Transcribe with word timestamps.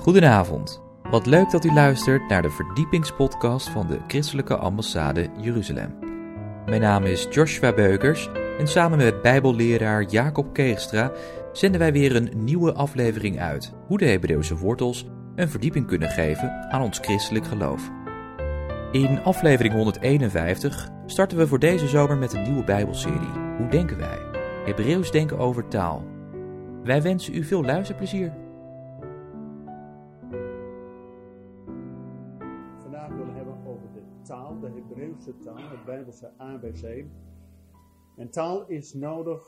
Goedenavond. 0.00 0.82
Wat 1.10 1.26
leuk 1.26 1.50
dat 1.50 1.64
u 1.64 1.72
luistert 1.72 2.28
naar 2.28 2.42
de 2.42 2.50
verdiepingspodcast 2.50 3.68
van 3.68 3.86
de 3.86 3.98
Christelijke 4.06 4.56
Ambassade 4.56 5.28
Jeruzalem. 5.40 5.98
Mijn 6.66 6.80
naam 6.80 7.04
is 7.04 7.26
Joshua 7.30 7.72
Beukers 7.72 8.28
en 8.58 8.68
samen 8.68 8.98
met 8.98 9.22
Bijbelleraar 9.22 10.02
Jacob 10.02 10.52
Keegstra 10.52 11.12
zenden 11.52 11.80
wij 11.80 11.92
weer 11.92 12.16
een 12.16 12.30
nieuwe 12.36 12.72
aflevering 12.72 13.40
uit 13.40 13.72
hoe 13.86 13.98
de 13.98 14.04
Hebreeuwse 14.04 14.56
wortels 14.56 15.06
een 15.34 15.50
verdieping 15.50 15.86
kunnen 15.86 16.08
geven 16.08 16.66
aan 16.70 16.82
ons 16.82 16.98
christelijk 16.98 17.46
geloof. 17.46 17.90
In 18.92 19.22
aflevering 19.22 19.74
151 19.74 20.88
starten 21.06 21.38
we 21.38 21.46
voor 21.46 21.58
deze 21.58 21.88
zomer 21.88 22.16
met 22.16 22.32
een 22.32 22.42
nieuwe 22.42 22.64
Bijbelserie. 22.64 23.32
Hoe 23.56 23.68
denken 23.68 23.98
wij? 23.98 24.18
Hebreeuws 24.64 25.10
denken 25.10 25.38
over 25.38 25.68
taal. 25.68 26.04
Wij 26.84 27.02
wensen 27.02 27.34
u 27.34 27.44
veel 27.44 27.64
luisterplezier. 27.64 28.39
Het 35.80 35.94
Bijbelse 35.94 36.30
ABC. 36.36 37.04
En 38.16 38.30
taal 38.30 38.68
is 38.68 38.94
nodig 38.94 39.42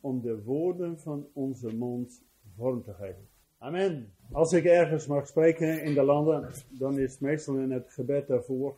om 0.00 0.20
de 0.20 0.42
woorden 0.42 1.00
van 1.00 1.26
onze 1.32 1.76
mond 1.76 2.22
vorm 2.56 2.82
te 2.82 2.94
geven. 2.94 3.28
Amen. 3.58 4.12
Als 4.32 4.52
ik 4.52 4.64
ergens 4.64 5.06
mag 5.06 5.26
spreken 5.26 5.82
in 5.82 5.94
de 5.94 6.02
landen, 6.02 6.50
dan 6.68 6.98
is 6.98 7.18
meestal 7.18 7.56
in 7.56 7.70
het 7.70 7.92
gebed 7.92 8.26
daarvoor 8.26 8.76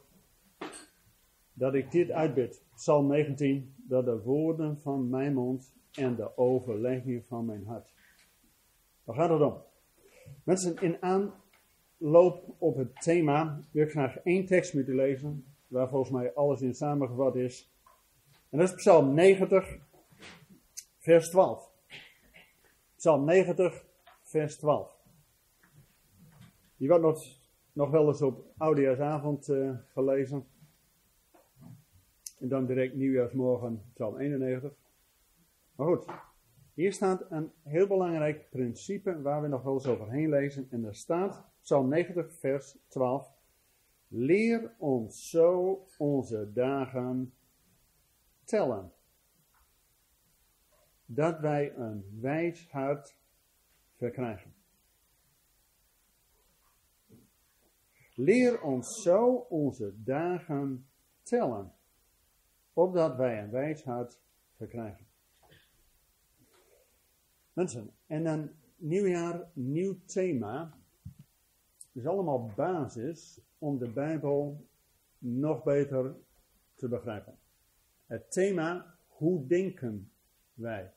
dat 1.53 1.75
ik 1.75 1.91
dit 1.91 2.11
uitbid. 2.11 2.63
Psalm 2.75 3.07
19, 3.07 3.75
dat 3.77 4.05
de 4.05 4.21
woorden 4.21 4.79
van 4.81 5.09
mijn 5.09 5.35
mond 5.35 5.73
en 5.93 6.15
de 6.15 6.37
overlegging 6.37 7.27
van 7.27 7.45
mijn 7.45 7.67
hart. 7.67 7.93
Waar 9.05 9.17
gaat 9.17 9.31
het 9.31 9.41
om? 9.41 9.57
Mensen, 10.45 10.77
in 10.81 10.97
aanloop 11.01 12.55
op 12.59 12.77
het 12.77 13.03
thema 13.03 13.61
wil 13.73 13.85
ik 13.85 13.91
graag 13.91 14.17
één 14.17 14.47
tekst 14.47 14.75
met 14.75 14.89
u 14.89 14.95
lezen, 14.95 15.45
waar 15.69 15.89
volgens 15.89 16.11
mij 16.11 16.35
alles 16.35 16.61
in 16.61 16.75
samengevat 16.75 17.37
is. 17.37 17.73
En 18.49 18.59
dat 18.59 18.69
is 18.69 18.75
Psalm 18.75 19.15
90, 19.15 19.79
vers 20.99 21.31
12. 21.31 21.71
Psalm 22.97 23.25
90, 23.25 23.85
vers 24.23 24.57
12. 24.57 24.97
Die 26.77 26.89
wordt 26.89 27.03
nog, 27.03 27.25
nog 27.73 27.91
wel 27.91 28.07
eens 28.07 28.23
op 28.23 28.45
oudejaarsavond 28.57 29.49
uh, 29.49 29.71
gelezen. 29.93 30.47
En 32.39 32.49
dan 32.49 32.67
direct 32.67 32.95
nieuwjaarsmorgen 32.95 33.83
Psalm 33.93 34.19
91. 34.19 34.73
Maar 35.77 35.87
goed, 35.87 36.05
hier 36.75 36.93
staat 36.93 37.25
een 37.31 37.53
heel 37.63 37.87
belangrijk 37.87 38.51
principe 38.51 39.23
waar 39.23 39.43
we 39.43 39.49
nog 39.49 39.63
wel 39.63 39.75
eens 39.75 39.87
overheen 39.87 40.29
lezen. 40.29 40.67
En 40.71 40.83
daar 40.83 40.95
staat, 40.95 41.45
Psalm 41.61 41.89
90, 41.89 42.33
vers 42.33 42.77
12. 42.89 43.38
Leer 44.09 44.75
ons 44.79 45.31
zo 45.31 45.85
onze 45.99 46.53
dagen 46.53 47.35
tellen. 48.45 48.93
Dat 51.07 51.41
wij 51.41 51.75
een 51.77 52.19
wijs 52.21 52.71
hart 52.71 53.17
verkrijgen. 53.95 54.55
Leer 58.15 58.63
ons 58.63 59.03
zo 59.03 59.35
onze 59.35 60.03
dagen 60.03 60.89
tellen 61.23 61.73
opdat 62.79 63.17
wij 63.17 63.43
een 63.43 63.51
wijs 63.51 63.85
hart 63.85 64.21
verkrijgen. 64.57 65.07
Mensen, 67.53 67.95
en 68.07 68.27
een 68.27 68.51
nieuwjaar, 68.77 69.51
nieuw 69.53 69.99
thema, 70.05 70.79
is 71.93 72.07
allemaal 72.07 72.53
basis 72.57 73.41
om 73.59 73.79
de 73.79 73.89
Bijbel 73.89 74.67
nog 75.19 75.63
beter 75.63 76.17
te 76.75 76.89
begrijpen. 76.89 77.39
Het 78.07 78.33
thema, 78.33 78.99
hoe 79.07 79.47
denken 79.47 80.13
wij? 80.55 80.93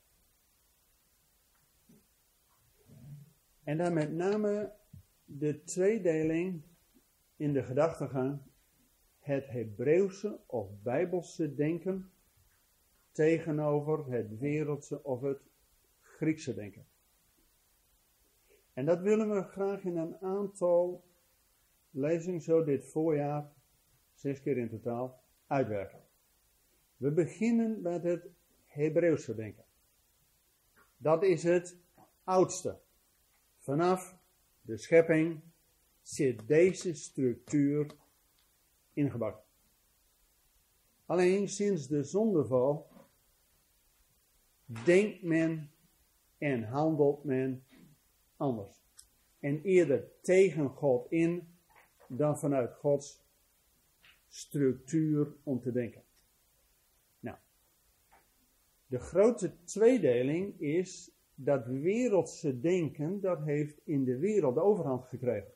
En 3.64 3.76
dan 3.76 3.94
met 3.94 4.12
name 4.12 4.72
de 5.24 5.64
tweedeling 5.64 6.62
in 7.36 7.52
de 7.52 7.62
gedachtegang 7.62 8.40
het 9.18 9.46
Hebreeuwse 9.46 10.40
of 10.46 10.68
Bijbelse 10.82 11.54
denken 11.54 12.10
tegenover 13.12 14.12
het 14.12 14.38
wereldse 14.38 15.04
of 15.04 15.20
het 15.20 15.40
Griekse 16.00 16.54
denken. 16.54 16.86
En 18.72 18.84
dat 18.84 19.00
willen 19.00 19.30
we 19.30 19.42
graag 19.42 19.84
in 19.84 19.96
een 19.96 20.18
aantal 20.18 21.04
lezingen 21.92 22.40
zo 22.40 22.64
dit 22.64 22.84
voorjaar, 22.84 23.52
zes 24.14 24.40
keer 24.40 24.56
in 24.56 24.68
totaal, 24.68 25.22
uitwerken. 25.46 26.00
We 26.96 27.10
beginnen 27.10 27.82
met 27.82 28.02
het 28.02 28.28
Hebreeuwse 28.66 29.34
denken. 29.34 29.64
Dat 30.96 31.22
is 31.22 31.42
het 31.42 31.78
oudste. 32.24 32.78
Vanaf 33.58 34.16
de 34.60 34.76
schepping 34.76 35.40
zit 36.02 36.46
deze 36.48 36.94
structuur 36.94 37.86
ingebakken. 38.92 39.42
Alleen 41.06 41.48
sinds 41.48 41.86
de 41.88 42.02
zondeval 42.02 42.90
denkt 44.84 45.22
men 45.22 45.70
en 46.38 46.62
handelt 46.62 47.24
men 47.24 47.64
anders. 48.36 48.84
En 49.38 49.62
eerder 49.62 50.10
tegen 50.20 50.68
God 50.68 51.10
in 51.10 51.51
dan 52.16 52.38
vanuit 52.38 52.72
Gods 52.72 53.24
structuur 54.28 55.34
om 55.42 55.60
te 55.60 55.72
denken. 55.72 56.02
Nou, 57.20 57.36
de 58.86 58.98
grote 58.98 59.64
tweedeling 59.64 60.60
is 60.60 61.10
dat 61.34 61.66
wereldse 61.66 62.60
denken, 62.60 63.20
dat 63.20 63.42
heeft 63.44 63.80
in 63.84 64.04
de 64.04 64.18
wereld 64.18 64.54
de 64.54 64.60
overhand 64.60 65.04
gekregen. 65.04 65.52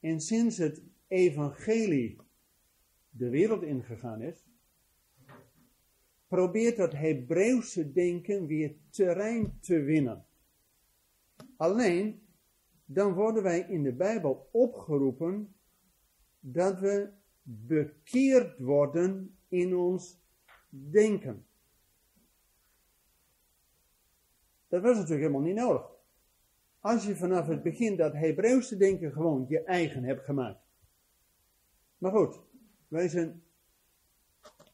En 0.00 0.20
sinds 0.20 0.56
het 0.58 0.82
evangelie 1.06 2.16
de 3.10 3.28
wereld 3.28 3.62
ingegaan 3.62 4.22
is, 4.22 4.44
probeert 6.28 6.76
dat 6.76 6.92
Hebreeuwse 6.92 7.92
denken 7.92 8.46
weer 8.46 8.74
terrein 8.90 9.58
te 9.60 9.80
winnen. 9.80 10.26
Alleen, 11.56 12.21
dan 12.92 13.12
worden 13.12 13.42
wij 13.42 13.60
in 13.60 13.82
de 13.82 13.92
Bijbel 13.92 14.48
opgeroepen 14.50 15.54
dat 16.40 16.80
we 16.80 17.10
bekeerd 17.42 18.58
worden 18.58 19.36
in 19.48 19.76
ons 19.76 20.20
denken. 20.68 21.46
Dat 24.68 24.82
was 24.82 24.96
natuurlijk 24.96 25.20
helemaal 25.20 25.46
niet 25.46 25.56
nodig. 25.56 25.90
Als 26.80 27.06
je 27.06 27.16
vanaf 27.16 27.46
het 27.46 27.62
begin 27.62 27.96
dat 27.96 28.12
Hebreeuwse 28.12 28.76
denken 28.76 29.12
gewoon 29.12 29.46
je 29.48 29.62
eigen 29.62 30.04
hebt 30.04 30.24
gemaakt. 30.24 30.60
Maar 31.98 32.12
goed, 32.12 32.40
wij 32.88 33.08
zijn 33.08 33.42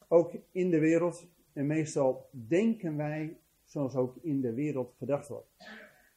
ook 0.07 0.33
in 0.51 0.69
de 0.69 0.79
wereld 0.79 1.27
en 1.53 1.67
meestal 1.67 2.29
denken 2.31 2.97
wij 2.97 3.39
zoals 3.63 3.95
ook 3.95 4.17
in 4.21 4.41
de 4.41 4.53
wereld 4.53 4.93
gedacht 4.97 5.27
wordt. 5.27 5.47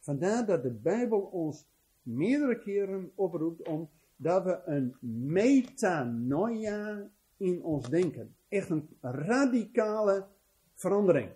Vandaar 0.01 0.47
dat 0.47 0.63
de 0.63 0.71
Bijbel 0.71 1.21
ons 1.21 1.67
meerdere 2.03 2.59
keren 2.59 3.13
oproept 3.15 3.69
om 3.69 3.91
dat 4.17 4.45
we 4.45 4.61
een 4.65 4.97
metanoia 5.33 7.11
in 7.37 7.63
ons 7.63 7.89
denken. 7.89 8.35
Echt 8.49 8.71
een 8.71 8.89
radicale 9.01 10.27
verandering. 10.75 11.31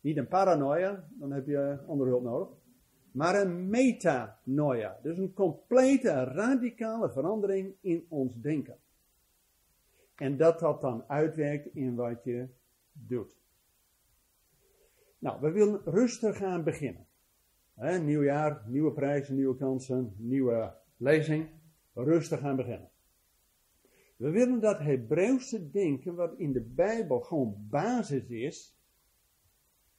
Niet 0.00 0.16
een 0.16 0.28
paranoia, 0.28 1.08
dan 1.10 1.32
heb 1.32 1.46
je 1.46 1.78
andere 1.86 2.10
hulp 2.10 2.22
nodig. 2.22 2.48
Maar 3.12 3.40
een 3.40 3.68
metanoia. 3.68 4.98
Dus 5.02 5.18
een 5.18 5.32
complete 5.32 6.24
radicale 6.24 7.10
verandering 7.10 7.74
in 7.80 8.06
ons 8.08 8.40
denken. 8.40 8.78
En 10.14 10.36
dat 10.36 10.58
dat 10.58 10.80
dan 10.80 11.04
uitwerkt 11.08 11.74
in 11.74 11.94
wat 11.94 12.24
je 12.24 12.48
doet. 12.92 13.36
Nou, 15.18 15.40
we 15.40 15.50
willen 15.50 15.80
rustig 15.84 16.36
gaan 16.36 16.64
beginnen. 16.64 17.05
Nieuw 17.76 18.22
jaar, 18.22 18.62
nieuwe 18.66 18.92
prijzen, 18.92 19.34
nieuwe 19.34 19.56
kansen, 19.56 20.14
nieuwe 20.16 20.76
lezing. 20.96 21.48
Rustig 21.94 22.40
gaan 22.40 22.56
beginnen. 22.56 22.90
We 24.16 24.30
willen 24.30 24.60
dat 24.60 24.78
Hebreeuwse 24.78 25.70
denken, 25.70 26.14
wat 26.14 26.38
in 26.38 26.52
de 26.52 26.60
Bijbel 26.60 27.20
gewoon 27.20 27.66
basis 27.70 28.28
is, 28.28 28.78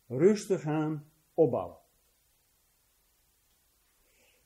rustig 0.08 0.62
gaan 0.62 1.12
opbouwen. 1.34 1.78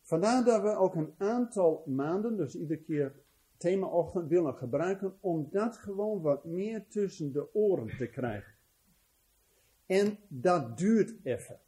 Vandaar 0.02 0.44
dat 0.44 0.62
we 0.62 0.76
ook 0.76 0.96
een 0.96 1.14
aantal 1.18 1.84
maanden, 1.86 2.38
dus 2.38 2.56
iedere 2.56 2.82
keer 2.82 3.16
themaochtend 3.58 4.30
willen 4.30 4.56
gebruiken 4.56 5.18
om 5.20 5.48
dat 5.52 5.78
gewoon 5.78 6.22
wat 6.22 6.46
meer 6.46 6.88
tussen 6.88 7.32
de 7.32 7.54
oren 7.54 7.98
te 7.98 8.08
krijgen. 8.08 8.54
En 9.86 10.18
dat 10.28 10.78
duurt 10.78 11.14
even. 11.24 11.60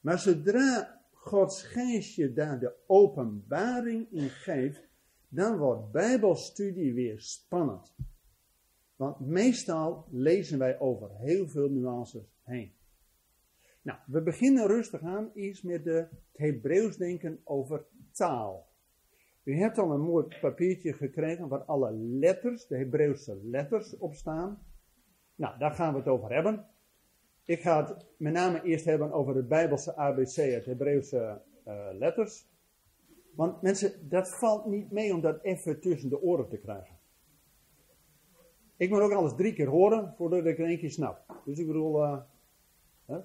Maar 0.00 0.18
zodra 0.18 1.00
Gods 1.12 1.62
geest 1.62 2.14
je 2.14 2.32
daar 2.32 2.58
de 2.58 2.74
openbaring 2.86 4.10
in 4.10 4.28
geeft, 4.28 4.88
dan 5.28 5.58
wordt 5.58 5.90
Bijbelstudie 5.90 6.94
weer 6.94 7.20
spannend. 7.20 7.94
Want 8.96 9.20
meestal 9.20 10.06
lezen 10.10 10.58
wij 10.58 10.78
over 10.78 11.10
heel 11.10 11.48
veel 11.48 11.68
nuances 11.68 12.40
heen. 12.42 12.72
Nou, 13.82 13.98
we 14.06 14.22
beginnen 14.22 14.66
rustig 14.66 15.02
aan 15.02 15.30
eerst 15.34 15.64
met 15.64 15.84
de, 15.84 15.92
het 15.92 16.10
Hebreeuws 16.32 16.96
denken 16.96 17.40
over 17.44 17.86
taal. 18.12 18.68
U 19.44 19.56
hebt 19.56 19.78
al 19.78 19.90
een 19.92 20.00
mooi 20.00 20.38
papiertje 20.40 20.92
gekregen 20.92 21.48
waar 21.48 21.64
alle 21.64 21.92
letters, 21.92 22.66
de 22.66 22.76
Hebreeuwse 22.76 23.40
letters, 23.42 23.96
op 23.96 24.14
staan. 24.14 24.62
Nou, 25.34 25.58
daar 25.58 25.72
gaan 25.72 25.92
we 25.92 25.98
het 25.98 26.08
over 26.08 26.32
hebben. 26.32 26.66
Ik 27.50 27.60
ga 27.60 27.86
het 27.86 28.06
met 28.16 28.32
name 28.32 28.62
eerst 28.62 28.84
hebben 28.84 29.12
over 29.12 29.36
het 29.36 29.48
Bijbelse 29.48 29.96
ABC, 29.96 30.34
het 30.34 30.64
Hebreeuwse 30.64 31.42
uh, 31.66 31.86
letters. 31.92 32.48
Want 33.34 33.62
mensen, 33.62 34.08
dat 34.08 34.30
valt 34.30 34.66
niet 34.66 34.90
mee 34.90 35.14
om 35.14 35.20
dat 35.20 35.42
even 35.42 35.80
tussen 35.80 36.08
de 36.08 36.22
oren 36.22 36.48
te 36.48 36.58
krijgen. 36.58 36.98
Ik 38.76 38.90
moet 38.90 39.00
ook 39.00 39.12
alles 39.12 39.34
drie 39.34 39.52
keer 39.52 39.68
horen 39.68 40.14
voordat 40.16 40.46
ik 40.46 40.58
er 40.58 40.64
één 40.64 40.78
keer 40.78 40.90
snap. 40.90 41.42
Dus 41.44 41.58
ik 41.58 41.66
bedoel, 41.66 42.02
uh, 42.02 42.20
hè? 43.04 43.18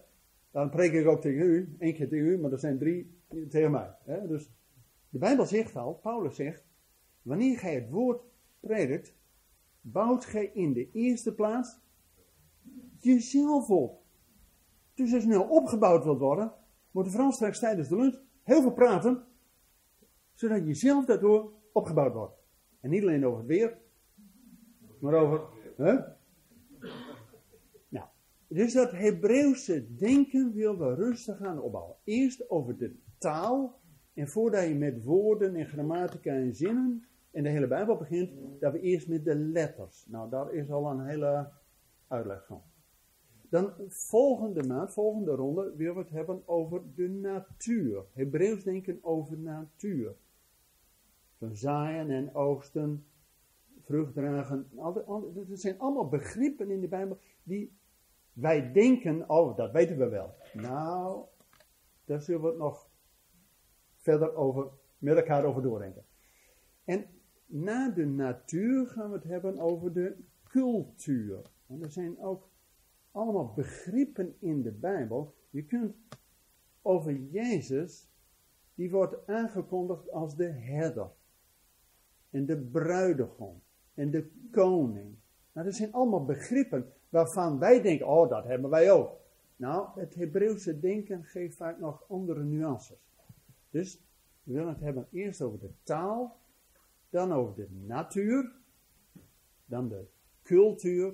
dan 0.52 0.70
preek 0.70 0.94
ik 0.94 1.08
ook 1.08 1.22
tegen 1.22 1.46
u, 1.46 1.76
één 1.80 1.94
keer 1.94 2.10
tegen 2.10 2.26
u, 2.26 2.40
maar 2.40 2.52
er 2.52 2.60
zijn 2.60 2.78
drie 2.78 3.20
tegen 3.50 3.72
mij. 3.72 3.96
Hè? 4.04 4.28
Dus 4.28 4.52
de 5.10 5.18
Bijbel 5.18 5.46
zegt 5.46 5.76
al, 5.76 5.94
Paulus 5.94 6.36
zegt, 6.36 6.66
wanneer 7.22 7.58
gij 7.58 7.76
het 7.76 7.90
woord 7.90 8.22
predikt, 8.60 9.16
bouwt 9.82 10.26
gij 10.26 10.52
in 10.54 10.74
de 10.74 10.92
eerste 10.92 11.36
plaats 11.36 11.80
jezelf 13.00 13.70
op. 13.70 14.04
Dus 14.96 15.14
als 15.14 15.24
je 15.24 15.30
snel 15.30 15.44
opgebouwd 15.44 16.04
wilt 16.04 16.20
worden, 16.20 16.54
moet 16.92 17.06
je 17.06 17.12
vooral 17.12 17.32
straks 17.32 17.60
tijdens 17.60 17.88
de 17.88 17.96
lunch 17.96 18.22
heel 18.44 18.62
veel 18.62 18.74
praten, 18.74 19.24
zodat 20.34 20.68
je 20.68 20.74
zelf 20.74 21.06
daardoor 21.06 21.52
opgebouwd 21.72 22.14
wordt. 22.14 22.38
En 22.80 22.90
niet 22.90 23.02
alleen 23.02 23.26
over 23.26 23.38
het 23.38 23.48
weer, 23.48 23.78
maar 25.00 25.14
over. 25.14 25.42
Hè? 25.78 25.98
Nou, 27.90 28.08
dus 28.48 28.74
dat 28.74 28.92
Hebreeuwse 28.92 29.96
denken 29.96 30.54
wil 30.54 30.78
we 30.78 30.94
rustig 30.94 31.38
gaan 31.38 31.62
opbouwen. 31.62 31.96
Eerst 32.04 32.50
over 32.50 32.78
de 32.78 32.96
taal. 33.18 33.80
En 34.14 34.28
voordat 34.28 34.68
je 34.68 34.76
met 34.76 35.04
woorden 35.04 35.56
en 35.56 35.66
grammatica 35.66 36.32
en 36.32 36.56
zinnen 36.56 37.08
en 37.32 37.44
de 37.44 37.50
hele 37.50 37.68
Bijbel 37.68 37.98
begint, 37.98 38.32
dat 38.60 38.72
we 38.72 38.80
eerst 38.80 39.08
met 39.08 39.26
de 39.26 39.36
letters. 39.36 40.06
Nou, 40.08 40.30
daar 40.30 40.54
is 40.54 40.70
al 40.70 40.92
een 40.92 41.06
hele 41.06 41.50
uitleg 42.08 42.46
van. 42.46 42.62
Dan 43.56 43.74
volgende 43.88 44.64
maand, 44.64 44.94
volgende 44.94 45.32
ronde, 45.32 45.74
willen 45.76 45.94
we 45.94 46.00
het 46.00 46.10
hebben 46.10 46.48
over 46.48 46.82
de 46.96 47.10
natuur. 47.10 48.06
Hebreeuws 48.14 48.64
denken 48.64 49.00
over 49.02 49.38
natuur. 49.38 50.16
Van 51.38 51.56
zaaien 51.56 52.10
en 52.10 52.34
oogsten, 52.34 53.06
vruchtdragen. 53.82 54.70
Dat 55.34 55.60
zijn 55.60 55.80
allemaal 55.80 56.08
begrippen 56.08 56.72
in 56.72 56.82
de 56.82 56.88
Bijbel 56.88 57.18
die 57.44 57.78
wij 58.34 58.72
denken, 58.72 59.30
oh 59.30 59.58
dat 59.58 59.72
weten 59.72 59.98
we 59.98 60.10
wel. 60.10 60.36
Nou, 60.54 61.26
daar 62.06 62.22
zullen 62.22 62.42
we 62.42 62.48
het 62.48 62.58
nog 62.58 62.90
verder 63.96 64.36
over, 64.36 64.68
met 64.98 65.18
elkaar 65.18 65.46
over 65.46 65.62
doordenken. 65.62 66.06
En 66.84 67.06
na 67.46 67.90
de 67.90 68.06
natuur 68.06 68.88
gaan 68.88 69.10
we 69.10 69.16
het 69.16 69.28
hebben 69.28 69.60
over 69.60 69.94
de 69.94 70.18
cultuur. 70.44 71.42
En 71.68 71.82
er 71.82 71.92
zijn 71.92 72.20
ook 72.20 72.54
allemaal 73.16 73.54
begrippen 73.54 74.36
in 74.40 74.62
de 74.62 74.72
Bijbel. 74.72 75.36
Je 75.50 75.64
kunt 75.64 75.96
over 76.82 77.16
Jezus, 77.16 78.10
die 78.74 78.92
wordt 78.92 79.28
aangekondigd 79.28 80.12
als 80.12 80.36
de 80.36 80.50
herder. 80.50 81.12
En 82.30 82.46
de 82.46 82.58
bruidegom. 82.58 83.62
En 83.94 84.12
de 84.12 84.32
koning. 84.52 85.16
Nou, 85.52 85.66
dat 85.66 85.76
zijn 85.76 85.92
allemaal 85.94 86.26
begrippen 86.26 86.94
waarvan 87.10 87.60
wij 87.60 87.82
denken, 87.82 88.08
oh, 88.08 88.30
dat 88.30 88.46
hebben 88.46 88.70
wij 88.70 88.92
ook. 88.92 89.20
Nou, 89.56 90.00
het 90.00 90.16
Hebreeuwse 90.16 90.80
denken 90.80 91.24
geeft 91.24 91.56
vaak 91.56 91.80
nog 91.80 92.04
andere 92.10 92.44
nuances. 92.44 92.98
Dus 93.70 94.02
we 94.44 94.54
willen 94.54 94.74
het 94.74 94.82
hebben 94.82 95.08
eerst 95.12 95.42
over 95.42 95.60
de 95.60 95.72
taal, 95.84 96.40
dan 97.10 97.34
over 97.34 97.56
de 97.56 97.68
natuur, 97.72 98.52
dan 99.66 99.88
de 99.88 100.06
cultuur 100.44 101.14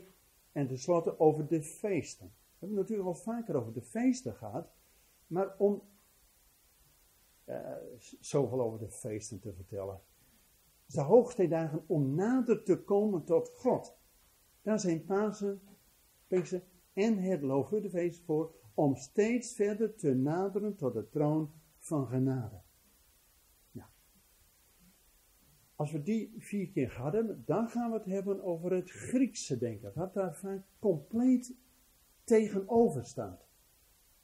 en 0.51 0.67
tenslotte 0.67 1.19
over 1.19 1.47
de 1.47 1.63
feesten. 1.63 2.27
We 2.27 2.57
hebben 2.59 2.77
natuurlijk 2.77 3.07
al 3.07 3.15
vaker 3.15 3.55
over 3.55 3.73
de 3.73 3.81
feesten 3.81 4.35
gehad, 4.35 4.67
maar 5.27 5.55
om 5.57 5.81
uh, 7.45 7.75
zoveel 8.19 8.61
over 8.61 8.79
de 8.79 8.89
feesten 8.89 9.39
te 9.39 9.53
vertellen. 9.53 10.01
De 10.85 11.01
hoogste 11.01 11.47
dagen 11.47 11.83
om 11.87 12.15
nader 12.15 12.63
te 12.63 12.83
komen 12.83 13.23
tot 13.23 13.51
God. 13.55 13.97
Daar 14.61 14.79
zijn 14.79 15.05
Pasen, 15.05 15.61
Pinkster 16.27 16.63
en 16.93 17.17
het 17.17 17.41
Loofhuttenfeest 17.41 18.23
voor, 18.23 18.55
om 18.73 18.95
steeds 18.95 19.53
verder 19.53 19.95
te 19.95 20.13
naderen 20.13 20.75
tot 20.75 20.93
de 20.93 21.09
troon 21.09 21.51
van 21.77 22.07
genade. 22.07 22.60
Als 25.81 25.91
we 25.91 26.01
die 26.01 26.33
vier 26.37 26.69
keer 26.69 27.01
hebben, 27.01 27.43
dan 27.45 27.69
gaan 27.69 27.91
we 27.91 27.97
het 27.97 28.05
hebben 28.05 28.43
over 28.43 28.71
het 28.71 28.91
Griekse 28.91 29.57
denken. 29.57 29.91
Wat 29.95 30.13
daar 30.13 30.35
vaak 30.35 30.61
compleet 30.79 31.55
tegenover 32.23 33.05
staat. 33.05 33.47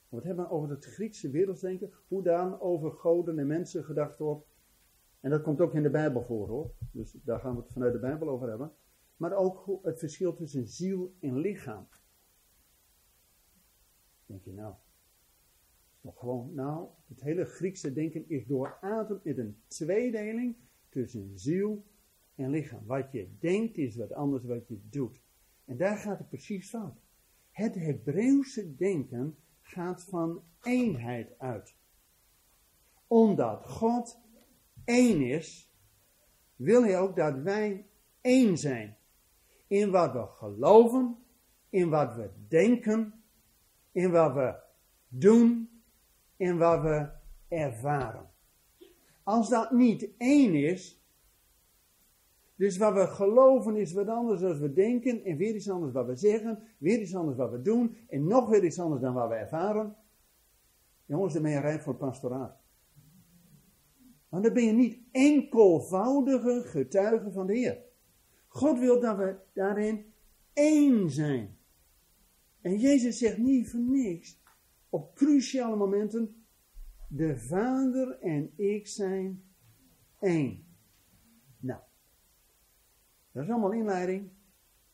We 0.09 0.15
het 0.15 0.25
hebben 0.25 0.49
over 0.49 0.69
het 0.69 0.85
Griekse 0.85 1.29
wereldsdenken, 1.29 1.91
hoe 2.07 2.23
dan 2.23 2.59
over 2.59 2.91
goden 2.91 3.39
en 3.39 3.47
mensen 3.47 3.83
gedacht 3.83 4.17
wordt. 4.19 4.45
En 5.19 5.29
dat 5.29 5.41
komt 5.41 5.61
ook 5.61 5.73
in 5.73 5.83
de 5.83 5.89
Bijbel 5.89 6.23
voor 6.23 6.47
hoor. 6.47 6.71
Dus 6.91 7.15
daar 7.23 7.39
gaan 7.39 7.55
we 7.55 7.61
het 7.61 7.71
vanuit 7.71 7.93
de 7.93 7.99
Bijbel 7.99 8.29
over 8.29 8.49
hebben. 8.49 8.71
Maar 9.15 9.33
ook 9.33 9.79
het 9.83 9.99
verschil 9.99 10.33
tussen 10.33 10.67
ziel 10.67 11.15
en 11.19 11.37
lichaam. 11.37 11.87
Denk 14.25 14.43
je 14.43 14.53
nou, 14.53 14.73
gewoon, 16.03 16.53
nou, 16.53 16.87
het 17.07 17.21
hele 17.21 17.45
Griekse 17.45 17.93
denken 17.93 18.29
is 18.29 18.45
doorademd 18.45 19.23
met 19.23 19.37
een 19.37 19.61
tweedeling 19.67 20.55
tussen 20.97 21.39
ziel 21.39 21.85
en 22.35 22.49
lichaam. 22.49 22.85
Wat 22.85 23.11
je 23.11 23.29
denkt 23.39 23.77
is 23.77 23.95
wat 23.95 24.13
anders 24.13 24.43
wat 24.43 24.67
je 24.67 24.79
doet. 24.89 25.21
En 25.65 25.77
daar 25.77 25.97
gaat 25.97 26.17
het 26.17 26.29
precies 26.29 26.69
fout. 26.69 26.97
Het 27.51 27.75
Hebreeuwse 27.75 28.75
denken 28.75 29.37
gaat 29.61 30.03
van 30.03 30.43
eenheid 30.61 31.39
uit. 31.39 31.75
Omdat 33.07 33.65
God 33.65 34.19
één 34.83 35.21
is, 35.21 35.71
wil 36.55 36.81
hij 36.81 36.99
ook 36.99 37.15
dat 37.15 37.37
wij 37.37 37.85
één 38.21 38.57
zijn. 38.57 38.97
In 39.67 39.91
wat 39.91 40.13
we 40.13 40.25
geloven, 40.25 41.17
in 41.69 41.89
wat 41.89 42.15
we 42.15 42.29
denken, 42.47 43.23
in 43.91 44.11
wat 44.11 44.33
we 44.33 44.55
doen, 45.07 45.69
in 46.35 46.57
wat 46.57 46.81
we 46.81 47.09
ervaren. 47.47 48.29
Als 49.27 49.49
dat 49.49 49.71
niet 49.71 50.09
één 50.17 50.53
is, 50.53 51.01
dus 52.55 52.77
wat 52.77 52.93
we 52.93 53.07
geloven 53.07 53.75
is 53.75 53.93
wat 53.93 54.07
anders 54.07 54.41
dan 54.41 54.59
we 54.59 54.73
denken, 54.73 55.23
en 55.23 55.37
weer 55.37 55.55
iets 55.55 55.69
anders 55.69 55.93
wat 55.93 56.05
we 56.05 56.15
zeggen, 56.15 56.63
weer 56.77 57.01
iets 57.01 57.15
anders 57.15 57.37
wat 57.37 57.51
we 57.51 57.61
doen, 57.61 57.97
en 58.09 58.27
nog 58.27 58.49
weer 58.49 58.63
iets 58.63 58.79
anders 58.79 59.01
dan 59.01 59.13
wat 59.13 59.29
we 59.29 59.35
ervaren. 59.35 59.95
Jongens, 61.05 61.33
dan 61.33 61.41
ben 61.41 61.51
je 61.51 61.59
rijp 61.59 61.81
voor 61.81 61.95
pastoraat. 61.95 62.57
Want 64.29 64.43
dan 64.43 64.53
ben 64.53 64.63
je 64.63 64.71
niet 64.71 64.99
enkelvoudige 65.11 66.61
getuige 66.65 67.31
van 67.31 67.47
de 67.47 67.57
Heer. 67.57 67.83
God 68.47 68.79
wil 68.79 68.99
dat 68.99 69.17
we 69.17 69.35
daarin 69.53 70.13
één 70.53 71.09
zijn. 71.09 71.57
En 72.61 72.77
Jezus 72.77 73.17
zegt 73.17 73.37
niet 73.37 73.69
voor 73.69 73.79
niks, 73.79 74.41
op 74.89 75.15
cruciale 75.15 75.75
momenten, 75.75 76.36
de 77.07 77.37
Vader 77.37 78.19
en 78.19 78.51
ik 78.55 78.87
zijn 78.87 79.43
één. 80.19 80.65
Nou, 81.59 81.81
dat 83.31 83.43
is 83.43 83.49
allemaal 83.49 83.71
inleiding. 83.71 84.29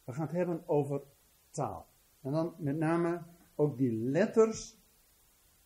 We 0.04 0.14
gaan 0.14 0.26
het 0.26 0.36
hebben 0.36 0.68
over 0.68 1.02
taal. 1.50 1.88
En 2.22 2.32
dan 2.32 2.56
met 2.58 2.78
name 2.78 3.22
ook 3.56 3.78
die 3.78 3.92
letters 3.92 4.78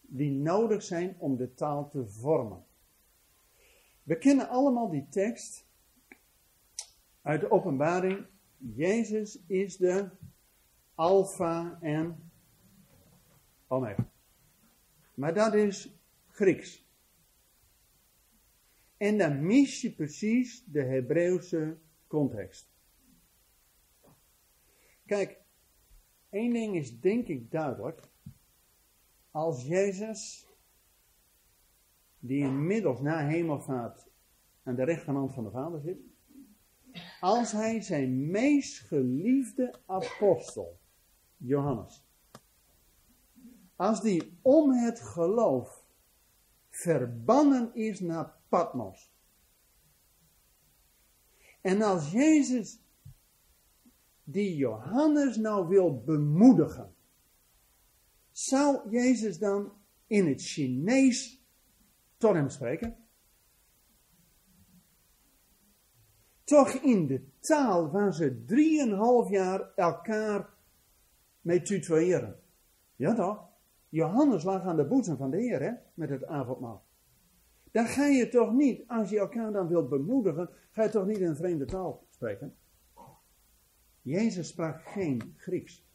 die 0.01 0.31
nodig 0.31 0.83
zijn 0.83 1.15
om 1.17 1.37
de 1.37 1.53
taal 1.53 1.89
te 1.89 2.07
vormen. 2.07 2.65
We 4.03 4.17
kennen 4.17 4.49
allemaal 4.49 4.89
die 4.89 5.07
tekst 5.09 5.65
uit 7.21 7.41
de 7.41 7.51
openbaring. 7.51 8.25
Jezus 8.57 9.39
is 9.47 9.77
de 9.77 10.09
Alpha 10.95 11.77
en 11.81 12.31
Omega. 13.67 14.09
Maar 15.13 15.33
dat 15.33 15.53
is 15.53 15.96
Grieks. 16.37 16.85
En 18.97 19.17
dan 19.17 19.45
mis 19.45 19.81
je 19.81 19.91
precies 19.91 20.63
de 20.65 20.83
Hebreeuwse 20.83 21.77
context. 22.07 22.69
Kijk, 25.05 25.41
één 26.29 26.53
ding 26.53 26.75
is 26.75 26.99
denk 26.99 27.27
ik 27.27 27.51
duidelijk. 27.51 28.01
Als 29.31 29.63
Jezus 29.63 30.47
die 32.19 32.43
inmiddels 32.43 33.01
na 33.01 33.27
hemelvaart 33.27 34.07
aan 34.63 34.75
de 34.75 34.83
rechterhand 34.83 35.33
van 35.33 35.43
de 35.43 35.51
Vader 35.51 35.81
zit, 35.81 35.99
als 37.19 37.51
hij 37.51 37.81
zijn 37.81 38.29
meest 38.29 38.79
geliefde 38.79 39.79
apostel, 39.85 40.79
Johannes, 41.37 42.05
als 43.75 44.01
die 44.01 44.37
om 44.41 44.71
het 44.71 44.99
geloof 44.99 45.76
verbannen 46.77 47.75
is 47.75 47.99
naar 47.99 48.33
Patmos. 48.49 49.11
En 51.61 51.81
als 51.81 52.11
Jezus 52.11 52.79
die 54.23 54.55
Johannes 54.55 55.37
nou 55.37 55.67
wil 55.67 56.03
bemoedigen, 56.03 56.95
zou 58.31 58.89
Jezus 58.89 59.37
dan 59.39 59.71
in 60.07 60.27
het 60.27 60.41
Chinees 60.41 61.45
tot 62.17 62.33
hem 62.33 62.49
spreken? 62.49 62.97
Toch 66.43 66.69
in 66.69 67.07
de 67.07 67.27
taal 67.39 67.91
waar 67.91 68.13
ze 68.13 68.43
drieënhalf 68.45 69.29
jaar 69.29 69.73
elkaar 69.75 70.53
mee 71.41 71.61
tutoyeren. 71.61 72.39
Ja 72.95 73.15
toch? 73.15 73.56
Johannes 73.89 74.43
lag 74.43 74.61
aan 74.61 74.75
de 74.75 74.87
boezem 74.87 75.17
van 75.17 75.31
de 75.31 75.37
Heer, 75.37 75.61
hè, 75.61 75.71
met 75.93 76.09
het 76.09 76.25
avondmaal. 76.25 76.85
Dan 77.71 77.85
ga 77.85 78.05
je 78.05 78.29
toch 78.29 78.53
niet, 78.53 78.83
als 78.87 79.09
je 79.09 79.19
elkaar 79.19 79.51
dan 79.51 79.67
wilt 79.67 79.89
bemoedigen, 79.89 80.49
ga 80.71 80.83
je 80.83 80.89
toch 80.89 81.05
niet 81.05 81.17
in 81.17 81.27
een 81.27 81.35
vreemde 81.35 81.65
taal 81.65 82.07
spreken? 82.09 82.55
Jezus 84.01 84.47
sprak 84.47 84.81
geen 84.81 85.33
Grieks. 85.37 85.85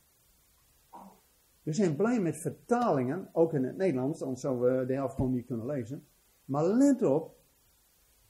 We 1.62 1.72
zijn 1.72 1.96
blij 1.96 2.20
met 2.20 2.36
vertalingen, 2.36 3.28
ook 3.32 3.54
in 3.54 3.64
het 3.64 3.76
Nederlands, 3.76 4.22
anders 4.22 4.40
zouden 4.40 4.78
we 4.78 4.86
de 4.86 4.94
helft 4.94 5.14
gewoon 5.14 5.32
niet 5.32 5.46
kunnen 5.46 5.66
lezen. 5.66 6.06
Maar 6.44 6.64
let 6.64 7.02
op, 7.02 7.36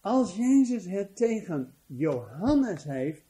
als 0.01 0.37
Jezus 0.37 0.85
het 0.85 1.17
tegen 1.17 1.75
Johannes 1.87 2.85
heeft, 2.85 3.25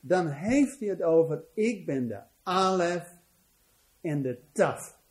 dan 0.00 0.28
heeft 0.28 0.80
hij 0.80 0.88
het 0.88 1.02
over, 1.02 1.44
ik 1.54 1.86
ben 1.86 2.08
de 2.08 2.20
Alef 2.42 3.18
en 4.00 4.22
de 4.22 4.42
Taf. 4.52 5.02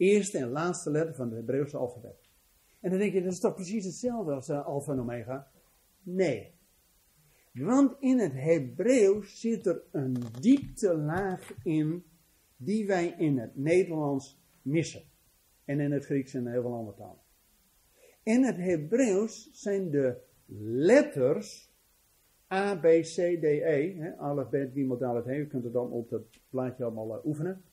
Eerste 0.00 0.38
en 0.38 0.48
laatste 0.48 0.90
letter 0.90 1.14
van 1.14 1.26
het 1.26 1.36
Hebreeuwse 1.36 1.76
alfabet. 1.76 2.28
En 2.80 2.90
dan 2.90 2.98
denk 2.98 3.12
je, 3.12 3.22
dat 3.22 3.32
is 3.32 3.40
toch 3.40 3.54
precies 3.54 3.84
hetzelfde 3.84 4.32
als 4.32 4.48
uh, 4.48 4.66
Alpha 4.66 4.92
en 4.92 5.00
Omega? 5.00 5.50
Nee. 6.02 6.54
Want 7.52 7.96
in 7.98 8.18
het 8.18 8.32
Hebreeuws 8.32 9.40
zit 9.40 9.66
er 9.66 9.82
een 9.90 10.16
dieptelaag 10.40 11.54
in 11.62 12.04
die 12.56 12.86
wij 12.86 13.14
in 13.18 13.38
het 13.38 13.56
Nederlands 13.56 14.42
missen. 14.62 15.02
En 15.64 15.80
in 15.80 15.92
het 15.92 16.04
Grieks 16.04 16.34
en 16.34 16.46
heel 16.46 16.62
veel 16.62 16.74
andere 16.74 16.96
talen. 16.96 17.22
In 18.22 18.44
het 18.44 18.56
Hebreeuws 18.56 19.48
zijn 19.52 19.90
de 19.90 20.16
letters 20.64 21.72
A, 22.52 22.76
B, 22.76 22.84
C, 22.84 23.14
D, 23.14 23.44
E, 23.44 23.94
hè, 23.98 24.16
alef, 24.16 24.48
bet, 24.48 24.72
gimel, 24.72 24.98
dalet, 24.98 25.24
he, 25.24 25.32
je 25.32 25.46
kunt 25.46 25.64
het 25.64 25.72
dan 25.72 25.90
op 25.90 26.08
dat 26.08 26.22
plaatje 26.50 26.84
allemaal 26.84 27.18
uh, 27.18 27.24
oefenen, 27.24 27.64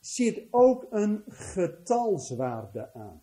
zit 0.00 0.46
ook 0.50 0.86
een 0.90 1.22
getalswaarde 1.26 2.94
aan. 2.94 3.22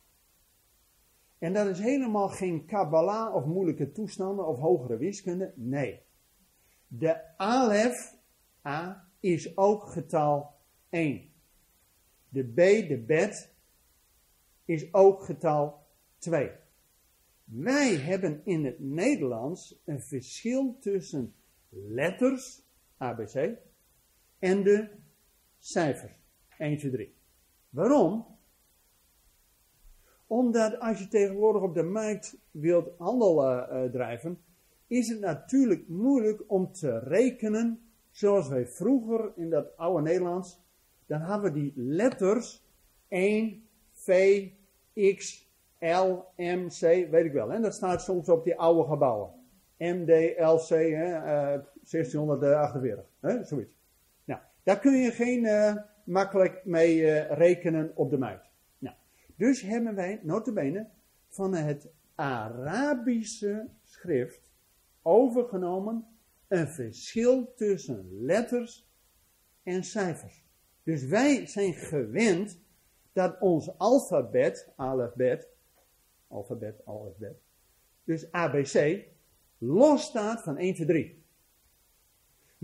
En 1.38 1.54
dat 1.54 1.68
is 1.68 1.80
helemaal 1.80 2.30
geen 2.30 2.66
Kabbalah 2.66 3.36
of 3.36 3.46
moeilijke 3.46 3.92
toestanden 3.92 4.48
of 4.48 4.60
hogere 4.60 4.98
wiskunde. 4.98 5.54
Nee. 5.56 6.02
De 6.88 7.38
Alef, 7.38 8.16
A, 8.68 9.10
is 9.20 9.58
ook 9.58 9.84
getal 9.84 10.54
1. 10.90 11.34
De 12.30 12.44
B, 12.44 12.56
de 12.88 13.04
Bet, 13.08 13.54
is 14.66 14.94
ook 14.94 15.24
getal 15.24 15.88
2. 16.18 16.52
Wij 17.44 17.96
hebben 17.96 18.42
in 18.46 18.66
het 18.66 18.80
Nederlands 18.80 19.82
een 19.86 20.02
verschil 20.02 20.78
tussen 20.80 21.36
letters, 21.70 22.64
ABC, 22.98 23.58
en 24.40 24.64
de 24.64 24.90
cijfers, 25.58 26.25
1, 26.58 26.78
2, 26.78 26.92
3. 26.92 27.16
Waarom? 27.70 28.26
Omdat 30.28 30.80
als 30.80 31.00
je 31.00 31.08
tegenwoordig 31.08 31.62
op 31.62 31.74
de 31.74 31.84
markt 31.84 32.38
wilt 32.52 32.90
handel 32.98 33.44
uh, 33.44 33.84
drijven, 33.84 34.40
is 34.88 35.08
het 35.08 35.20
natuurlijk 35.20 35.88
moeilijk 35.88 36.44
om 36.48 36.72
te 36.72 37.00
rekenen 37.00 37.80
zoals 38.12 38.48
wij 38.48 38.68
vroeger 38.68 39.32
in 39.36 39.50
dat 39.50 39.78
oude 39.78 40.02
Nederlands, 40.02 40.62
dan 41.06 41.22
hadden 41.22 41.54
we 41.54 41.60
die 41.60 41.74
letters 41.76 42.66
1, 43.08 43.68
V, 43.92 44.42
X, 45.16 45.50
L, 45.80 46.24
M, 46.36 46.68
C, 46.68 46.80
weet 47.10 47.26
ik 47.26 47.34
wel. 47.34 47.52
En 47.52 47.62
dat 47.62 47.74
staat 47.74 48.02
soms 48.02 48.30
op 48.30 48.44
die 48.44 48.60
oude 48.60 48.90
gebouwen. 48.90 49.30
MD, 49.78 50.10
LC, 50.38 50.70
hè, 50.70 51.18
uh, 51.18 51.62
1648, 51.84 53.06
hè, 53.20 53.44
zoiets. 53.44 53.74
Nou, 54.24 54.40
daar 54.64 54.80
kun 54.80 54.94
je 54.94 55.12
geen 55.12 55.46
makkelijk 56.06 56.66
mee 56.66 56.98
uh, 56.98 57.32
rekenen 57.32 57.92
op 57.96 58.10
de 58.10 58.18
markt. 58.18 58.50
Nou, 58.78 58.96
dus 59.36 59.62
hebben 59.62 59.96
wij, 59.96 60.20
notabene, 60.24 60.88
van 61.30 61.54
het 61.54 61.88
Arabische 62.16 63.70
schrift 63.84 64.52
overgenomen 65.02 66.06
een 66.48 66.68
verschil 66.68 67.54
tussen 67.56 68.08
letters 68.22 68.88
en 69.64 69.84
cijfers. 69.84 70.44
Dus 70.84 71.06
wij 71.06 71.48
zijn 71.48 71.74
gewend 71.74 72.60
dat 73.14 73.40
ons 73.40 73.78
alfabet, 73.78 74.72
alfabet, 74.76 75.48
alfabet, 76.28 76.86
alfabet, 76.86 77.38
dus 78.04 78.32
ABC, 78.32 79.06
los 79.58 80.04
staat 80.04 80.42
van 80.42 80.58
1, 80.58 80.74
2, 80.74 80.88
3. 80.88 81.25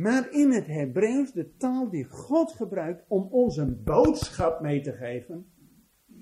Maar 0.01 0.31
in 0.31 0.51
het 0.51 0.67
Hebreeuws, 0.67 1.31
de 1.31 1.57
taal 1.57 1.89
die 1.89 2.05
God 2.05 2.51
gebruikt 2.51 3.03
om 3.07 3.27
ons 3.31 3.57
een 3.57 3.83
boodschap 3.83 4.61
mee 4.61 4.81
te 4.81 4.91
geven, 4.91 5.51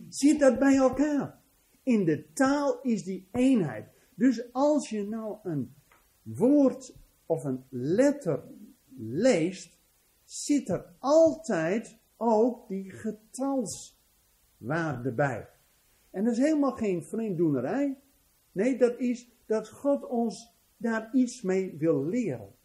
zit 0.10 0.40
dat 0.40 0.60
bij 0.60 0.76
elkaar. 0.76 1.40
In 1.84 2.06
de 2.06 2.34
taal 2.34 2.82
is 2.82 3.04
die 3.04 3.28
eenheid. 3.32 3.90
Dus 4.16 4.54
als 4.54 4.90
je 4.90 5.08
nou 5.08 5.38
een 5.44 5.74
woord 6.22 6.96
of 7.26 7.44
een 7.44 7.64
letter 7.70 8.44
leest, 8.98 9.80
zit 10.24 10.70
er 10.70 10.86
altijd 11.00 11.98
ook 12.18 12.68
die 12.68 12.92
getalswaarde 12.92 15.12
bij. 15.12 15.50
En 16.12 16.24
dat 16.24 16.34
is 16.34 16.40
helemaal 16.40 16.76
geen 16.76 17.04
vreemddoenerij. 17.04 17.98
Nee, 18.52 18.78
dat 18.78 19.00
is 19.00 19.30
dat 19.46 19.70
God 19.70 20.08
ons 20.08 20.54
daar 20.78 21.10
iets 21.14 21.42
mee 21.42 21.76
wil 21.78 22.06
leren. 22.06 22.58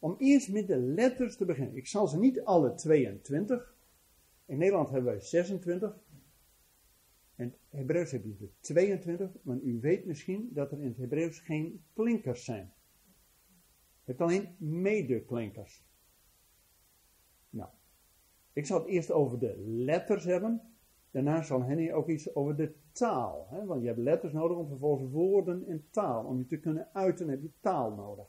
Om 0.00 0.14
eerst 0.18 0.52
met 0.52 0.66
de 0.66 0.76
letters 0.76 1.36
te 1.36 1.44
beginnen. 1.44 1.76
Ik 1.76 1.86
zal 1.86 2.06
ze 2.06 2.18
niet 2.18 2.44
alle 2.44 2.74
22. 2.74 3.74
In 4.46 4.58
Nederland 4.58 4.90
hebben 4.90 5.10
wij 5.10 5.20
26. 5.20 5.98
In 7.36 7.44
het 7.44 7.56
Hebreeuws 7.68 8.10
heb 8.10 8.24
je 8.24 8.36
de 8.36 8.50
22, 8.60 9.30
want 9.42 9.62
u 9.62 9.78
weet 9.80 10.04
misschien 10.04 10.50
dat 10.52 10.72
er 10.72 10.80
in 10.80 10.88
het 10.88 10.96
Hebreeuws 10.96 11.38
geen 11.40 11.84
klinkers 11.92 12.44
zijn 12.44 12.72
hebt 14.10 14.22
alleen 14.22 14.56
medeklinkers. 14.58 15.84
Nou, 17.50 17.68
ik 18.52 18.66
zal 18.66 18.78
het 18.78 18.88
eerst 18.88 19.10
over 19.10 19.38
de 19.38 19.56
letters 19.66 20.24
hebben. 20.24 20.60
Daarna 21.10 21.42
zal 21.42 21.62
Henny 21.62 21.92
ook 21.92 22.08
iets 22.08 22.34
over 22.34 22.56
de 22.56 22.74
taal. 22.92 23.46
Hè? 23.50 23.64
Want 23.64 23.80
je 23.80 23.86
hebt 23.86 23.98
letters 23.98 24.32
nodig 24.32 24.56
om 24.56 24.68
vervolgens 24.68 25.10
woorden 25.10 25.66
en 25.66 25.86
taal. 25.90 26.24
Om 26.24 26.38
je 26.38 26.46
te 26.46 26.60
kunnen 26.60 26.88
uiten 26.92 27.28
heb 27.28 27.42
je 27.42 27.50
taal 27.60 27.94
nodig. 27.94 28.26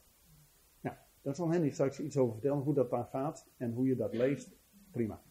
Daar 1.22 1.36
zal 1.36 1.50
Henny 1.50 1.70
straks 1.70 2.00
iets 2.00 2.18
over 2.18 2.34
vertellen. 2.34 2.64
Hoe 2.64 2.74
dat 2.74 2.90
dan 2.90 3.06
gaat 3.06 3.48
en 3.58 3.72
hoe 3.72 3.88
je 3.88 3.96
dat 3.96 4.14
leest. 4.14 4.50
Prima. 4.92 5.22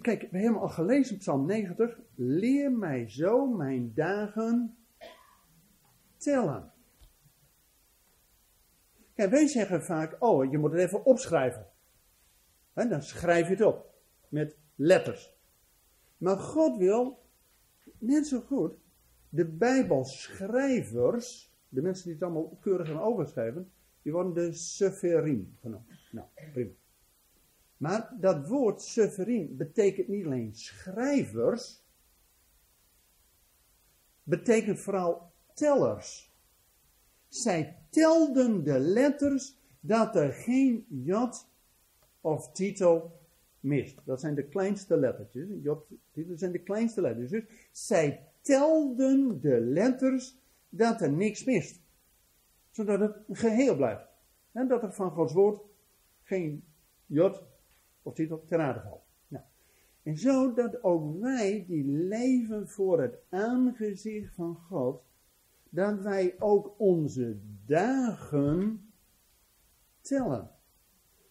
Kijk, 0.00 0.28
we 0.30 0.38
hebben 0.38 0.60
al 0.60 0.68
gelezen 0.68 1.18
Psalm 1.18 1.46
90. 1.46 1.98
Leer 2.14 2.72
mij 2.72 3.08
zo 3.08 3.46
mijn 3.46 3.94
dagen 3.94 4.76
tellen. 6.16 6.72
Kijk, 9.14 9.30
wij 9.30 9.46
zeggen 9.46 9.82
vaak, 9.82 10.16
oh, 10.18 10.50
je 10.50 10.58
moet 10.58 10.72
het 10.72 10.80
even 10.80 11.04
opschrijven. 11.04 11.66
En 12.72 12.88
dan 12.88 13.02
schrijf 13.02 13.48
je 13.48 13.54
het 13.54 13.64
op. 13.64 13.94
Met 14.28 14.56
letters. 14.74 15.36
Maar 16.16 16.38
God 16.38 16.76
wil, 16.76 17.24
net 17.98 18.26
zo 18.26 18.40
goed, 18.40 18.72
de 19.28 19.44
Bijbelschrijvers, 19.44 21.51
de 21.72 21.82
mensen 21.82 22.04
die 22.04 22.14
het 22.14 22.22
allemaal 22.22 22.58
keurig 22.60 22.86
hebben 22.86 23.04
overschrijven, 23.04 23.70
die 24.02 24.12
worden 24.12 24.34
de 24.34 24.52
Seferim 24.52 25.56
genoemd. 25.60 25.86
Nou, 26.10 26.26
prima. 26.52 26.70
Maar 27.76 28.14
dat 28.20 28.48
woord 28.48 28.82
Seferim 28.82 29.56
betekent 29.56 30.08
niet 30.08 30.24
alleen 30.24 30.54
schrijvers, 30.54 31.84
betekent 34.22 34.78
vooral 34.78 35.32
tellers. 35.54 36.32
Zij 37.28 37.78
telden 37.90 38.64
de 38.64 38.78
letters 38.78 39.56
dat 39.80 40.16
er 40.16 40.32
geen 40.32 40.86
jot 40.88 41.48
of 42.20 42.52
titel 42.52 43.20
mist. 43.60 43.98
Dat 44.04 44.20
zijn 44.20 44.34
de 44.34 44.48
kleinste 44.48 44.96
lettertjes. 44.96 45.48
J, 45.48 45.64
dat 46.12 46.38
zijn 46.38 46.52
de 46.52 46.62
kleinste 46.62 47.00
letters. 47.00 47.30
Dus 47.30 47.44
zij 47.72 48.28
telden 48.40 49.40
de 49.40 49.60
letters 49.60 50.40
dat 50.74 51.00
er 51.00 51.12
niks 51.12 51.44
mist. 51.44 51.80
Zodat 52.70 53.00
het 53.00 53.38
geheel 53.38 53.76
blijft. 53.76 54.06
En 54.52 54.68
dat 54.68 54.82
er 54.82 54.92
van 54.92 55.10
Gods 55.10 55.32
woord 55.32 55.60
geen 56.22 56.64
jot 57.06 57.42
of 58.02 58.14
titel 58.14 58.44
ten 58.46 58.60
aarde 58.60 58.80
valt. 58.80 59.02
Nou, 59.28 59.44
en 60.02 60.18
zo 60.18 60.54
dat 60.54 60.82
ook 60.82 61.20
wij 61.20 61.64
die 61.66 61.84
leven 61.84 62.68
voor 62.68 63.00
het 63.00 63.18
aangezicht 63.28 64.34
van 64.34 64.54
God, 64.54 65.02
dat 65.68 66.00
wij 66.00 66.34
ook 66.38 66.74
onze 66.78 67.36
dagen 67.66 68.92
tellen. 70.00 70.50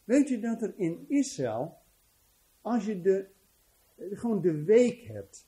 Weet 0.04 0.30
je 0.30 0.40
dat 0.40 0.62
er 0.62 0.74
in 0.78 1.06
Israël, 1.08 1.78
als 2.62 2.86
je 2.86 3.02
de, 3.02 3.30
gewoon 3.98 4.42
de 4.42 4.64
week 4.64 5.02
hebt, 5.02 5.48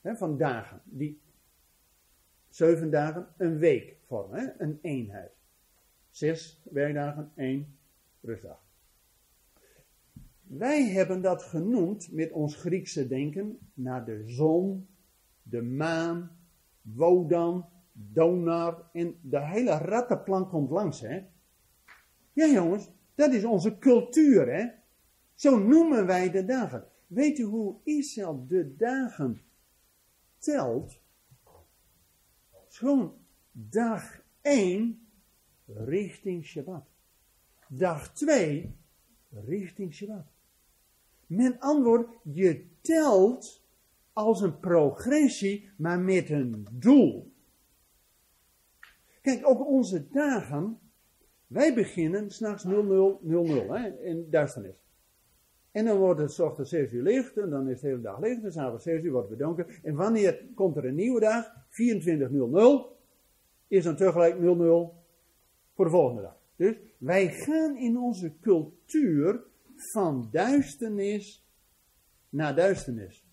hè, 0.00 0.16
van 0.16 0.36
dagen, 0.36 0.82
die 0.84 1.20
zeven 2.58 2.90
dagen 2.90 3.26
een 3.36 3.58
week 3.58 3.96
vormen, 4.06 4.40
hè, 4.40 4.46
een 4.58 4.78
eenheid. 4.82 5.30
Zes 6.10 6.62
werkdagen, 6.70 7.32
één 7.34 7.78
rustdag. 8.20 8.62
Wij 10.42 10.88
hebben 10.88 11.22
dat 11.22 11.42
genoemd 11.42 12.12
met 12.12 12.32
ons 12.32 12.56
Griekse 12.56 13.08
denken 13.08 13.58
naar 13.74 14.04
de 14.04 14.22
zon, 14.26 14.88
de 15.42 15.62
maan, 15.62 16.38
Wodan, 16.82 17.68
Donar 17.92 18.90
en 18.92 19.18
de 19.20 19.46
hele 19.46 19.78
rattenplank 19.78 20.50
komt 20.50 20.70
langs, 20.70 21.00
hè. 21.00 21.24
Ja 22.32 22.46
jongens, 22.46 22.90
dat 23.14 23.32
is 23.32 23.44
onze 23.44 23.78
cultuur, 23.78 24.52
hè. 24.52 24.66
Zo 25.34 25.58
noemen 25.58 26.06
wij 26.06 26.30
de 26.30 26.44
dagen. 26.44 26.84
Weet 27.06 27.38
u 27.38 27.42
hoe 27.42 27.76
Israël 27.82 28.46
de 28.48 28.76
dagen 28.76 29.40
telt? 30.38 31.00
Dag 33.52 34.20
1 34.42 35.00
richting 35.66 36.44
Shabbat. 36.44 36.84
Dag 37.68 38.12
2 38.14 38.74
richting 39.46 39.92
Shabbat. 39.92 40.26
Met 41.26 41.60
antwoord, 41.60 42.08
je 42.22 42.66
telt 42.80 43.62
als 44.12 44.40
een 44.40 44.58
progressie, 44.58 45.70
maar 45.76 46.00
met 46.00 46.30
een 46.30 46.66
doel. 46.72 47.32
Kijk, 49.20 49.48
ook 49.48 49.66
onze 49.66 50.08
dagen, 50.08 50.78
wij 51.46 51.74
beginnen 51.74 52.30
s'nachts 52.30 52.64
0000 52.64 53.68
hè, 53.68 54.02
in 54.02 54.30
duisternis. 54.30 54.84
En 55.70 55.84
dan 55.84 55.98
wordt 55.98 56.20
het 56.20 56.40
ochtends 56.40 56.70
6 56.70 56.92
uur 56.92 57.02
licht, 57.02 57.36
en 57.36 57.50
dan 57.50 57.68
is 57.68 57.72
het 57.72 57.80
de 57.80 57.86
hele 57.86 58.00
dag 58.00 58.20
licht, 58.20 58.42
en 58.42 58.52
s'avonds 58.52 58.84
6 58.84 59.02
uur 59.02 59.12
wordt 59.12 59.30
het 59.30 59.38
donker. 59.38 59.80
En 59.82 59.94
wanneer 59.94 60.44
komt 60.54 60.76
er 60.76 60.84
een 60.84 60.94
nieuwe 60.94 61.20
dag? 61.20 61.57
24.00 61.68 62.96
is 63.68 63.84
dan 63.84 63.96
tegelijk 63.96 64.38
00 64.38 65.04
voor 65.74 65.84
de 65.84 65.90
volgende 65.90 66.22
dag. 66.22 66.36
Dus 66.56 66.76
wij 66.98 67.28
gaan 67.28 67.76
in 67.76 67.98
onze 67.98 68.32
cultuur 68.40 69.42
van 69.76 70.28
duisternis 70.30 71.46
naar 72.28 72.54
duisternis. 72.54 73.26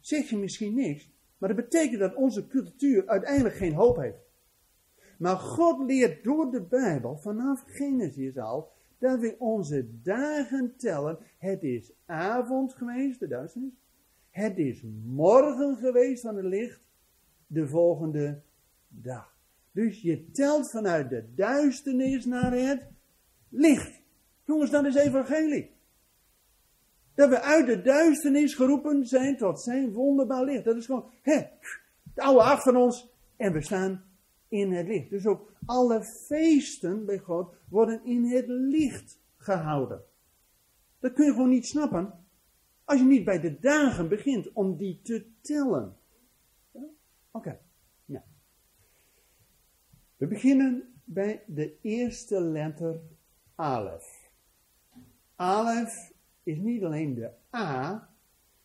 Zeg 0.00 0.30
je 0.30 0.36
misschien 0.36 0.74
niks, 0.74 1.10
maar 1.38 1.54
dat 1.54 1.64
betekent 1.64 2.00
dat 2.00 2.14
onze 2.14 2.46
cultuur 2.46 3.06
uiteindelijk 3.06 3.54
geen 3.54 3.74
hoop 3.74 3.96
heeft. 3.96 4.30
Maar 5.18 5.36
God 5.36 5.86
leert 5.86 6.24
door 6.24 6.50
de 6.50 6.62
Bijbel, 6.62 7.16
vanaf 7.16 7.62
Genesis 7.66 8.38
al, 8.38 8.72
dat 8.98 9.20
we 9.20 9.36
onze 9.38 9.88
dagen 10.02 10.76
tellen. 10.76 11.18
Het 11.38 11.62
is 11.62 11.92
avond 12.06 12.74
geweest, 12.74 13.20
de 13.20 13.28
duisternis. 13.28 13.72
Het 14.32 14.58
is 14.58 14.82
morgen 15.04 15.76
geweest 15.76 16.22
van 16.22 16.36
het 16.36 16.44
licht, 16.44 16.80
de 17.46 17.68
volgende 17.68 18.40
dag. 18.88 19.36
Dus 19.72 20.00
je 20.00 20.30
telt 20.30 20.70
vanuit 20.70 21.10
de 21.10 21.34
duisternis 21.34 22.24
naar 22.24 22.52
het 22.52 22.86
licht. 23.48 24.00
Jongens, 24.44 24.70
dat 24.70 24.84
is 24.84 24.94
evangelie. 24.94 25.70
Dat 27.14 27.28
we 27.28 27.40
uit 27.40 27.66
de 27.66 27.82
duisternis 27.82 28.54
geroepen 28.54 29.06
zijn 29.06 29.36
tot 29.36 29.60
zijn 29.60 29.92
wonderbaar 29.92 30.44
licht. 30.44 30.64
Dat 30.64 30.76
is 30.76 30.86
gewoon, 30.86 31.10
hè, 31.22 31.34
het 31.34 32.24
oude 32.24 32.42
achter 32.42 32.76
ons 32.76 33.10
en 33.36 33.52
we 33.52 33.62
staan 33.62 34.04
in 34.48 34.72
het 34.72 34.86
licht. 34.86 35.10
Dus 35.10 35.26
ook 35.26 35.52
alle 35.66 36.04
feesten 36.04 37.04
bij 37.04 37.18
God 37.18 37.54
worden 37.68 38.04
in 38.04 38.24
het 38.24 38.46
licht 38.48 39.18
gehouden. 39.36 40.02
Dat 40.98 41.12
kun 41.12 41.24
je 41.24 41.32
gewoon 41.32 41.48
niet 41.48 41.66
snappen 41.66 42.21
als 42.84 42.98
je 42.98 43.06
niet 43.06 43.24
bij 43.24 43.40
de 43.40 43.58
dagen 43.60 44.08
begint 44.08 44.52
om 44.52 44.76
die 44.76 45.00
te 45.02 45.26
tellen. 45.40 45.96
Oké. 47.30 47.58
Nou. 48.04 48.24
We 50.16 50.26
beginnen 50.26 50.92
bij 51.04 51.44
de 51.46 51.78
eerste 51.80 52.40
letter 52.40 53.00
Alef. 53.54 54.30
Alef 55.36 56.12
is 56.42 56.58
niet 56.58 56.84
alleen 56.84 57.14
de 57.14 57.30
A, 57.56 58.08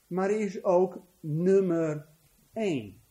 maar 0.07 0.31
is 0.31 0.63
ook 0.63 1.01
nummer 1.19 2.05
1. 2.53 3.01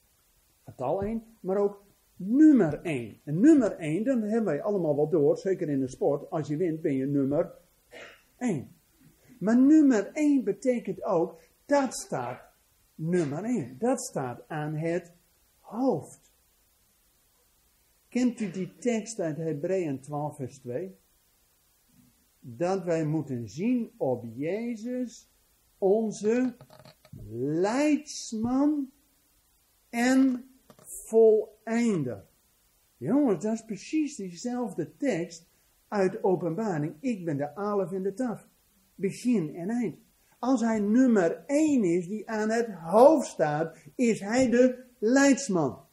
Getal 0.64 1.02
1, 1.02 1.22
maar 1.40 1.56
ook 1.56 1.84
nummer 2.16 2.82
1. 2.82 3.20
En 3.24 3.40
nummer 3.40 3.72
1, 3.72 4.04
dan 4.04 4.22
hebben 4.22 4.44
wij 4.44 4.62
allemaal 4.62 4.96
wel 4.96 5.08
door, 5.08 5.38
zeker 5.38 5.68
in 5.68 5.80
de 5.80 5.88
sport. 5.88 6.30
Als 6.30 6.48
je 6.48 6.56
wint, 6.56 6.80
ben 6.80 6.94
je 6.94 7.06
nummer 7.06 7.52
1. 8.38 8.75
Maar 9.38 9.58
nummer 9.58 10.12
1 10.12 10.44
betekent 10.44 11.02
ook, 11.02 11.40
dat 11.66 11.94
staat 11.94 12.40
nummer 12.94 13.44
1. 13.44 13.78
Dat 13.78 14.00
staat 14.00 14.48
aan 14.48 14.74
het 14.74 15.12
hoofd. 15.60 16.30
Kent 18.08 18.40
u 18.40 18.50
die 18.50 18.76
tekst 18.78 19.20
uit 19.20 19.36
Hebreeën 19.36 20.00
12, 20.00 20.36
vers 20.36 20.58
2? 20.58 20.96
Dat 22.40 22.84
wij 22.84 23.04
moeten 23.04 23.48
zien 23.48 23.90
op 23.96 24.24
Jezus, 24.34 25.28
onze 25.78 26.56
leidsman 27.30 28.90
en 29.90 30.44
voleinder. 30.78 32.24
Jongens, 32.96 33.42
dat 33.42 33.54
is 33.54 33.64
precies 33.64 34.16
diezelfde 34.16 34.96
tekst 34.96 35.46
uit 35.88 36.24
openbaring. 36.24 36.94
Ik 37.00 37.24
ben 37.24 37.36
de 37.36 37.54
alef 37.54 37.92
en 37.92 38.02
de 38.02 38.14
taf. 38.14 38.48
Begin 38.96 39.54
en 39.54 39.70
eind. 39.70 39.96
Als 40.38 40.60
hij 40.60 40.80
nummer 40.80 41.44
1 41.46 41.84
is 41.84 42.08
die 42.08 42.30
aan 42.30 42.50
het 42.50 42.70
hoofd 42.70 43.26
staat, 43.26 43.76
is 43.94 44.20
hij 44.20 44.50
de 44.50 44.84
leidsman. 44.98 45.84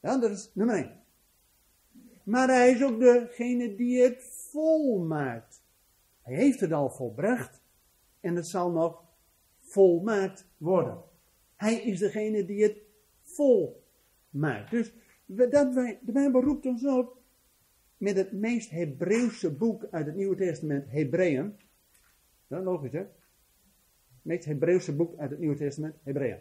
Dat 0.00 0.22
is 0.22 0.50
nummer 0.54 0.76
1. 0.76 1.00
Maar 2.24 2.48
hij 2.48 2.70
is 2.70 2.82
ook 2.82 3.00
degene 3.00 3.74
die 3.74 4.02
het 4.02 4.22
volmaakt. 4.50 5.62
Hij 6.22 6.34
heeft 6.34 6.60
het 6.60 6.72
al 6.72 6.90
volbracht 6.90 7.62
en 8.20 8.36
het 8.36 8.46
zal 8.46 8.70
nog 8.70 9.04
volmaakt 9.58 10.46
worden. 10.56 11.02
Hij 11.56 11.74
is 11.74 11.98
degene 11.98 12.44
die 12.44 12.62
het 12.62 12.78
volmaakt. 13.22 14.70
Dus 14.70 14.92
dat 15.26 15.74
wij, 15.74 15.98
de 16.02 16.12
Bijbel 16.12 16.42
roept 16.42 16.66
ons 16.66 16.86
op 16.86 17.20
met 17.96 18.16
het 18.16 18.32
meest 18.32 18.70
Hebreeuwse 18.70 19.50
boek 19.50 19.86
uit 19.90 20.06
het 20.06 20.14
Nieuwe 20.14 20.36
Testament, 20.36 20.90
Hebreeën. 20.90 21.56
Ja, 22.52 22.60
logisch 22.60 22.92
hè? 22.92 22.98
Het 22.98 23.08
meest 24.22 24.44
Hebreeuwse 24.44 24.96
boek 24.96 25.16
uit 25.16 25.30
het 25.30 25.38
Nieuwe 25.38 25.56
Testament, 25.56 25.94
Hebreeën. 26.02 26.38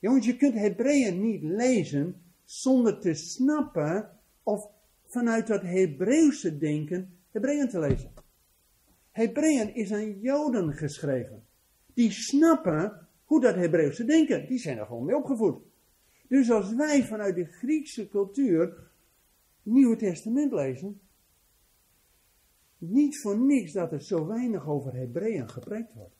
Jongens, 0.00 0.26
je 0.26 0.36
kunt 0.36 0.54
Hebreeën 0.54 1.20
niet 1.20 1.42
lezen 1.42 2.22
zonder 2.44 3.00
te 3.00 3.14
snappen 3.14 4.10
of 4.42 4.70
vanuit 5.04 5.46
dat 5.46 5.62
Hebreeuwse 5.62 6.58
denken 6.58 7.18
Hebreeën 7.30 7.68
te 7.68 7.78
lezen. 7.78 8.12
Hebreeën 9.10 9.74
is 9.74 9.92
aan 9.92 10.20
Joden 10.20 10.72
geschreven. 10.72 11.46
Die 11.94 12.10
snappen 12.10 13.08
hoe 13.24 13.40
dat 13.40 13.54
Hebreeuwse 13.54 14.04
denken, 14.04 14.46
die 14.46 14.58
zijn 14.58 14.78
er 14.78 14.86
gewoon 14.86 15.04
mee 15.04 15.16
opgevoed. 15.16 15.62
Dus 16.28 16.50
als 16.50 16.74
wij 16.74 17.04
vanuit 17.04 17.34
de 17.34 17.44
Griekse 17.44 18.08
cultuur 18.08 18.90
Nieuwe 19.62 19.96
Testament 19.96 20.52
lezen, 20.52 21.00
niet 22.78 23.20
voor 23.20 23.38
niks 23.38 23.72
dat 23.72 23.92
er 23.92 24.02
zo 24.02 24.26
weinig 24.26 24.68
over 24.68 24.94
Hebreeën 24.94 25.48
gepreekt 25.48 25.94
wordt. 25.94 26.16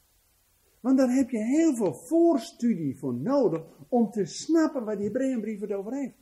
Want 0.81 0.99
daar 0.99 1.15
heb 1.15 1.31
je 1.31 1.45
heel 1.45 1.77
veel 1.77 1.95
voorstudie 1.95 2.99
voor 2.99 3.15
nodig 3.15 3.63
om 3.89 4.11
te 4.11 4.25
snappen 4.25 4.85
waar 4.85 4.97
die 4.97 5.07
Hebreeënbrief 5.07 5.61
het 5.61 5.73
over 5.73 5.95
heeft. 5.95 6.17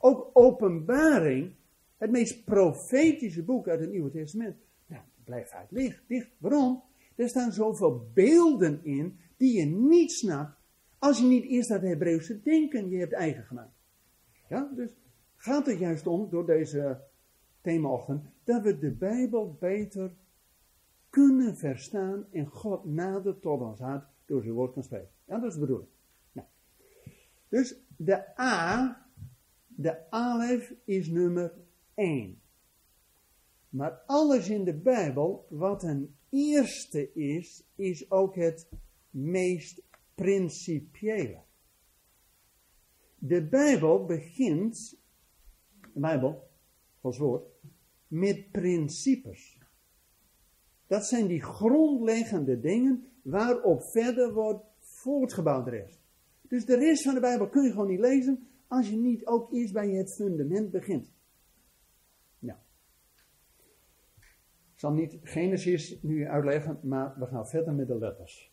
Ook 0.00 0.30
openbaring, 0.32 1.54
het 1.96 2.10
meest 2.10 2.44
profetische 2.44 3.42
boek 3.42 3.68
uit 3.68 3.80
het 3.80 3.90
Nieuwe 3.90 4.10
Testament, 4.10 4.56
nou, 4.86 5.02
blijft 5.24 5.52
uit 5.52 5.70
licht, 5.70 6.02
dicht. 6.06 6.30
Waarom? 6.38 6.82
Er 7.16 7.28
staan 7.28 7.52
zoveel 7.52 8.10
beelden 8.14 8.84
in 8.84 9.18
die 9.36 9.58
je 9.58 9.64
niet 9.66 10.12
snapt 10.12 10.58
als 10.98 11.18
je 11.18 11.26
niet 11.26 11.44
eerst 11.44 11.68
dat 11.68 11.82
Hebreeuwse 11.82 12.40
denken 12.42 12.90
je 12.90 12.98
hebt 12.98 13.12
eigen 13.12 13.44
gemaakt. 13.44 13.74
Ja, 14.48 14.70
dus 14.74 14.96
gaat 15.36 15.66
het 15.66 15.78
juist 15.78 16.06
om, 16.06 16.30
door 16.30 16.46
deze 16.46 17.00
themaochtend, 17.60 18.24
dat 18.50 18.62
we 18.62 18.78
de 18.78 18.90
Bijbel 18.90 19.56
beter 19.60 20.12
kunnen 21.10 21.56
verstaan 21.56 22.26
en 22.32 22.46
God 22.46 22.84
nader 22.84 23.38
tot 23.38 23.60
ons 23.60 23.80
hart 23.80 24.08
door 24.26 24.42
zijn 24.42 24.54
woord 24.54 24.72
kan 24.72 24.82
spreken. 24.82 25.10
Ja, 25.24 25.38
dat 25.38 25.48
is 25.48 25.54
de 25.54 25.60
bedoeling. 25.60 25.90
Nou. 26.32 26.46
Dus 27.48 27.76
de 27.96 28.40
A, 28.40 29.06
de 29.66 30.10
Alef 30.10 30.74
is 30.84 31.08
nummer 31.08 31.52
1. 31.94 32.40
Maar 33.68 33.92
alles 34.06 34.48
in 34.48 34.64
de 34.64 34.74
Bijbel, 34.74 35.46
wat 35.48 35.82
een 35.82 36.14
eerste 36.28 37.12
is, 37.12 37.64
is 37.74 38.10
ook 38.10 38.34
het 38.34 38.68
meest 39.10 39.82
principiële. 40.14 41.42
De 43.18 43.48
Bijbel 43.48 44.04
begint, 44.04 44.98
de 45.92 46.00
Bijbel, 46.00 46.48
Gods 47.00 47.18
woord, 47.18 47.44
met 48.10 48.50
principes. 48.50 49.58
Dat 50.86 51.06
zijn 51.06 51.26
die 51.26 51.42
grondleggende 51.42 52.60
dingen 52.60 53.08
waarop 53.22 53.82
verder 53.82 54.32
wordt 54.32 54.64
voortgebouwd 54.78 55.64
de 55.64 55.70
rest. 55.70 55.98
Dus 56.48 56.64
de 56.64 56.76
rest 56.76 57.02
van 57.02 57.14
de 57.14 57.20
Bijbel 57.20 57.48
kun 57.48 57.62
je 57.62 57.70
gewoon 57.70 57.88
niet 57.88 58.00
lezen 58.00 58.48
als 58.66 58.88
je 58.88 58.96
niet 58.96 59.26
ook 59.26 59.52
eerst 59.52 59.72
bij 59.72 59.90
het 59.90 60.14
fundament 60.14 60.70
begint. 60.70 61.12
Nou. 62.38 62.58
Ik 64.72 64.78
zal 64.78 64.92
niet 64.92 65.18
Genesis 65.22 65.98
nu 66.02 66.26
uitleggen, 66.26 66.78
maar 66.82 67.14
we 67.18 67.26
gaan 67.26 67.48
verder 67.48 67.72
met 67.74 67.86
de 67.86 67.98
letters. 67.98 68.52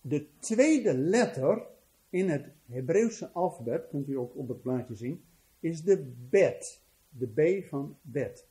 De 0.00 0.28
tweede 0.38 0.94
letter 0.94 1.66
in 2.10 2.28
het 2.28 2.50
Hebreeuwse 2.66 3.30
alfabet, 3.30 3.88
kunt 3.88 4.08
u 4.08 4.16
ook 4.16 4.36
op 4.36 4.48
het 4.48 4.62
plaatje 4.62 4.94
zien, 4.94 5.24
is 5.60 5.82
de 5.82 6.12
bet. 6.30 6.83
De 7.18 7.26
B 7.26 7.68
van 7.68 7.98
bet. 8.02 8.46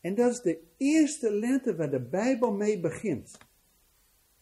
En 0.00 0.14
dat 0.14 0.32
is 0.32 0.40
de 0.40 0.62
eerste 0.76 1.32
letter 1.32 1.76
waar 1.76 1.90
de 1.90 2.00
Bijbel 2.00 2.52
mee 2.52 2.80
begint. 2.80 3.38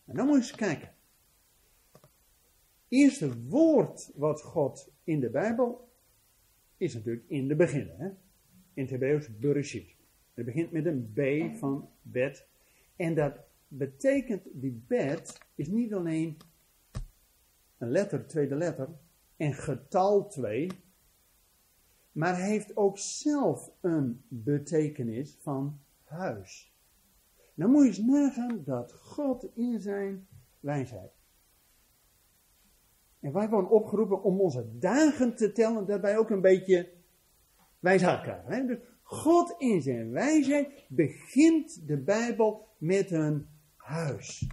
En 0.04 0.16
dan 0.16 0.26
moet 0.26 0.34
je 0.36 0.40
eens 0.42 0.54
kijken. 0.54 0.94
Eerste 2.88 3.42
woord 3.42 4.10
wat 4.14 4.42
God 4.42 4.92
in 5.04 5.20
de 5.20 5.30
Bijbel 5.30 5.88
is 6.76 6.94
natuurlijk 6.94 7.24
in 7.28 7.48
de 7.48 7.56
begin. 7.56 7.90
Hè? 7.96 8.06
In 8.74 8.82
het 8.82 8.90
Hebreeuws. 8.90 9.28
Het 10.34 10.44
begint 10.44 10.72
met 10.72 10.86
een 10.86 11.12
B 11.14 11.20
van 11.58 11.88
bet. 12.02 12.46
En 12.96 13.14
dat 13.14 13.38
betekent, 13.68 14.42
die 14.52 14.84
bet 14.86 15.38
is 15.54 15.68
niet 15.68 15.94
alleen 15.94 16.36
een 17.78 17.90
letter, 17.90 18.26
tweede 18.26 18.54
letter, 18.54 18.88
en 19.36 19.54
getal 19.54 20.28
2, 20.28 20.68
maar 22.16 22.36
heeft 22.36 22.76
ook 22.76 22.98
zelf 22.98 23.70
een 23.80 24.24
betekenis 24.28 25.38
van 25.40 25.80
huis. 26.04 26.74
Dan 27.54 27.70
moet 27.70 27.82
je 27.82 27.88
eens 27.88 27.98
nagaan 27.98 28.62
dat 28.64 28.92
God 28.92 29.46
in 29.54 29.80
zijn 29.80 30.26
wijsheid. 30.60 31.12
En 33.20 33.32
wij 33.32 33.48
worden 33.48 33.70
opgeroepen 33.70 34.22
om 34.22 34.40
onze 34.40 34.78
dagen 34.78 35.36
te 35.36 35.52
tellen, 35.52 35.86
dat 35.86 36.00
wij 36.00 36.18
ook 36.18 36.30
een 36.30 36.40
beetje 36.40 36.92
wijsheid 37.78 38.20
krijgen. 38.20 38.52
Hè? 38.52 38.66
Dus 38.66 38.78
God 39.02 39.54
in 39.58 39.82
zijn 39.82 40.10
wijsheid 40.10 40.84
begint 40.88 41.86
de 41.86 41.96
Bijbel 41.96 42.68
met 42.78 43.10
een 43.10 43.48
huis. 43.76 44.48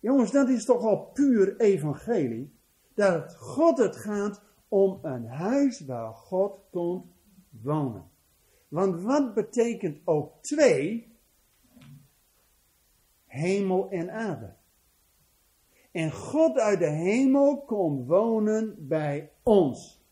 Jongens, 0.00 0.30
dat 0.30 0.48
is 0.48 0.64
toch 0.64 0.82
al 0.82 1.04
puur 1.04 1.60
evangelie. 1.60 2.56
Dat 2.94 3.36
God 3.36 3.78
het 3.78 3.96
gaat 3.96 4.46
om 4.68 4.98
een 5.02 5.26
huis 5.26 5.80
waar 5.80 6.14
God 6.14 6.60
komt 6.70 7.06
wonen. 7.62 8.10
Want 8.68 9.02
wat 9.02 9.34
betekent 9.34 10.00
ook 10.04 10.42
twee? 10.42 11.16
Hemel 13.26 13.90
en 13.90 14.10
aarde. 14.10 14.54
En 15.90 16.12
God 16.12 16.58
uit 16.58 16.78
de 16.78 16.90
hemel 16.90 17.64
komt 17.64 18.06
wonen 18.06 18.88
bij 18.88 19.30
ons. 19.42 20.02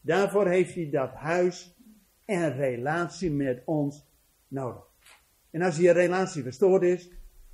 Daarvoor 0.00 0.48
heeft 0.48 0.74
hij 0.74 0.90
dat 0.90 1.12
huis 1.12 1.76
en 2.24 2.52
relatie 2.56 3.30
met 3.30 3.62
ons 3.64 4.06
nodig. 4.48 4.92
En 5.50 5.62
als 5.62 5.76
die 5.76 5.90
relatie 5.90 6.42
verstoord 6.42 6.82
is, 6.82 7.10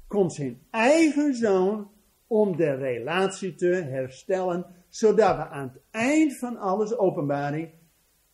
komt 0.06 0.32
zijn 0.32 0.60
eigen 0.70 1.34
zoon 1.34 1.90
om 2.30 2.56
de 2.56 2.74
relatie 2.74 3.54
te 3.54 3.66
herstellen, 3.66 4.66
zodat 4.88 5.36
we 5.36 5.46
aan 5.46 5.68
het 5.68 5.82
eind 5.90 6.38
van 6.38 6.56
alles, 6.56 6.96
openbaring, 6.96 7.70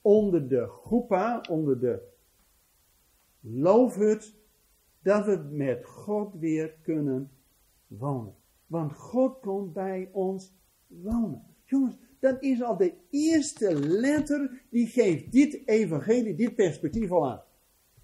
onder 0.01 0.49
de 0.49 0.67
groepa, 0.67 1.45
onder 1.51 1.81
de 1.81 2.03
loofhut, 3.41 4.35
dat 5.03 5.25
we 5.25 5.49
met 5.51 5.85
God 5.85 6.35
weer 6.35 6.75
kunnen 6.83 7.31
wonen. 7.87 8.35
Want 8.67 8.93
God 8.93 9.41
komt 9.41 9.73
bij 9.73 10.09
ons 10.13 10.53
wonen. 10.87 11.43
Jongens, 11.65 11.97
dat 12.21 12.43
is 12.43 12.63
al 12.63 12.77
de 12.77 12.95
eerste 13.11 13.75
letter 13.89 14.63
die 14.71 14.87
geeft 14.87 15.33
dit 15.33 15.69
evangelie, 15.69 16.35
dit 16.35 16.55
perspectief 16.55 17.11
al 17.11 17.31
aan. 17.31 17.43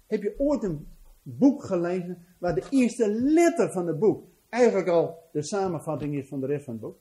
Heb 0.07 0.21
je 0.21 0.39
ooit 0.39 0.63
een 0.63 0.87
boek 1.21 1.63
gelezen 1.63 2.25
waar 2.39 2.55
de 2.55 2.67
eerste 2.69 3.09
letter 3.09 3.71
van 3.71 3.87
het 3.87 3.99
boek 3.99 4.31
eigenlijk 4.53 4.87
al 4.87 5.29
de 5.31 5.41
samenvatting 5.41 6.15
is 6.15 6.27
van 6.27 6.39
de 6.39 6.45
rest 6.45 6.65
van 6.65 6.73
het 6.73 6.81
boek? 6.81 6.99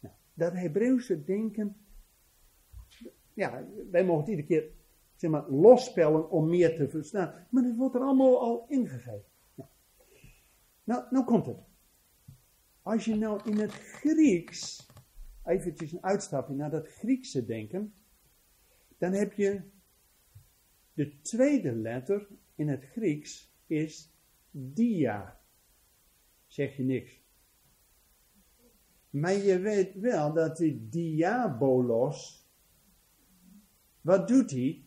Nou, 0.00 0.14
dat 0.34 0.52
Hebreeuwse 0.52 1.24
denken, 1.24 1.76
ja, 3.32 3.66
wij 3.90 4.04
mogen 4.04 4.20
het 4.20 4.30
iedere 4.30 4.46
keer 4.46 4.70
zeg 5.14 5.30
maar, 5.30 5.50
losspellen 5.50 6.30
om 6.30 6.48
meer 6.48 6.76
te 6.76 6.88
verstaan. 6.88 7.46
Maar 7.50 7.62
het 7.62 7.76
wordt 7.76 7.94
er 7.94 8.00
allemaal 8.00 8.40
al 8.40 8.66
ingegeven. 8.68 9.24
Nou, 9.54 9.70
nou, 10.84 11.04
nou 11.10 11.24
komt 11.24 11.46
het. 11.46 11.58
Als 12.82 13.04
je 13.04 13.14
nou 13.14 13.50
in 13.50 13.58
het 13.58 13.72
Grieks, 13.72 14.88
eventjes 15.44 15.92
een 15.92 16.04
uitstapje 16.04 16.54
naar 16.54 16.70
dat 16.70 16.88
Griekse 16.88 17.44
denken, 17.44 17.94
dan 18.98 19.12
heb 19.12 19.32
je 19.32 19.62
de 20.92 21.20
tweede 21.20 21.72
letter 21.72 22.28
in 22.54 22.68
het 22.68 22.84
Grieks 22.84 23.54
is 23.66 24.12
dia. 24.50 25.40
Zeg 26.56 26.76
je 26.76 26.82
niks. 26.82 27.20
Maar 29.10 29.34
je 29.34 29.58
weet 29.58 29.94
wel 29.94 30.32
dat 30.32 30.56
die 30.56 30.88
diabolos, 30.88 32.46
wat 34.00 34.28
doet 34.28 34.50
hij? 34.50 34.84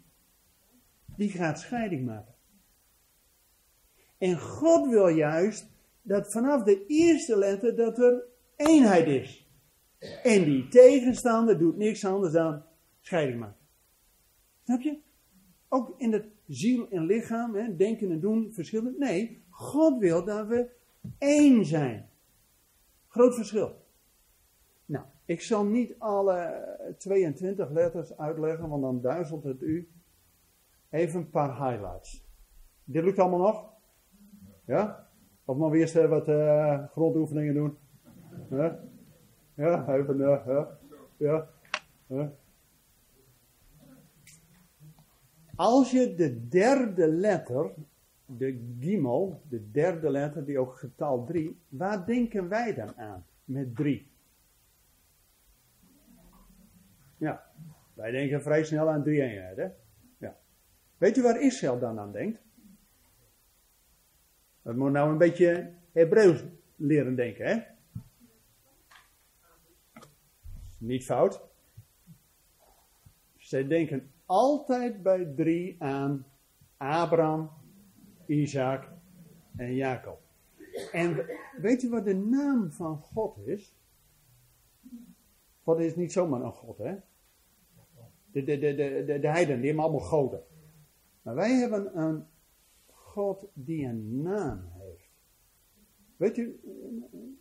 Die 1.15 1.29
gaat 1.29 1.59
scheiding 1.59 2.05
maken. 2.05 2.35
En 4.17 4.39
God 4.39 4.89
wil 4.89 5.07
juist 5.07 5.67
dat 6.01 6.31
vanaf 6.31 6.63
de 6.63 6.85
eerste 6.85 7.37
letter 7.37 7.75
dat 7.75 7.97
er 7.97 8.23
eenheid 8.55 9.07
is. 9.07 9.49
En 10.23 10.43
die 10.43 10.67
tegenstander 10.67 11.57
doet 11.57 11.77
niks 11.77 12.05
anders 12.05 12.33
dan 12.33 12.63
scheiding 12.99 13.39
maken. 13.39 13.65
Snap 14.63 14.81
je? 14.81 14.99
Ook 15.67 15.99
in 15.99 16.13
het 16.13 16.25
ziel 16.47 16.89
en 16.89 17.05
lichaam, 17.05 17.55
hè, 17.55 17.75
denken 17.75 18.11
en 18.11 18.19
doen, 18.19 18.53
verschillen. 18.53 18.95
Nee, 18.97 19.43
God 19.49 19.99
wil 19.99 20.25
dat 20.25 20.47
we 20.47 20.77
één 21.17 21.65
zijn. 21.65 22.09
Groot 23.07 23.35
verschil. 23.35 23.85
Nou, 24.85 25.05
ik 25.25 25.41
zal 25.41 25.65
niet 25.65 25.95
alle 25.97 26.67
22 26.97 27.69
letters 27.69 28.17
uitleggen, 28.17 28.69
want 28.69 28.81
dan 28.81 29.01
duizelt 29.01 29.43
het 29.43 29.61
u. 29.61 29.89
Even 30.89 31.19
een 31.19 31.29
paar 31.29 31.69
highlights. 31.69 32.27
Dit 32.83 33.03
lukt 33.03 33.19
allemaal 33.19 33.39
nog? 33.39 33.69
Ja? 34.65 35.07
Of 35.45 35.57
nog 35.57 35.73
eerst 35.73 36.07
wat 36.07 36.27
uh, 36.27 36.87
grondoefeningen 36.87 37.53
doen? 37.53 37.77
Ja, 39.55 39.87
even, 39.87 40.17
uh, 40.17 40.65
ja. 41.17 41.47
ja. 42.07 42.31
Als 45.55 45.91
je 45.91 46.15
de 46.15 46.47
derde 46.47 47.07
letter, 47.07 47.73
de 48.37 48.75
gimel, 48.79 49.41
de 49.49 49.71
derde 49.71 50.09
letter, 50.09 50.45
die 50.45 50.59
ook 50.59 50.75
getal 50.75 51.25
3, 51.25 51.59
waar 51.69 52.05
denken 52.05 52.49
wij 52.49 52.73
dan 52.73 52.97
aan 52.97 53.25
met 53.43 53.75
3? 53.75 54.11
Ja, 57.17 57.51
wij 57.93 58.11
denken 58.11 58.41
vrij 58.41 58.63
snel 58.63 58.89
aan 58.89 59.03
drie 59.03 59.21
eenheden. 59.21 59.75
Ja. 60.17 60.37
Weet 60.97 61.17
u 61.17 61.21
waar 61.21 61.41
Israël 61.41 61.79
dan 61.79 61.99
aan 61.99 62.11
denkt? 62.11 62.39
Dat 64.61 64.75
moet 64.75 64.91
nou 64.91 65.11
een 65.11 65.17
beetje 65.17 65.73
Hebreeuws 65.91 66.43
leren 66.75 67.15
denken, 67.15 67.45
hè? 67.45 67.61
Niet 70.77 71.05
fout. 71.05 71.41
Zij 73.37 73.67
denken 73.67 74.11
altijd 74.25 75.03
bij 75.03 75.33
drie 75.35 75.83
aan 75.83 76.25
Abraham, 76.77 77.49
Isaac 78.29 78.89
en 79.55 79.75
Jacob. 79.75 80.21
En 80.91 81.25
weet 81.57 81.83
u 81.83 81.89
wat 81.89 82.05
de 82.05 82.15
naam 82.15 82.71
van 82.71 82.97
God 82.97 83.37
is? 83.47 83.75
God 85.63 85.79
is 85.79 85.95
niet 85.95 86.11
zomaar 86.11 86.41
een 86.41 86.51
God, 86.51 86.77
hè? 86.77 86.95
De, 88.31 88.43
de, 88.43 88.59
de, 88.59 88.75
de, 88.75 89.03
de, 89.05 89.19
de 89.19 89.27
heidenen, 89.27 89.57
die 89.57 89.67
hebben 89.67 89.83
allemaal 89.83 90.07
goden. 90.07 90.43
Maar 91.21 91.35
wij 91.35 91.51
hebben 91.51 91.97
een 91.97 92.25
God 92.87 93.47
die 93.53 93.85
een 93.85 94.21
naam 94.21 94.61
heeft. 94.77 95.09
Weet 96.17 96.37
u, 96.37 96.59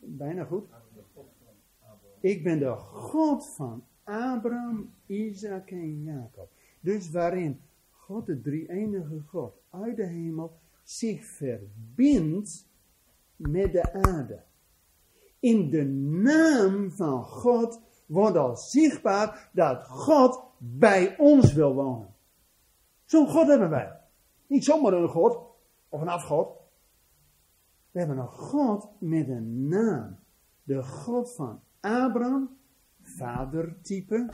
bijna 0.00 0.44
goed. 0.44 0.68
Ik 2.20 2.42
ben 2.42 2.58
de 2.58 2.76
God 2.76 3.46
van 3.46 3.84
Abraham, 4.04 4.90
Isaac 5.06 5.70
en 5.70 6.02
Jacob. 6.02 6.50
Dus 6.80 7.10
waarin 7.10 7.60
God, 7.90 8.26
de 8.26 8.40
drie-enige 8.40 9.20
God 9.20 9.54
uit 9.70 9.96
de 9.96 10.06
hemel, 10.06 10.58
zich 10.88 11.24
verbindt 11.24 12.66
met 13.36 13.72
de 13.72 13.92
aarde. 13.92 14.42
In 15.38 15.70
de 15.70 15.84
naam 16.22 16.90
van 16.90 17.24
God 17.24 17.80
wordt 18.06 18.36
al 18.36 18.56
zichtbaar 18.56 19.50
dat 19.52 19.84
God 19.84 20.42
bij 20.58 21.18
ons 21.18 21.52
wil 21.52 21.74
wonen. 21.74 22.14
Zo'n 23.04 23.28
God 23.28 23.46
hebben 23.46 23.70
wij. 23.70 24.00
Niet 24.46 24.64
zomaar 24.64 24.92
een 24.92 25.08
God 25.08 25.38
of 25.88 26.00
een 26.00 26.08
afgod. 26.08 26.48
We 27.90 27.98
hebben 27.98 28.18
een 28.18 28.28
God 28.28 28.88
met 28.98 29.28
een 29.28 29.68
naam. 29.68 30.18
De 30.62 30.82
God 30.82 31.32
van 31.32 31.60
Abraham, 31.80 32.58
vadertype. 33.02 34.30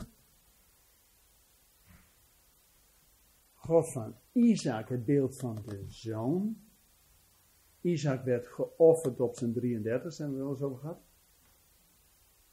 God 3.65 3.91
van 3.91 4.15
Isaac, 4.31 4.89
het 4.89 5.05
beeld 5.05 5.37
van 5.37 5.63
de 5.65 5.83
zoon. 5.87 6.57
Isaac 7.81 8.23
werd 8.23 8.47
geofferd 8.47 9.19
op 9.19 9.37
zijn 9.37 9.53
33, 9.53 10.17
hebben 10.17 10.35
we 10.35 10.41
wel 10.43 10.51
eens 10.51 10.61
over 10.61 10.79
gehad. 10.79 10.99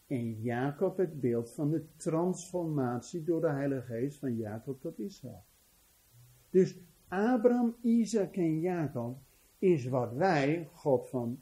En 0.06 0.42
Jacob 0.42 0.96
het 0.96 1.20
beeld 1.20 1.50
van 1.50 1.70
de 1.70 1.84
transformatie 1.96 3.24
door 3.24 3.40
de 3.40 3.48
Heilige 3.48 3.86
Geest 3.86 4.18
van 4.18 4.36
Jacob 4.36 4.80
tot 4.80 4.98
Israël. 4.98 5.44
Dus 6.50 6.76
Abraham, 7.08 7.74
Isaac 7.80 8.36
en 8.36 8.60
Jacob 8.60 9.18
is 9.58 9.86
wat 9.86 10.12
wij, 10.12 10.68
God 10.72 11.08
van 11.08 11.40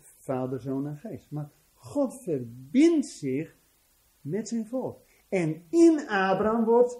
Vader, 0.00 0.60
Zoon 0.60 0.86
en 0.86 0.96
Geest. 0.96 1.30
Maar 1.30 1.50
God 1.74 2.22
verbindt 2.22 3.06
zich 3.06 3.56
met 4.20 4.48
zijn 4.48 4.66
volk. 4.66 5.00
En 5.28 5.62
in 5.70 5.98
Abraham 6.08 6.64
wordt 6.64 6.98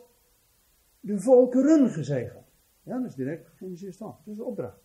de 1.00 1.20
volkeren 1.20 1.90
gezegend. 1.90 2.46
Ja, 2.82 2.98
dat 2.98 3.10
is 3.10 3.14
direct 3.14 3.48
Genesis 3.48 3.98
dan. 3.98 4.16
Dat 4.18 4.26
is 4.26 4.36
de 4.36 4.44
opdracht. 4.44 4.80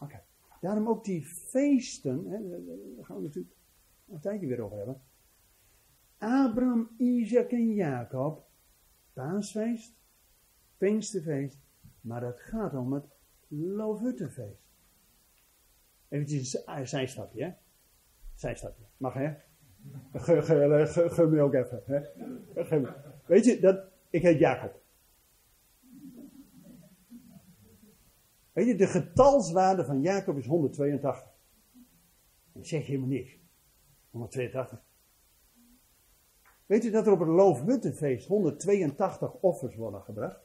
Oké. 0.00 0.22
Daarom 0.60 0.88
ook 0.88 1.04
die 1.04 1.24
feesten, 1.24 2.26
hè, 2.26 2.48
daar 2.96 3.04
gaan 3.04 3.16
we 3.16 3.22
natuurlijk 3.22 3.54
een 4.08 4.20
tijdje 4.20 4.46
weer 4.46 4.60
over 4.60 4.76
hebben. 4.76 5.02
Abraham, 6.18 6.90
Isaac 6.96 7.50
en 7.50 7.74
Jacob, 7.74 8.46
paasfeest, 9.12 9.96
Pinksterfeest, 10.76 11.58
maar 12.00 12.22
het 12.22 12.40
gaat 12.40 12.74
om 12.74 12.92
het 12.92 13.04
Loofhuttenfeest. 13.48 14.66
Even 16.08 16.62
een 16.66 16.88
zijstapje, 16.88 17.44
hè? 17.44 17.52
Zijstapje. 18.34 18.84
Mag, 18.96 19.14
hè? 19.14 19.34
Me 21.26 21.40
ook 21.40 21.54
even, 21.54 21.82
hè? 21.86 22.00
Weet 23.26 23.44
je, 23.44 23.60
dat, 23.60 23.84
ik 24.10 24.22
heet 24.22 24.38
Jacob. 24.38 24.80
Weet 28.58 28.66
je, 28.66 28.74
de 28.74 28.86
getalswaarde 28.86 29.84
van 29.84 30.00
Jacob 30.00 30.36
is 30.36 30.46
182. 30.46 31.26
Dat 32.52 32.66
zeg 32.66 32.80
je 32.80 32.86
helemaal 32.86 33.08
niks. 33.08 33.38
182. 34.10 34.82
Weet 36.66 36.84
u 36.84 36.90
dat 36.90 37.06
er 37.06 37.12
op 37.12 37.18
het 37.18 37.28
Loofhuttenfeest 37.28 38.26
182 38.26 39.34
offers 39.40 39.76
worden 39.76 40.02
gebracht? 40.02 40.40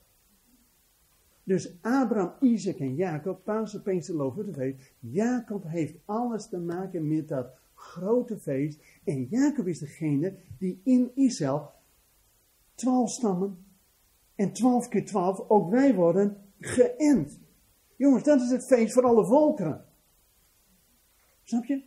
Dus 1.43 1.78
Abraham, 1.82 2.34
Isaac 2.39 2.76
en 2.76 2.95
Jacob, 2.95 3.43
Pasen, 3.43 3.82
Pinkster, 3.82 4.15
Loofhuttenfeest. 4.15 4.93
Jacob 4.99 5.63
heeft 5.67 5.95
alles 6.06 6.49
te 6.49 6.58
maken 6.58 7.08
met 7.08 7.28
dat 7.28 7.47
grote 7.73 8.38
feest. 8.38 8.84
En 9.04 9.23
Jacob 9.23 9.67
is 9.67 9.80
degene 9.80 10.36
die 10.58 10.82
in 10.84 11.12
Israël 11.15 11.71
12 12.76 13.10
stammen 13.10 13.65
en 14.36 14.54
12 14.54 14.88
keer 14.88 15.06
12, 15.06 15.49
ook 15.49 15.69
wij 15.69 15.95
worden 15.95 16.38
geënt. 16.60 17.41
Jongens, 18.03 18.23
dat 18.23 18.41
is 18.41 18.49
het 18.49 18.65
feest 18.65 18.93
voor 18.93 19.03
alle 19.03 19.25
volkeren. 19.25 19.85
Snap 21.43 21.65
je? 21.65 21.83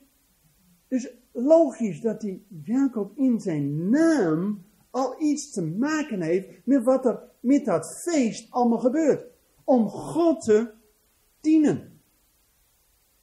Dus 0.89 1.11
logisch 1.33 2.01
dat 2.01 2.21
die 2.21 2.47
Jacob 2.63 3.19
in 3.19 3.41
zijn 3.41 3.91
naam 3.91 4.65
al 4.91 5.23
iets 5.23 5.51
te 5.51 5.63
maken 5.63 6.21
heeft 6.21 6.67
met 6.67 6.85
wat 6.85 7.07
er 7.07 7.23
met 7.41 7.65
dat 7.65 8.01
feest 8.03 8.51
allemaal 8.51 8.79
gebeurt. 8.79 9.31
Om 9.65 9.89
God 9.89 10.43
te 10.45 10.73
dienen. 11.41 12.01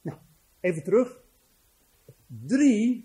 Nou, 0.00 0.18
even 0.60 0.84
terug. 0.84 1.20
Drie. 2.26 3.02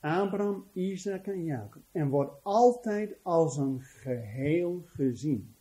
Abraham, 0.00 0.66
Isaac 0.72 1.26
en 1.26 1.44
Jacob. 1.44 1.82
En 1.92 2.08
wordt 2.08 2.32
altijd 2.42 3.16
als 3.22 3.56
een 3.56 3.80
geheel 3.80 4.84
gezien. 4.86 5.55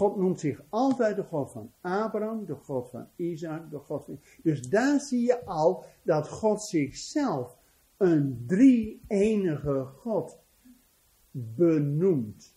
God 0.00 0.16
noemt 0.16 0.40
zich 0.40 0.62
altijd 0.68 1.16
de 1.16 1.22
God 1.22 1.50
van 1.50 1.72
Abraham, 1.80 2.44
de 2.44 2.54
God 2.54 2.90
van 2.90 3.08
Isaac, 3.16 3.70
de 3.70 3.78
God 3.78 4.04
van... 4.04 4.20
Dus 4.42 4.68
daar 4.68 5.00
zie 5.00 5.26
je 5.26 5.44
al 5.44 5.84
dat 6.02 6.28
God 6.28 6.62
zichzelf 6.62 7.58
een 7.96 8.44
drie-enige 8.46 9.84
God 9.84 10.38
benoemt. 11.30 12.56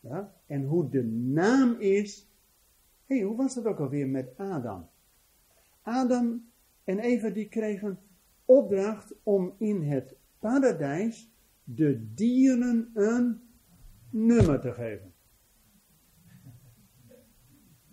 Ja? 0.00 0.34
En 0.46 0.64
hoe 0.64 0.88
de 0.88 1.04
naam 1.04 1.74
is... 1.80 2.28
Hé, 3.06 3.16
hey, 3.16 3.24
hoe 3.24 3.36
was 3.36 3.54
dat 3.54 3.64
ook 3.64 3.78
alweer 3.78 4.08
met 4.08 4.36
Adam? 4.36 4.88
Adam 5.82 6.50
en 6.84 6.98
Eva 6.98 7.28
die 7.28 7.48
kregen 7.48 7.98
opdracht 8.44 9.14
om 9.22 9.54
in 9.58 9.82
het 9.82 10.14
paradijs 10.38 11.30
de 11.64 12.14
dieren 12.14 12.90
een 12.94 13.40
nummer 14.10 14.60
te 14.60 14.72
geven. 14.72 15.12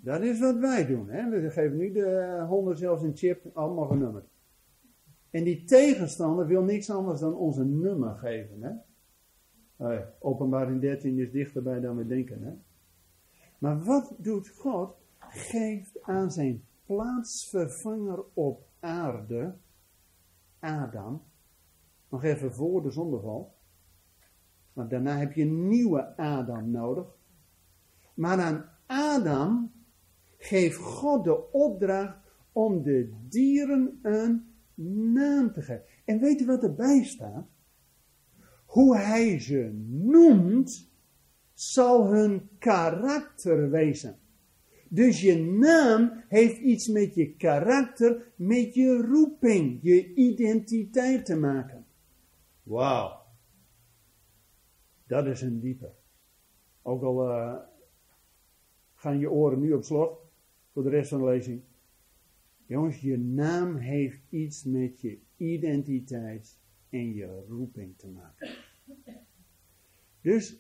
Dat 0.06 0.22
is 0.22 0.40
wat 0.40 0.58
wij 0.58 0.86
doen. 0.86 1.10
Hè? 1.10 1.30
We 1.30 1.50
geven 1.50 1.78
nu 1.78 1.92
de 1.92 2.46
honden 2.48 2.78
zelfs 2.78 3.04
een 3.04 3.16
chip, 3.16 3.46
allemaal 3.54 3.88
genummerd. 3.88 4.26
En 5.30 5.44
die 5.44 5.64
tegenstander 5.64 6.48
wil 6.48 6.64
niks 6.64 6.90
anders 6.90 7.20
dan 7.20 7.36
ons 7.36 7.58
een 7.58 7.80
nummer 7.80 8.16
geven. 8.16 8.62
Hè? 8.62 8.72
Hey, 9.86 10.14
openbaring 10.20 10.82
13 10.82 11.20
is 11.20 11.32
dichterbij 11.32 11.80
dan 11.80 11.96
we 11.96 12.08
denken. 12.08 12.42
Hè? 12.44 12.54
Maar 13.58 13.84
wat 13.84 14.16
doet 14.18 14.50
God? 14.50 14.96
Geeft 15.20 16.02
aan 16.02 16.32
zijn 16.32 16.64
plaatsvervanger 16.86 18.24
op 18.34 18.68
aarde, 18.80 19.56
Adam, 20.60 21.22
nog 22.10 22.24
even 22.24 22.54
voor 22.54 22.84
de 22.84 22.92
zondeval. 22.92 23.54
Want 24.74 24.90
daarna 24.90 25.18
heb 25.18 25.34
je 25.34 25.42
een 25.42 25.68
nieuwe 25.68 26.18
Adam 26.18 26.72
nodig. 26.72 27.18
Maar 28.14 28.40
aan 28.40 28.66
Adam 28.86 29.74
geeft 30.46 30.78
God 30.78 31.24
de 31.24 31.52
opdracht 31.52 32.18
om 32.52 32.84
de 32.84 33.14
dieren 33.30 34.00
een 34.02 34.54
naam 35.14 35.52
te 35.54 35.62
geven. 35.62 35.84
En 36.06 36.20
weet 36.20 36.42
u 36.42 36.46
wat 36.46 36.64
erbij 36.64 37.04
staat? 37.04 37.48
Hoe 38.66 38.98
hij 38.98 39.40
ze 39.40 39.72
noemt, 39.88 40.92
zal 41.54 42.08
hun 42.12 42.50
karakter 42.60 43.70
wezen. 43.70 44.18
Dus 44.90 45.22
je 45.22 45.38
naam 45.38 46.24
heeft 46.28 46.58
iets 46.58 46.88
met 46.88 47.16
je 47.16 47.36
karakter, 47.36 48.32
met 48.36 48.74
je 48.74 49.02
roeping, 49.02 49.80
je 49.82 50.14
identiteit 50.14 51.26
te 51.26 51.36
maken. 51.36 51.86
Wauw. 52.64 53.24
Dat 55.08 55.26
is 55.26 55.42
een 55.42 55.60
diepe. 55.60 55.92
Ook 56.82 57.04
al 57.04 57.30
uh, 57.30 57.56
gaan 58.94 59.20
je 59.20 59.32
oren 59.32 59.60
nu 59.60 59.74
op 59.74 59.84
slot 59.84 60.25
voor 60.76 60.84
de 60.84 60.90
rest 60.90 61.10
van 61.10 61.20
de 61.20 61.26
lezing. 61.26 61.62
Jongens, 62.66 63.02
je 63.02 63.18
naam 63.18 63.76
heeft 63.76 64.20
iets 64.30 64.64
met 64.64 65.02
je 65.02 65.20
identiteit 65.38 66.60
en 66.90 67.14
je 67.14 67.46
roeping 67.48 67.98
te 67.98 68.08
maken. 68.08 68.50
Dus 70.22 70.60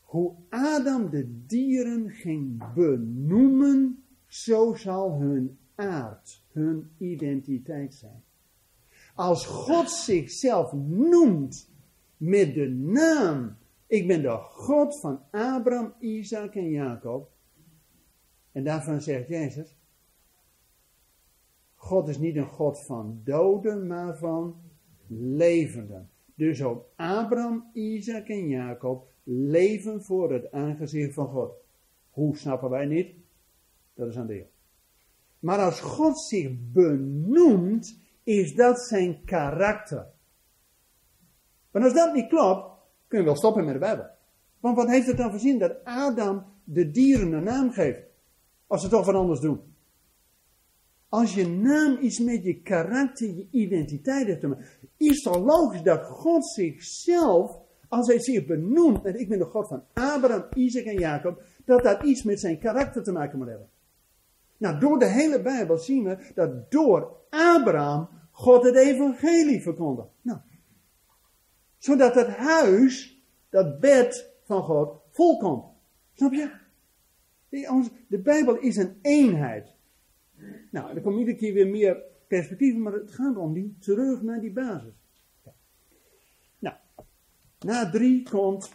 hoe 0.00 0.34
Adam 0.48 1.10
de 1.10 1.46
dieren 1.46 2.10
ging 2.10 2.74
benoemen, 2.74 4.04
zo 4.26 4.74
zal 4.74 5.20
hun 5.20 5.58
aard, 5.74 6.42
hun 6.52 6.90
identiteit 6.98 7.94
zijn. 7.94 8.22
Als 9.14 9.46
God 9.46 9.90
zichzelf 9.90 10.72
noemt 10.72 11.70
met 12.16 12.54
de 12.54 12.68
naam, 12.68 13.56
ik 13.86 14.06
ben 14.06 14.22
de 14.22 14.36
God 14.38 15.00
van 15.00 15.20
Abraham, 15.30 15.94
Isaac 15.98 16.54
en 16.54 16.70
Jacob, 16.70 17.30
en 18.56 18.64
daarvan 18.64 19.00
zegt 19.00 19.28
Jezus, 19.28 19.76
God 21.74 22.08
is 22.08 22.18
niet 22.18 22.36
een 22.36 22.46
God 22.46 22.84
van 22.84 23.20
doden, 23.24 23.86
maar 23.86 24.16
van 24.16 24.56
levenden. 25.06 26.10
Dus 26.34 26.62
ook 26.62 26.84
Abraham, 26.94 27.70
Isaac 27.72 28.28
en 28.28 28.48
Jacob 28.48 29.08
leven 29.22 30.02
voor 30.02 30.32
het 30.32 30.52
aangezicht 30.52 31.14
van 31.14 31.28
God. 31.28 31.52
Hoe 32.10 32.36
snappen 32.36 32.70
wij 32.70 32.86
niet? 32.86 33.14
Dat 33.94 34.08
is 34.08 34.16
een 34.16 34.26
deel. 34.26 34.50
Maar 35.38 35.58
als 35.58 35.80
God 35.80 36.20
zich 36.20 36.50
benoemt, 36.72 37.98
is 38.22 38.54
dat 38.54 38.80
zijn 38.80 39.24
karakter. 39.24 40.06
Maar 41.70 41.82
als 41.82 41.94
dat 41.94 42.14
niet 42.14 42.28
klopt, 42.28 42.70
kun 43.08 43.18
je 43.18 43.24
wel 43.24 43.36
stoppen 43.36 43.64
met 43.64 43.74
de 43.74 43.80
Bijbel. 43.80 44.06
Want 44.60 44.76
wat 44.76 44.88
heeft 44.88 45.06
het 45.06 45.16
dan 45.16 45.30
voor 45.30 45.40
zin 45.40 45.58
dat 45.58 45.84
Adam 45.84 46.44
de 46.64 46.90
dieren 46.90 47.32
een 47.32 47.44
naam 47.44 47.70
geeft? 47.70 48.14
Als 48.66 48.82
ze 48.82 48.88
toch 48.88 49.06
wat 49.06 49.14
anders 49.14 49.40
doen. 49.40 49.60
Als 51.08 51.34
je 51.34 51.48
naam 51.48 51.98
iets 52.00 52.18
met 52.18 52.44
je 52.44 52.62
karakter, 52.62 53.34
je 53.34 53.48
identiteit 53.50 54.26
heeft 54.26 54.40
te 54.40 54.46
maken, 54.46 54.66
is 54.96 55.24
het 55.24 55.36
logisch 55.36 55.82
dat 55.82 56.04
God 56.04 56.46
zichzelf, 56.46 57.58
als 57.88 58.06
hij 58.06 58.20
zich 58.20 58.46
benoemt, 58.46 59.04
en 59.04 59.20
ik 59.20 59.28
ben 59.28 59.38
de 59.38 59.44
God 59.44 59.68
van 59.68 59.84
Abraham, 59.92 60.44
Isaac 60.54 60.84
en 60.84 60.98
Jacob, 60.98 61.42
dat 61.64 61.82
dat 61.82 62.02
iets 62.02 62.22
met 62.22 62.40
zijn 62.40 62.58
karakter 62.58 63.02
te 63.02 63.12
maken 63.12 63.38
moet 63.38 63.48
hebben. 63.48 63.68
Nou, 64.56 64.78
door 64.78 64.98
de 64.98 65.06
hele 65.06 65.42
Bijbel 65.42 65.78
zien 65.78 66.04
we 66.04 66.32
dat 66.34 66.70
door 66.70 67.16
Abraham 67.30 68.08
God 68.30 68.64
het 68.64 68.76
evangelie 68.76 69.62
verkondigt. 69.62 70.08
Nou, 70.22 70.38
zodat 71.78 72.14
het 72.14 72.28
huis, 72.28 73.22
dat 73.50 73.80
bed 73.80 74.32
van 74.44 74.62
God, 74.62 75.00
volkomt. 75.10 75.64
Snap 76.12 76.32
je? 76.32 76.64
De 78.08 78.18
Bijbel 78.18 78.58
is 78.58 78.76
een 78.76 78.98
eenheid. 79.02 79.74
Nou, 80.70 80.96
er 80.96 81.02
komt 81.02 81.18
iedere 81.18 81.36
keer 81.36 81.54
weer 81.54 81.68
meer 81.68 82.02
perspectieven, 82.28 82.82
maar 82.82 82.92
het 82.92 83.10
gaat 83.10 83.36
om 83.36 83.52
die 83.52 83.76
terug 83.78 84.22
naar 84.22 84.40
die 84.40 84.52
basis. 84.52 84.92
Nou, 86.58 86.76
na 87.58 87.90
drie 87.90 88.22
komt 88.22 88.72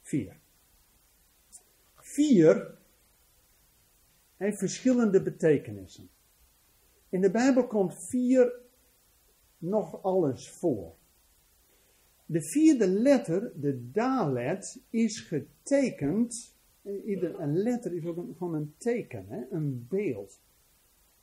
vier. 0.00 0.36
Vier 1.94 2.76
heeft 4.36 4.58
verschillende 4.58 5.22
betekenissen. 5.22 6.08
In 7.08 7.20
de 7.20 7.30
Bijbel 7.30 7.66
komt 7.66 7.94
vier 7.94 8.52
nog 9.58 10.02
alles 10.02 10.50
voor. 10.50 10.94
De 12.26 12.42
vierde 12.42 12.86
letter, 12.86 13.52
de 13.54 13.90
dalet, 13.90 14.80
is 14.90 15.20
getekend. 15.20 16.57
Ieder, 16.82 17.40
een 17.40 17.56
letter 17.56 17.94
is 17.94 18.06
ook 18.06 18.16
een, 18.16 18.34
gewoon 18.36 18.54
een 18.54 18.74
teken, 18.76 19.26
hè? 19.28 19.44
een 19.50 19.86
beeld. 19.88 20.42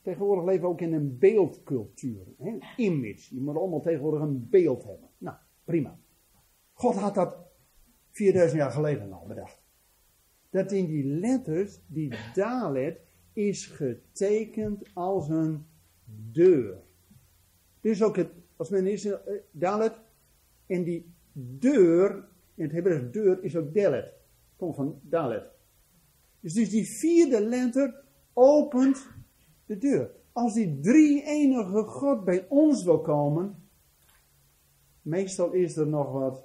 Tegenwoordig 0.01 0.45
leven 0.45 0.61
we 0.61 0.67
ook 0.67 0.81
in 0.81 0.93
een 0.93 1.17
beeldcultuur. 1.17 2.25
Hè? 2.37 2.49
Een 2.49 2.63
image. 2.77 3.35
Je 3.35 3.41
moet 3.41 3.55
allemaal 3.55 3.81
tegenwoordig 3.81 4.21
een 4.21 4.49
beeld 4.49 4.83
hebben. 4.83 5.09
Nou, 5.17 5.37
prima. 5.63 5.99
God 6.73 6.95
had 6.95 7.15
dat 7.15 7.37
4000 8.09 8.61
jaar 8.61 8.71
geleden 8.71 9.11
al 9.11 9.25
bedacht. 9.27 9.63
Dat 10.49 10.71
in 10.71 10.85
die 10.85 11.05
letters, 11.05 11.81
die 11.87 12.13
dalet, 12.33 12.99
is 13.33 13.65
getekend 13.65 14.89
als 14.93 15.29
een 15.29 15.65
deur. 16.31 16.83
Dus 17.81 18.03
ook 18.03 18.15
het, 18.15 18.29
als 18.55 18.69
men 18.69 18.87
is, 18.87 19.05
uh, 19.05 19.15
dalet, 19.51 19.93
en 20.65 20.83
die 20.83 21.13
deur, 21.31 22.27
in 22.55 22.63
het 22.63 22.71
Hebreeuws 22.71 23.11
deur, 23.11 23.43
is 23.43 23.55
ook 23.55 23.73
delet. 23.73 24.13
Komt 24.55 24.75
van 24.75 24.99
dalet. 25.03 25.51
Dus, 26.39 26.53
dus 26.53 26.69
die 26.69 26.85
vierde 26.85 27.41
letter 27.41 28.03
opent 28.33 29.07
de 29.65 29.77
deur. 29.77 30.11
Als 30.31 30.53
die 30.53 30.79
drie 30.79 31.23
enige 31.23 31.83
God 31.83 32.23
bij 32.23 32.45
ons 32.49 32.83
wil 32.83 33.01
komen, 33.01 33.69
meestal 35.01 35.51
is 35.51 35.77
er 35.77 35.87
nog 35.87 36.11
wat 36.11 36.43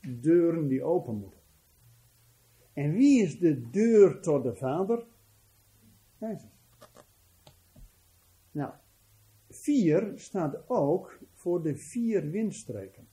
deuren 0.00 0.68
die 0.68 0.82
open 0.82 1.14
moeten. 1.14 1.40
En 2.72 2.92
wie 2.92 3.22
is 3.22 3.38
de 3.38 3.70
deur 3.70 4.20
tot 4.20 4.42
de 4.42 4.54
Vader? 4.54 5.06
Jezus. 6.18 6.50
Nou, 8.50 8.72
vier 9.48 10.12
staat 10.16 10.68
ook 10.68 11.18
voor 11.34 11.62
de 11.62 11.76
vier 11.76 12.30
windstreken. 12.30 13.07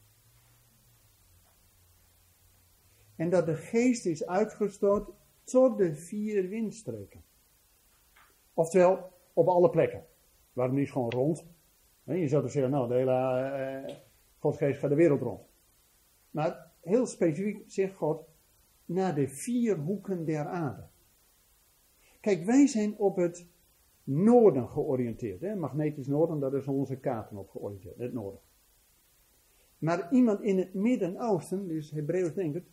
En 3.15 3.29
dat 3.29 3.45
de 3.45 3.55
geest 3.55 4.05
is 4.05 4.25
uitgestoot 4.25 5.09
tot 5.43 5.77
de 5.77 5.95
vier 5.95 6.49
windstreken. 6.49 7.23
Oftewel, 8.53 9.11
op 9.33 9.47
alle 9.47 9.69
plekken. 9.69 10.05
Waarom 10.53 10.75
niet 10.75 10.91
gewoon 10.91 11.09
rond? 11.09 11.45
Je 12.03 12.27
zou 12.27 12.43
dus 12.43 12.51
zeggen, 12.51 12.71
nou, 12.71 12.87
de 12.87 12.93
hele 12.93 13.83
uh, 13.87 13.95
Godsgeest 14.39 14.79
gaat 14.79 14.89
de 14.89 14.95
wereld 14.95 15.21
rond. 15.21 15.41
Maar 16.31 16.71
heel 16.81 17.05
specifiek 17.05 17.63
zegt 17.67 17.95
God, 17.95 18.27
naar 18.85 19.15
de 19.15 19.27
vier 19.27 19.77
hoeken 19.77 20.25
der 20.25 20.45
aarde. 20.45 20.83
Kijk, 22.21 22.45
wij 22.45 22.67
zijn 22.67 22.97
op 22.97 23.15
het 23.15 23.47
noorden 24.03 24.69
georiënteerd. 24.69 25.41
Hè? 25.41 25.55
Magnetisch 25.55 26.07
noorden, 26.07 26.39
daar 26.39 26.53
is 26.53 26.67
onze 26.67 26.95
kaarten 26.95 27.37
op 27.37 27.49
georiënteerd, 27.49 27.97
het 27.97 28.13
noorden. 28.13 28.39
Maar 29.77 30.11
iemand 30.11 30.41
in 30.41 30.57
het 30.57 30.73
Midden-Oosten, 30.73 31.67
dus 31.67 31.91
Hebreeuws 31.91 32.33
denkt 32.33 32.55
het, 32.55 32.65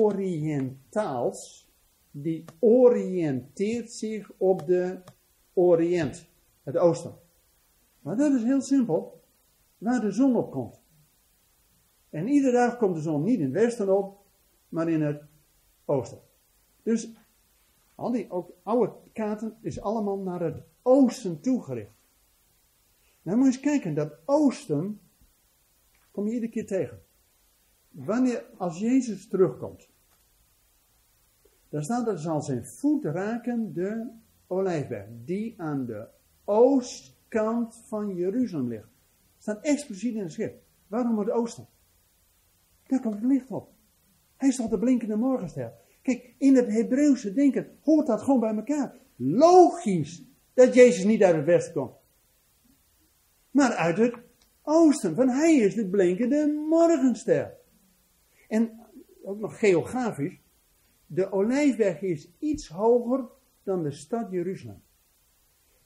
oriëntaals, 0.00 1.70
die 2.10 2.44
oriënteert 2.58 3.92
zich 3.92 4.32
op 4.36 4.66
de 4.66 5.00
Oriënt, 5.52 6.26
het 6.62 6.76
oosten. 6.76 7.14
Maar 8.00 8.16
dat 8.16 8.32
is 8.32 8.42
heel 8.42 8.60
simpel, 8.60 9.20
waar 9.78 10.00
de 10.00 10.10
zon 10.10 10.36
op 10.36 10.50
komt. 10.50 10.80
En 12.10 12.28
iedere 12.28 12.52
dag 12.52 12.76
komt 12.76 12.94
de 12.94 13.00
zon 13.00 13.22
niet 13.22 13.38
in 13.38 13.44
het 13.44 13.52
westen 13.52 13.96
op, 13.96 14.18
maar 14.68 14.88
in 14.88 15.02
het 15.02 15.22
oosten. 15.84 16.18
Dus 16.82 17.10
al 17.94 18.10
die 18.10 18.28
oude 18.62 18.92
kaarten 19.12 19.56
is 19.60 19.80
allemaal 19.80 20.18
naar 20.18 20.40
het 20.40 20.62
oosten 20.82 21.40
toegericht. 21.40 21.90
Nou 23.22 23.36
moet 23.36 23.46
je 23.46 23.52
eens 23.52 23.62
kijken, 23.62 23.94
dat 23.94 24.18
oosten 24.24 25.00
kom 26.10 26.26
je 26.26 26.32
iedere 26.32 26.52
keer 26.52 26.66
tegen. 26.66 27.02
Wanneer, 27.92 28.44
als 28.56 28.78
Jezus 28.78 29.28
terugkomt, 29.28 29.88
dan 31.68 31.82
staat 31.82 32.06
er, 32.06 32.18
zal 32.18 32.42
zijn 32.42 32.66
voet 32.66 33.04
raken 33.04 33.72
de 33.72 34.10
olijfberg, 34.46 35.06
die 35.24 35.54
aan 35.56 35.86
de 35.86 36.06
oostkant 36.44 37.76
van 37.86 38.14
Jeruzalem 38.14 38.68
ligt. 38.68 38.88
Staat 39.38 39.64
expliciet 39.64 40.14
in 40.14 40.22
de 40.22 40.28
schrift. 40.28 40.54
Waarom 40.86 41.18
het 41.18 41.30
oosten? 41.30 41.66
Daar 42.86 43.00
komt 43.00 43.14
het 43.14 43.24
licht 43.24 43.50
op. 43.50 43.70
Hij 44.36 44.50
toch 44.50 44.68
de 44.68 44.78
blinkende 44.78 45.16
morgenster. 45.16 45.72
Kijk, 46.02 46.34
in 46.38 46.56
het 46.56 46.66
Hebreeuwse 46.66 47.32
denken 47.32 47.78
hoort 47.80 48.06
dat 48.06 48.22
gewoon 48.22 48.40
bij 48.40 48.54
elkaar. 48.54 48.94
Logisch 49.16 50.22
dat 50.54 50.74
Jezus 50.74 51.04
niet 51.04 51.22
uit 51.22 51.36
het 51.36 51.44
westen 51.44 51.72
komt. 51.72 51.94
Maar 53.50 53.74
uit 53.74 53.98
het 53.98 54.14
oosten. 54.62 55.14
Van 55.14 55.28
hij 55.28 55.56
is 55.56 55.74
de 55.74 55.86
blinkende 55.86 56.64
morgenster. 56.68 57.60
En 58.52 58.80
ook 59.22 59.38
nog 59.38 59.58
geografisch. 59.58 60.40
De 61.06 61.32
olijfberg 61.32 62.02
is 62.02 62.28
iets 62.38 62.68
hoger 62.68 63.28
dan 63.62 63.82
de 63.82 63.90
stad 63.90 64.30
Jeruzalem. 64.30 64.82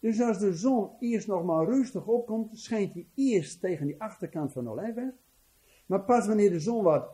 Dus 0.01 0.21
als 0.21 0.39
de 0.39 0.55
zon 0.55 0.91
eerst 1.01 1.27
nog 1.27 1.45
maar 1.45 1.65
rustig 1.65 2.07
opkomt, 2.07 2.59
schijnt 2.59 2.95
hij 2.95 3.07
eerst 3.15 3.61
tegen 3.61 3.87
die 3.87 4.01
achterkant 4.01 4.53
van 4.53 4.65
de 4.65 4.71
olijfberg. 4.71 5.15
Maar 5.87 6.05
pas 6.05 6.27
wanneer 6.27 6.51
de 6.51 6.61
zon 6.61 6.83
wat 6.83 7.09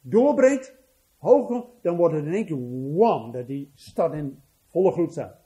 doorbreekt, 0.00 0.74
hoger, 1.16 1.64
dan 1.82 1.96
wordt 1.96 2.14
het 2.14 2.24
in 2.24 2.32
één 2.32 2.46
keer 2.46 2.94
wam, 2.96 3.32
dat 3.32 3.46
die 3.46 3.70
stad 3.74 4.14
in 4.14 4.42
volle 4.70 4.92
gloed 4.92 5.12
staat. 5.12 5.36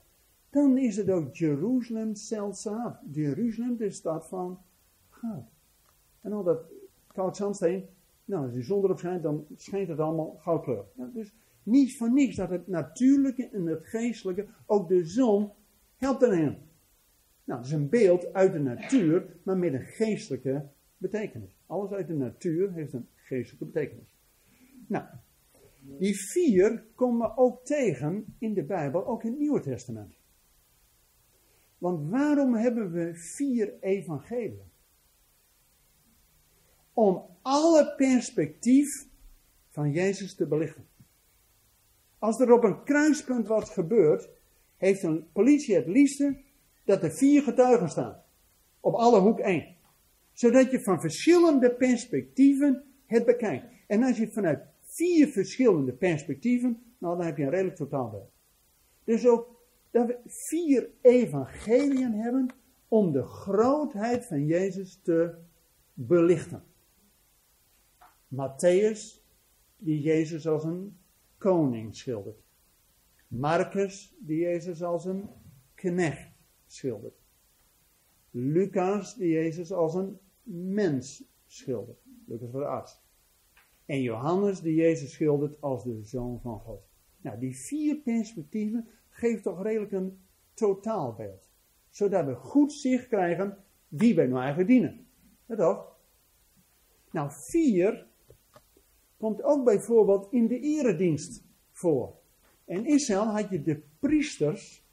Dan 0.49 0.77
is 0.77 0.97
het 0.97 1.09
ook 1.09 1.35
Jeruzalem 1.35 2.15
zelfzaam. 2.15 2.97
Jeruzalem, 3.11 3.77
de 3.77 3.89
stad 3.89 4.27
van 4.27 4.59
goud. 5.09 5.45
En 6.21 6.33
al 6.33 6.43
dat 6.43 6.61
koud 7.07 7.37
zandsteen, 7.37 7.89
nou, 8.29 8.43
als 8.43 8.53
die 8.53 8.63
zon 8.63 8.83
erop 8.83 8.99
schijnt, 8.99 9.23
dan 9.23 9.45
schijnt 9.55 9.87
het 9.87 9.99
allemaal 9.99 10.35
goudkleur. 10.39 10.85
Ja, 10.95 11.09
dus 11.13 11.33
niet 11.63 11.97
van 11.97 12.13
niks 12.13 12.35
dat 12.35 12.49
het 12.49 12.67
natuurlijke 12.67 13.49
en 13.49 13.65
het 13.65 13.87
geestelijke, 13.87 14.47
ook 14.65 14.87
de 14.87 15.05
zon, 15.05 15.51
helpt 15.97 16.21
erin. 16.21 16.57
Nou, 17.43 17.59
dat 17.59 17.65
is 17.65 17.71
een 17.71 17.89
beeld 17.89 18.33
uit 18.33 18.53
de 18.53 18.59
natuur, 18.59 19.25
maar 19.43 19.57
met 19.57 19.73
een 19.73 19.85
geestelijke 19.85 20.69
betekenis. 20.97 21.57
Alles 21.65 21.91
uit 21.91 22.07
de 22.07 22.13
natuur 22.13 22.73
heeft 22.73 22.93
een 22.93 23.07
geestelijke 23.15 23.65
betekenis. 23.65 24.17
Nou, 24.87 25.05
die 25.99 26.15
vier 26.15 26.83
komen 26.95 27.27
we 27.27 27.37
ook 27.37 27.65
tegen 27.65 28.35
in 28.39 28.53
de 28.53 28.63
Bijbel, 28.63 29.05
ook 29.07 29.23
in 29.23 29.29
het 29.29 29.39
Nieuwe 29.39 29.61
Testament. 29.61 30.17
Want 31.77 32.09
waarom 32.09 32.55
hebben 32.55 32.91
we 32.91 33.11
vier 33.15 33.73
evangeliën? 33.79 34.68
Om 36.99 37.25
alle 37.41 37.93
perspectief 37.95 39.07
van 39.69 39.91
Jezus 39.91 40.35
te 40.35 40.47
belichten. 40.47 40.87
Als 42.17 42.39
er 42.39 42.51
op 42.51 42.63
een 42.63 42.83
kruispunt 42.83 43.47
wat 43.47 43.69
gebeurt, 43.69 44.29
heeft 44.77 45.03
een 45.03 45.31
politie 45.31 45.75
het 45.75 45.87
liefste 45.87 46.41
dat 46.85 47.03
er 47.03 47.11
vier 47.11 47.41
getuigen 47.41 47.89
staan. 47.89 48.21
Op 48.79 48.93
alle 48.93 49.19
hoek 49.19 49.39
één. 49.39 49.75
Zodat 50.33 50.71
je 50.71 50.81
van 50.81 51.01
verschillende 51.01 51.71
perspectieven 51.71 52.83
het 53.05 53.25
bekijkt. 53.25 53.65
En 53.87 54.03
als 54.03 54.17
je 54.17 54.31
vanuit 54.31 54.59
vier 54.81 55.27
verschillende 55.27 55.93
perspectieven 55.93 56.81
Nou, 56.97 57.17
dan 57.17 57.25
heb 57.25 57.37
je 57.37 57.43
een 57.43 57.49
redelijk 57.49 57.75
totaalbeeld. 57.75 58.31
Dus 59.03 59.27
ook 59.27 59.61
dat 59.91 60.07
we 60.07 60.17
vier 60.25 60.89
evangeliën 61.01 62.13
hebben 62.13 62.49
om 62.87 63.11
de 63.11 63.23
grootheid 63.23 64.25
van 64.25 64.45
Jezus 64.45 64.99
te 65.03 65.35
belichten. 65.93 66.68
Matthäus, 68.29 69.23
die 69.77 70.01
Jezus 70.01 70.47
als 70.47 70.63
een 70.63 70.97
koning 71.37 71.95
schildert. 71.95 72.37
Marcus, 73.27 74.15
die 74.19 74.39
Jezus 74.39 74.83
als 74.83 75.05
een 75.05 75.29
knecht 75.75 76.31
schildert. 76.67 77.15
Lucas, 78.31 79.15
die 79.15 79.29
Jezus 79.29 79.71
als 79.71 79.93
een 79.93 80.19
mens 80.43 81.23
schildert. 81.45 81.99
Lucas 82.25 82.51
was 82.51 82.61
de 82.61 82.67
arts. 82.67 83.01
En 83.85 84.01
Johannes, 84.01 84.61
die 84.61 84.75
Jezus 84.75 85.11
schildert 85.11 85.61
als 85.61 85.83
de 85.83 86.03
zoon 86.03 86.39
van 86.41 86.59
God. 86.59 86.81
Nou, 87.21 87.39
die 87.39 87.55
vier 87.55 87.95
perspectieven 87.95 88.87
geeft 89.09 89.43
toch 89.43 89.63
redelijk 89.63 89.91
een 89.91 90.19
totaalbeeld. 90.53 91.49
Zodat 91.89 92.25
we 92.25 92.35
goed 92.35 92.73
zicht 92.73 93.07
krijgen 93.07 93.57
wie 93.87 94.15
wij 94.15 94.27
nou 94.27 94.39
eigenlijk 94.39 94.69
dienen. 94.69 95.07
Dat 95.45 95.57
toch? 95.57 95.95
Nou, 97.11 97.31
vier 97.31 98.07
komt 99.19 99.43
ook 99.43 99.63
bijvoorbeeld 99.63 100.27
in 100.31 100.47
de 100.47 100.59
eredienst 100.59 101.43
voor. 101.71 102.13
In 102.65 102.85
Israël 102.85 103.25
had 103.25 103.49
je 103.49 103.61
de 103.61 103.81
priesters, 103.99 104.85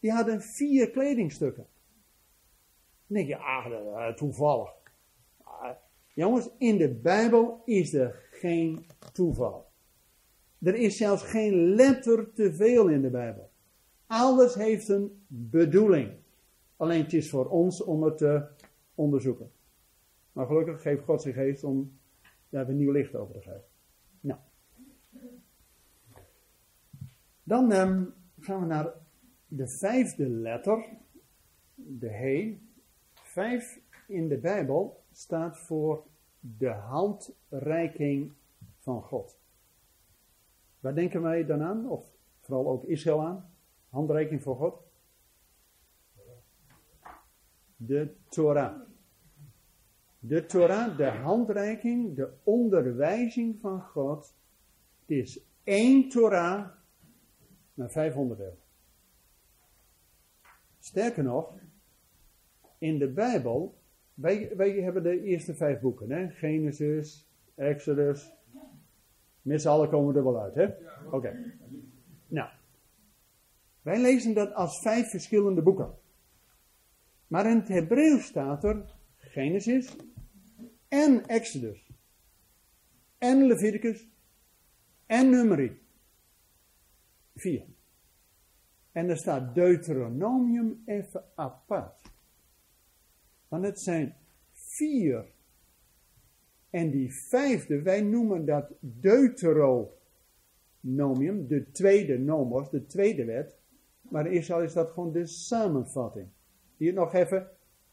die 0.00 0.12
hadden 0.12 0.42
vier 0.42 0.90
kledingstukken. 0.90 1.66
Dan 3.06 3.16
denk 3.16 3.28
je, 3.28 3.36
ah, 3.36 4.14
toevallig. 4.14 4.70
Ah, 5.42 5.76
jongens, 6.14 6.50
in 6.58 6.76
de 6.76 6.94
Bijbel 6.94 7.62
is 7.64 7.94
er 7.94 8.28
geen 8.30 8.86
toeval. 9.12 9.68
Er 10.58 10.74
is 10.74 10.96
zelfs 10.96 11.22
geen 11.22 11.74
letter 11.74 12.32
te 12.32 12.54
veel 12.54 12.88
in 12.88 13.02
de 13.02 13.10
Bijbel. 13.10 13.50
Alles 14.06 14.54
heeft 14.54 14.88
een 14.88 15.24
bedoeling. 15.26 16.12
Alleen 16.76 17.02
het 17.02 17.12
is 17.12 17.30
voor 17.30 17.48
ons 17.48 17.82
om 17.82 18.02
het 18.02 18.18
te 18.18 18.48
onderzoeken. 18.94 19.50
Maar 20.32 20.46
gelukkig 20.46 20.82
geeft 20.82 21.04
God 21.04 21.22
zich 21.22 21.34
geest 21.34 21.64
om 21.64 21.99
daar 22.50 22.66
weer 22.66 22.74
nieuw 22.74 22.92
licht 22.92 23.14
over 23.14 23.34
geven. 23.34 23.64
Nou. 24.20 24.40
Dan 27.42 27.72
ehm, 27.72 28.04
gaan 28.38 28.60
we 28.60 28.66
naar 28.66 28.92
de 29.46 29.68
vijfde 29.68 30.28
letter, 30.28 30.84
de 31.74 32.08
He. 32.08 32.58
Vijf 33.12 33.80
in 34.06 34.28
de 34.28 34.38
Bijbel 34.38 35.04
staat 35.12 35.58
voor 35.58 36.06
de 36.40 36.68
handreiking 36.68 38.32
van 38.78 39.02
God. 39.02 39.38
Waar 40.80 40.94
denken 40.94 41.22
wij 41.22 41.46
dan 41.46 41.62
aan? 41.62 41.88
Of 41.88 42.12
vooral 42.40 42.68
ook 42.68 42.84
Israël 42.84 43.22
aan? 43.22 43.54
Handreiking 43.88 44.42
voor 44.42 44.56
God? 44.56 44.82
De 47.76 48.14
Torah. 48.28 48.89
De 50.22 50.46
Torah, 50.46 50.96
de 50.96 51.08
handreiking, 51.08 52.16
de 52.16 52.32
onderwijzing 52.42 53.60
van 53.60 53.82
God, 53.82 54.34
is 55.06 55.40
één 55.64 56.08
Torah 56.08 56.68
naar 57.74 57.90
500 57.90 58.40
eeuwen. 58.40 58.58
Sterker 60.78 61.22
nog, 61.22 61.54
in 62.78 62.98
de 62.98 63.08
Bijbel, 63.08 63.78
wij, 64.14 64.52
wij 64.56 64.70
hebben 64.70 65.02
de 65.02 65.22
eerste 65.22 65.54
vijf 65.54 65.80
boeken, 65.80 66.10
hè? 66.10 66.28
Genesis, 66.28 67.28
Exodus, 67.54 68.32
met 69.42 69.62
z'n 69.62 69.68
allen 69.68 69.88
komen 69.88 70.16
er 70.16 70.24
wel 70.24 70.40
uit, 70.40 70.54
hè? 70.54 70.68
Oké. 71.10 71.54
Nou, 72.26 72.50
wij 73.82 74.00
lezen 74.00 74.34
dat 74.34 74.54
als 74.54 74.80
vijf 74.80 75.10
verschillende 75.10 75.62
boeken. 75.62 75.94
Maar 77.26 77.50
in 77.50 77.56
het 77.56 77.68
Hebreeuws 77.68 78.26
staat 78.26 78.64
er 78.64 78.98
Genesis 79.16 79.96
en 80.90 81.26
Exodus 81.26 81.90
en 83.18 83.46
Leviticus 83.46 84.08
en 85.06 85.30
Numeri. 85.30 85.78
Vier. 87.34 87.64
En 88.92 89.08
er 89.08 89.16
staat 89.16 89.54
Deuteronomium 89.54 90.82
even 90.86 91.24
apart. 91.34 92.02
Want 93.48 93.64
het 93.64 93.80
zijn 93.80 94.14
vier. 94.52 95.24
En 96.70 96.90
die 96.90 97.12
vijfde, 97.12 97.82
wij 97.82 98.00
noemen 98.00 98.44
dat 98.44 98.72
Deuteronomium, 98.80 101.46
de 101.46 101.70
tweede 101.72 102.18
nomos, 102.18 102.70
de 102.70 102.86
tweede 102.86 103.24
wet. 103.24 103.56
Maar 104.00 104.26
in 104.26 104.32
Israël 104.32 104.62
is 104.62 104.72
dat 104.72 104.90
gewoon 104.90 105.12
de 105.12 105.26
samenvatting. 105.26 106.28
Hier 106.76 106.92
nog 106.92 107.14
even 107.14 107.50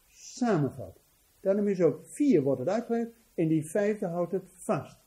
samenvat. 0.07 1.06
Daarom 1.47 1.67
is 1.67 1.81
ook 1.81 2.05
vier 2.05 2.41
wordt 2.41 2.59
het 2.59 2.69
uitgelegd 2.69 3.11
en 3.33 3.47
die 3.47 3.65
vijfde 3.65 4.05
houdt 4.05 4.31
het 4.31 4.51
vast. 4.53 4.99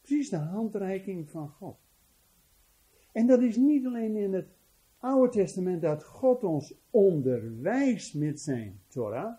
Precies 0.00 0.30
de 0.30 0.36
handreiking 0.36 1.30
van 1.30 1.48
God. 1.48 1.76
En 3.12 3.26
dat 3.26 3.40
is 3.40 3.56
niet 3.56 3.86
alleen 3.86 4.16
in 4.16 4.34
het 4.34 4.48
Oude 4.98 5.32
Testament 5.32 5.82
dat 5.82 6.04
God 6.04 6.44
ons 6.44 6.74
onderwijst 6.90 8.14
met 8.14 8.40
zijn 8.40 8.80
Torah. 8.88 9.34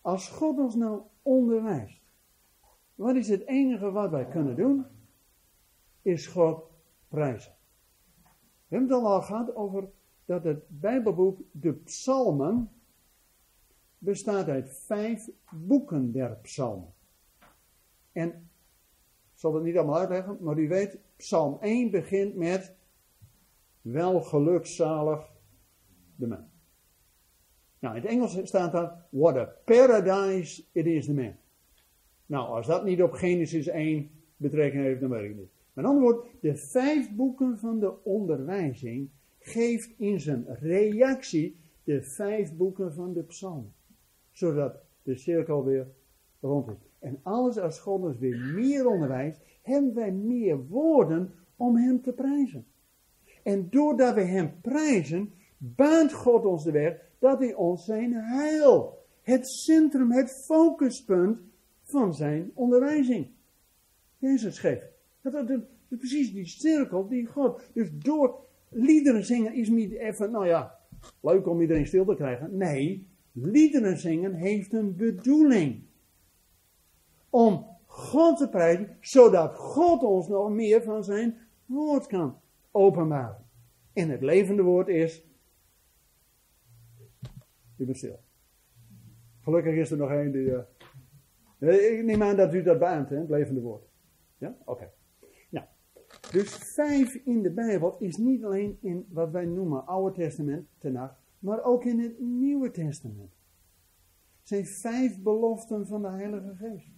Als 0.00 0.28
God 0.28 0.58
ons 0.58 0.74
nou 0.74 1.02
onderwijst, 1.22 2.00
wat 2.94 3.16
is 3.16 3.28
het 3.28 3.46
enige 3.46 3.90
wat 3.90 4.10
wij 4.10 4.26
kunnen 4.26 4.56
doen? 4.56 4.84
Is 6.02 6.26
God 6.26 6.64
prijzen. 7.08 7.52
We 8.68 8.76
hebben 8.76 8.96
het 8.96 9.06
al 9.06 9.22
gehad 9.22 9.54
over 9.54 9.88
dat 10.24 10.44
het 10.44 10.64
Bijbelboek, 10.68 11.40
de 11.50 11.72
Psalmen, 11.72 12.70
bestaat 13.98 14.48
uit 14.48 14.78
vijf 14.86 15.28
boeken 15.50 16.12
der 16.12 16.38
Psalmen. 16.42 16.92
En 18.12 18.28
ik 19.32 19.42
zal 19.42 19.54
het 19.54 19.64
niet 19.64 19.76
allemaal 19.76 19.98
uitleggen, 19.98 20.36
maar 20.40 20.58
u 20.58 20.68
weet, 20.68 20.98
Psalm 21.16 21.58
1 21.60 21.90
begint 21.90 22.34
met 22.34 22.74
wel 23.82 24.20
gelukzalig 24.20 25.30
de 26.16 26.26
man. 26.26 26.44
Nou, 27.78 27.96
in 27.96 28.02
het 28.02 28.10
Engels 28.10 28.40
staat 28.42 28.72
dan, 28.72 28.90
what 29.08 29.36
a 29.36 29.44
paradise 29.64 30.64
it 30.72 30.86
is 30.86 31.06
the 31.06 31.14
man. 31.14 31.34
Nou, 32.26 32.48
als 32.48 32.66
dat 32.66 32.84
niet 32.84 33.02
op 33.02 33.12
Genesis 33.12 33.66
1 33.66 34.10
betrekking 34.36 34.82
heeft, 34.82 35.00
dan 35.00 35.10
weet 35.10 35.30
ik 35.30 35.36
niet. 35.36 35.50
Met 35.72 35.84
andere 35.84 36.04
woorden, 36.04 36.30
de 36.40 36.56
vijf 36.56 37.10
boeken 37.10 37.58
van 37.58 37.80
de 37.80 38.04
onderwijzing 38.04 39.08
geeft 39.38 39.90
in 39.98 40.20
zijn 40.20 40.46
reactie 40.60 41.56
de 41.84 42.02
vijf 42.02 42.56
boeken 42.56 42.94
van 42.94 43.12
de 43.12 43.22
psalmen. 43.22 43.72
Zodat 44.36 44.76
de 45.02 45.16
cirkel 45.16 45.64
weer 45.64 45.86
rond 46.40 46.68
is. 46.68 46.88
En 46.98 47.20
alles 47.22 47.58
als 47.58 47.80
God 47.80 48.02
ons 48.02 48.18
weer 48.18 48.38
meer 48.54 48.86
onderwijst, 48.86 49.40
hebben 49.62 49.94
wij 49.94 50.12
meer 50.12 50.66
woorden 50.66 51.32
om 51.56 51.76
hem 51.76 52.02
te 52.02 52.12
prijzen. 52.12 52.66
En 53.42 53.70
doordat 53.70 54.14
we 54.14 54.20
hem 54.20 54.60
prijzen, 54.60 55.32
baant 55.58 56.12
God 56.12 56.44
ons 56.44 56.64
de 56.64 56.70
weg 56.70 57.00
dat 57.18 57.38
hij 57.38 57.54
ons 57.54 57.84
zijn 57.84 58.12
heil, 58.12 59.04
het 59.22 59.48
centrum, 59.48 60.12
het 60.12 60.44
focuspunt 60.44 61.40
van 61.82 62.14
zijn 62.14 62.50
onderwijzing. 62.54 63.28
Jezus 64.18 64.58
geeft. 64.58 64.86
Dat 65.20 65.50
is 65.50 65.58
precies 65.88 66.32
die 66.32 66.46
cirkel 66.46 67.08
die 67.08 67.26
God. 67.26 67.62
Dus 67.72 67.90
door 67.92 68.38
liederen 68.68 69.24
zingen 69.24 69.54
is 69.54 69.68
niet 69.68 69.92
even, 69.92 70.30
nou 70.30 70.46
ja, 70.46 70.78
leuk 71.20 71.46
om 71.46 71.60
iedereen 71.60 71.86
stil 71.86 72.04
te 72.04 72.14
krijgen. 72.14 72.56
Nee, 72.56 73.06
liederen 73.42 73.98
zingen 73.98 74.34
heeft 74.34 74.72
een 74.72 74.96
bedoeling. 74.96 75.82
Om 77.30 77.66
God 77.86 78.38
te 78.38 78.48
prijzen, 78.48 78.96
zodat 79.00 79.54
God 79.54 80.02
ons 80.02 80.28
nog 80.28 80.50
meer 80.50 80.82
van 80.82 81.04
zijn 81.04 81.38
woord 81.66 82.06
kan 82.06 82.40
openbaren. 82.70 83.44
En 83.92 84.08
het 84.08 84.22
levende 84.22 84.62
woord 84.62 84.88
is. 84.88 85.24
U 87.76 87.84
bent 87.84 87.96
stil. 87.96 88.20
Gelukkig 89.40 89.74
is 89.74 89.90
er 89.90 89.96
nog 89.96 90.10
één 90.10 90.32
die. 90.32 90.64
Uh, 91.58 91.98
ik 91.98 92.04
neem 92.04 92.22
aan 92.22 92.36
dat 92.36 92.54
u 92.54 92.62
dat 92.62 92.78
baant, 92.78 93.08
hè, 93.08 93.16
het 93.16 93.28
levende 93.30 93.60
woord. 93.60 93.84
Ja? 94.38 94.56
Oké. 94.64 94.90
Nou, 95.50 95.66
dus 96.32 96.54
vijf 96.54 97.14
in 97.14 97.42
de 97.42 97.50
Bijbel 97.50 97.96
is 97.98 98.16
niet 98.16 98.44
alleen 98.44 98.78
in 98.80 99.06
wat 99.08 99.30
wij 99.30 99.44
noemen 99.44 99.86
Oude 99.86 100.14
Testament, 100.14 100.66
Tenach, 100.78 101.18
maar 101.46 101.62
ook 101.62 101.84
in 101.84 101.98
het 101.98 102.20
Nieuwe 102.20 102.70
Testament. 102.70 103.32
Zijn 104.42 104.66
vijf 104.66 105.22
beloften 105.22 105.86
van 105.86 106.02
de 106.02 106.08
Heilige 106.08 106.54
Geest. 106.54 106.90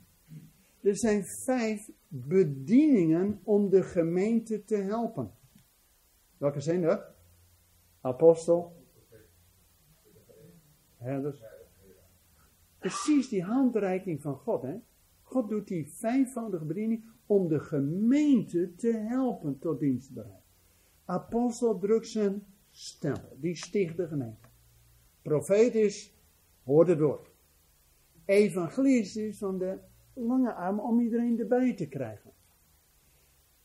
Er 0.80 0.96
zijn 0.96 1.24
vijf 1.24 1.90
bedieningen 2.08 3.40
om 3.42 3.70
de 3.70 3.82
gemeente 3.82 4.64
te 4.64 4.76
helpen. 4.76 5.30
Welke 6.36 6.60
zijn 6.60 6.82
er? 6.82 7.14
Apostel, 8.00 8.76
herders. 10.96 11.42
Precies 12.78 13.28
die 13.28 13.42
handreiking 13.42 14.22
van 14.22 14.34
God. 14.34 14.62
Hè? 14.62 14.76
God 15.22 15.48
doet 15.48 15.68
die 15.68 15.92
vijfvoudige 15.92 16.64
bediening 16.64 17.04
om 17.26 17.48
de 17.48 17.60
gemeente 17.60 18.74
te 18.74 18.92
helpen 18.92 19.58
tot 19.58 19.80
dienstbaarheid. 19.80 20.42
Apostel 21.04 21.78
drukt 21.78 22.08
zijn 22.08 22.46
stempel. 22.70 23.36
Die 23.40 23.54
sticht 23.54 23.96
de 23.96 24.06
gemeente. 24.06 24.48
Is, 25.78 26.14
het 26.64 26.98
door. 26.98 27.28
Evangelist 28.24 29.16
is 29.16 29.38
van 29.38 29.58
de 29.58 29.78
lange 30.12 30.52
arm 30.52 30.80
om 30.80 31.00
iedereen 31.00 31.38
erbij 31.38 31.74
te 31.74 31.88
krijgen. 31.88 32.30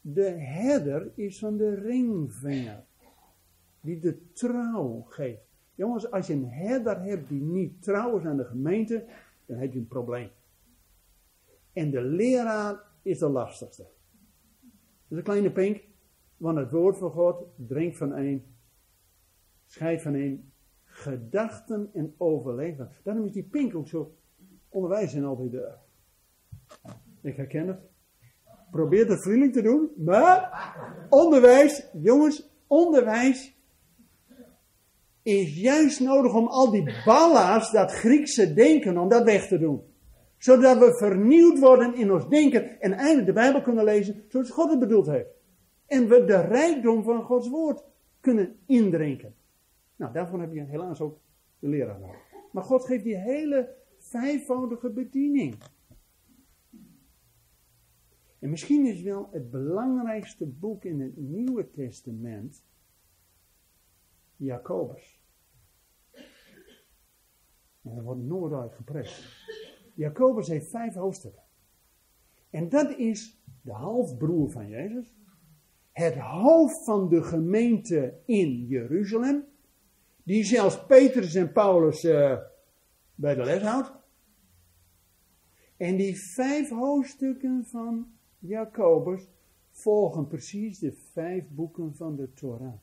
De 0.01 0.30
herder 0.30 1.12
is 1.16 1.39
van 1.39 1.58
de 1.58 1.76
ringvinger. 1.76 2.84
Die 3.82 3.99
de 3.99 4.32
trouw 4.32 5.01
geeft. 5.01 5.41
Jongens, 5.76 6.12
als 6.12 6.28
je 6.28 6.34
een 6.34 6.49
herder 6.49 7.01
hebt 7.01 7.30
die 7.30 7.41
niet 7.41 7.84
trouw 7.84 8.18
is 8.18 8.26
aan 8.26 8.38
de 8.38 8.45
gemeente, 8.45 9.06
dan 9.45 9.58
heb 9.58 9.74
je 9.74 9.80
een 9.80 9.88
probleem. 9.88 10.30
En 11.74 11.91
de 11.91 12.01
leraar 12.01 12.84
is 13.01 13.20
de 13.20 13.30
lastigste. 13.30 13.88
Dus 15.08 15.18
een 15.18 15.24
kleine 15.24 15.51
pink, 15.51 15.82
want 16.38 16.58
het 16.58 16.72
woord 16.72 16.97
van 16.97 17.12
God 17.12 17.45
drinkt 17.56 17.97
van 17.97 18.12
een, 18.12 18.43
scheidt 19.74 20.01
van 20.01 20.43
gedachten 20.84 21.89
en 21.93 22.13
overleven. 22.17 22.89
Daarom 23.03 23.26
is 23.26 23.32
die 23.32 23.43
pink 23.43 23.76
ook 23.76 23.88
zo 23.88 24.15
onderwijs 24.69 25.13
in 25.13 25.24
altijd. 25.24 25.51
de. 25.51 25.71
ik 27.21 27.36
herken 27.36 27.67
het. 27.67 27.80
Probeer 28.71 29.07
het 29.07 29.21
vriendelijk 29.21 29.53
te 29.53 29.61
doen, 29.61 29.91
maar 29.97 30.76
onderwijs, 31.09 31.89
jongens, 31.93 32.49
onderwijs 32.67 33.57
is 35.21 35.61
juist 35.61 35.99
nodig 35.99 36.34
om 36.34 36.47
al 36.47 36.71
die 36.71 36.93
ballast, 37.05 37.71
dat 37.71 37.91
Griekse 37.91 38.53
denken, 38.53 38.97
om 38.97 39.09
dat 39.09 39.24
weg 39.24 39.47
te 39.47 39.59
doen. 39.59 39.82
Zodat 40.38 40.78
we 40.78 40.97
vernieuwd 40.97 41.59
worden 41.59 41.95
in 41.95 42.11
ons 42.11 42.30
denken 42.30 42.82
en 42.82 42.93
eindelijk 42.93 43.26
de 43.26 43.34
Bijbel 43.34 43.61
kunnen 43.61 43.84
lezen 43.84 44.24
zoals 44.28 44.49
God 44.49 44.69
het 44.69 44.80
bedoeld 44.80 45.07
heeft. 45.07 45.30
En 45.86 46.07
we 46.07 46.24
de 46.24 46.41
rijkdom 46.41 47.03
van 47.03 47.24
Gods 47.24 47.49
woord 47.49 47.84
kunnen 48.19 48.55
indrinken. 48.65 49.36
Nou, 49.96 50.14
daarvoor 50.14 50.39
heb 50.39 50.54
je 50.54 50.64
helaas 50.64 51.02
ook 51.02 51.20
de 51.60 51.68
leraar 51.68 52.00
nodig. 52.00 52.32
Maar 52.52 52.64
God 52.64 52.86
geeft 52.86 53.04
die 53.04 53.18
hele 53.18 53.76
vijfvoudige 53.98 54.89
bediening. 54.89 55.56
En 58.39 58.50
misschien 58.50 58.86
is 58.86 59.02
wel 59.02 59.30
het 59.32 59.50
belangrijkste 59.50 60.46
boek 60.46 60.84
in 60.84 61.02
het 61.02 61.18
Nieuwe 61.18 61.72
Testament 61.72 62.66
Jacobus. 64.36 65.22
En 67.82 67.96
dat 67.96 68.04
wordt 68.04 68.22
nooit 68.22 68.54
uitgeprest. 68.54 69.46
Jacobus 69.94 70.48
heeft 70.48 70.70
vijf 70.70 70.94
hoofdstukken. 70.94 71.44
En 72.50 72.70
dat 72.70 72.98
is 72.98 73.41
de 73.62 73.72
halfbroer 73.72 74.52
van 74.52 74.68
Jezus. 74.68 75.16
Het 75.91 76.16
hoofd 76.16 76.84
van 76.84 77.10
de 77.10 77.24
gemeente 77.24 78.22
in 78.26 78.66
Jeruzalem. 78.66 79.46
Die 80.24 80.43
zelfs 80.43 80.86
Petrus 80.86 81.36
en 81.36 81.51
Paulus 81.51 82.03
uh, 82.03 82.38
bij 83.15 83.36
de 83.36 83.43
les 83.43 83.61
houdt. 83.61 83.91
En 85.78 85.95
die 85.95 86.19
vijf 86.19 86.69
hoofdstukken 86.69 87.65
van 87.65 88.07
Jacobus 88.39 89.28
volgen 89.71 90.28
precies 90.28 90.80
de 90.80 90.91
vijf 90.91 91.45
boeken 91.49 91.95
van 91.95 92.15
de 92.15 92.34
Torah. 92.34 92.74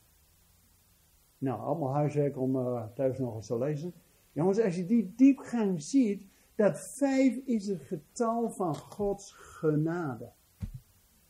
Nou, 1.37 1.59
allemaal 1.59 1.93
huiswerk 1.93 2.37
om 2.37 2.55
uh, 2.55 2.83
thuis 2.95 3.17
nog 3.17 3.35
eens 3.35 3.47
te 3.47 3.57
lezen. 3.57 3.93
Jongens, 4.31 4.59
als 4.59 4.75
je 4.75 4.85
die 4.85 5.13
diepgang 5.15 5.81
ziet, 5.81 6.25
dat 6.55 6.79
vijf 6.79 7.35
is 7.45 7.67
het 7.67 7.81
getal 7.81 8.49
van 8.49 8.75
Gods 8.75 9.31
genade. 9.31 10.31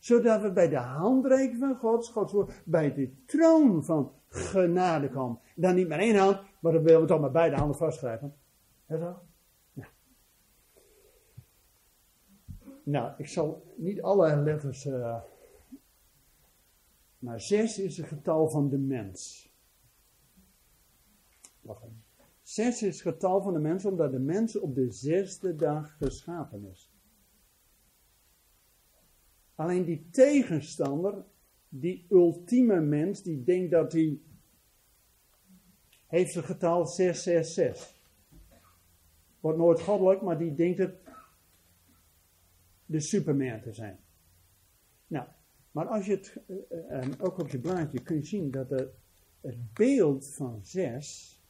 Zodat 0.02 0.42
we 0.42 0.52
bij 0.52 0.68
de 0.68 0.76
handreiking 0.76 1.58
van 1.58 1.76
Gods, 1.76 2.08
Gods 2.08 2.34
bij 2.64 2.94
de 2.94 3.24
troon 3.26 3.84
van 3.84 4.12
genade 4.28 5.08
komen. 5.08 5.40
Dan 5.56 5.74
niet 5.74 5.88
met 5.88 5.98
één 5.98 6.16
hand, 6.16 6.40
maar 6.60 6.72
dan 6.72 6.82
willen 6.82 7.00
we 7.00 7.06
toch 7.06 7.20
met 7.20 7.32
beide 7.32 7.56
handen 7.56 7.76
vastgrijpen. 7.76 8.34
Ja, 8.86 8.98
zo? 8.98 9.22
Nou. 12.82 13.12
ik 13.16 13.28
zal 13.28 13.74
niet 13.76 14.02
alle 14.02 14.36
letters. 14.36 14.86
Uh, 14.86 15.22
maar 17.18 17.40
zes 17.40 17.78
is 17.78 17.96
het 17.96 18.06
getal 18.06 18.50
van 18.50 18.68
de 18.68 18.78
mens. 18.78 19.52
Zes 22.42 22.82
is 22.82 23.02
het 23.02 23.14
getal 23.14 23.42
van 23.42 23.52
de 23.52 23.58
mens, 23.58 23.84
omdat 23.84 24.10
de 24.10 24.18
mens 24.18 24.58
op 24.58 24.74
de 24.74 24.90
zesde 24.90 25.56
dag 25.56 25.96
geschapen 25.96 26.64
is. 26.70 26.91
Alleen 29.62 29.84
die 29.84 30.08
tegenstander, 30.10 31.24
die 31.68 32.06
ultieme 32.10 32.80
mens, 32.80 33.22
die 33.22 33.44
denkt 33.44 33.70
dat 33.70 33.92
hij 33.92 34.20
heeft 36.06 36.34
het 36.34 36.44
getal 36.44 36.86
666. 36.86 37.94
Wordt 39.40 39.58
nooit 39.58 39.80
goddelijk, 39.80 40.22
maar 40.22 40.38
die 40.38 40.54
denkt 40.54 40.78
het 40.78 40.94
de 42.86 43.00
superman 43.00 43.60
te 43.60 43.72
zijn. 43.72 43.98
Nou, 45.06 45.26
maar 45.70 45.86
als 45.86 46.06
je 46.06 46.12
het, 46.12 46.36
uh, 46.46 46.58
uh, 46.90 47.12
ook 47.18 47.38
op 47.38 47.48
je 47.48 47.58
blaadje 47.58 48.02
kun 48.02 48.16
je 48.16 48.24
zien 48.24 48.50
dat 48.50 48.70
het, 48.70 48.94
het 49.40 49.72
beeld 49.72 50.34
van 50.34 50.64
6 50.64 51.42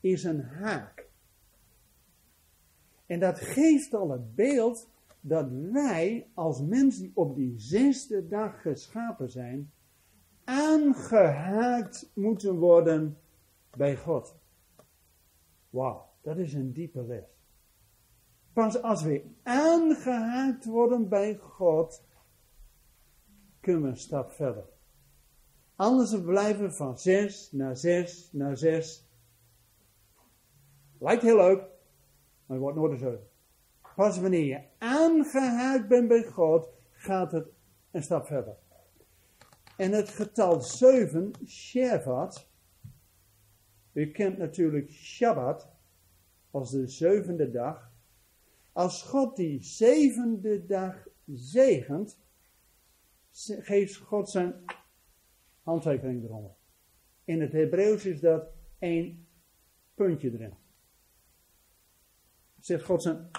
is 0.00 0.24
een 0.24 0.42
haak. 0.42 1.08
En 3.06 3.20
dat 3.20 3.40
geeft 3.40 3.94
al 3.94 4.10
het 4.10 4.34
beeld 4.34 4.89
dat 5.20 5.50
wij 5.72 6.30
als 6.34 6.60
mensen 6.60 7.02
die 7.02 7.12
op 7.14 7.34
die 7.34 7.54
zesde 7.56 8.28
dag 8.28 8.60
geschapen 8.60 9.30
zijn, 9.30 9.72
aangehaakt 10.44 12.10
moeten 12.14 12.54
worden 12.54 13.18
bij 13.76 13.96
God. 13.96 14.34
Wauw, 15.70 16.08
dat 16.20 16.36
is 16.36 16.54
een 16.54 16.72
diepe 16.72 17.02
les. 17.02 17.24
Pas 18.52 18.82
als 18.82 19.02
we 19.02 19.24
aangehaakt 19.42 20.64
worden 20.64 21.08
bij 21.08 21.36
God, 21.36 22.04
kunnen 23.60 23.82
we 23.82 23.88
een 23.88 23.96
stap 23.96 24.30
verder. 24.30 24.64
Anders 25.74 26.10
we 26.10 26.22
blijven 26.22 26.74
van 26.74 26.98
zes 26.98 27.52
naar 27.52 27.76
zes 27.76 28.28
naar 28.32 28.56
zes 28.56 29.10
Lijkt 31.00 31.22
heel 31.22 31.36
leuk, 31.36 31.58
maar 31.58 32.56
het 32.56 32.58
wordt 32.58 32.76
nooit 32.76 33.00
zeven. 33.00 33.29
Pas 34.00 34.18
wanneer 34.18 34.44
je 34.44 34.62
aangehaakt 34.78 35.88
bent 35.88 36.08
bij 36.08 36.24
God, 36.24 36.68
gaat 36.90 37.32
het 37.32 37.48
een 37.90 38.02
stap 38.02 38.26
verder. 38.26 38.56
En 39.76 39.92
het 39.92 40.08
getal 40.08 40.60
7, 40.60 41.32
Shabbat. 41.46 42.48
U 43.92 44.10
kent 44.10 44.38
natuurlijk 44.38 44.90
Shabbat 44.90 45.68
als 46.50 46.70
de 46.70 46.86
zevende 46.86 47.50
dag. 47.50 47.92
Als 48.72 49.02
God 49.02 49.36
die 49.36 49.62
zevende 49.62 50.66
dag 50.66 51.06
zegent, 51.26 52.18
geeft 53.60 53.96
God 53.96 54.30
zijn 54.30 54.64
handtekening 55.62 56.24
eronder. 56.24 56.54
In 57.24 57.40
het 57.40 57.52
Hebreeuws 57.52 58.06
is 58.06 58.20
dat 58.20 58.52
één 58.78 59.26
puntje 59.94 60.32
erin 60.32 60.54
zegt 62.60 62.84
God 62.84 63.02
zijn. 63.02 63.30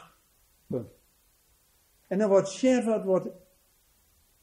En 2.12 2.18
dan 2.18 2.30
wordt 2.30 2.49
Shabbat 2.49 3.03
wordt 3.03 3.30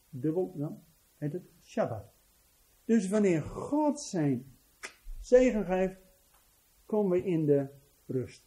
dubbel, 0.08 0.54
dan 0.56 0.82
heet 1.16 1.32
het 1.32 1.42
Shabbat. 1.62 2.12
Dus 2.84 3.08
wanneer 3.08 3.42
God 3.42 4.00
zijn 4.00 4.56
zegen 5.20 5.64
geeft, 5.64 5.96
komen 6.86 7.10
we 7.10 7.24
in 7.24 7.46
de 7.46 7.66
rust. 8.06 8.42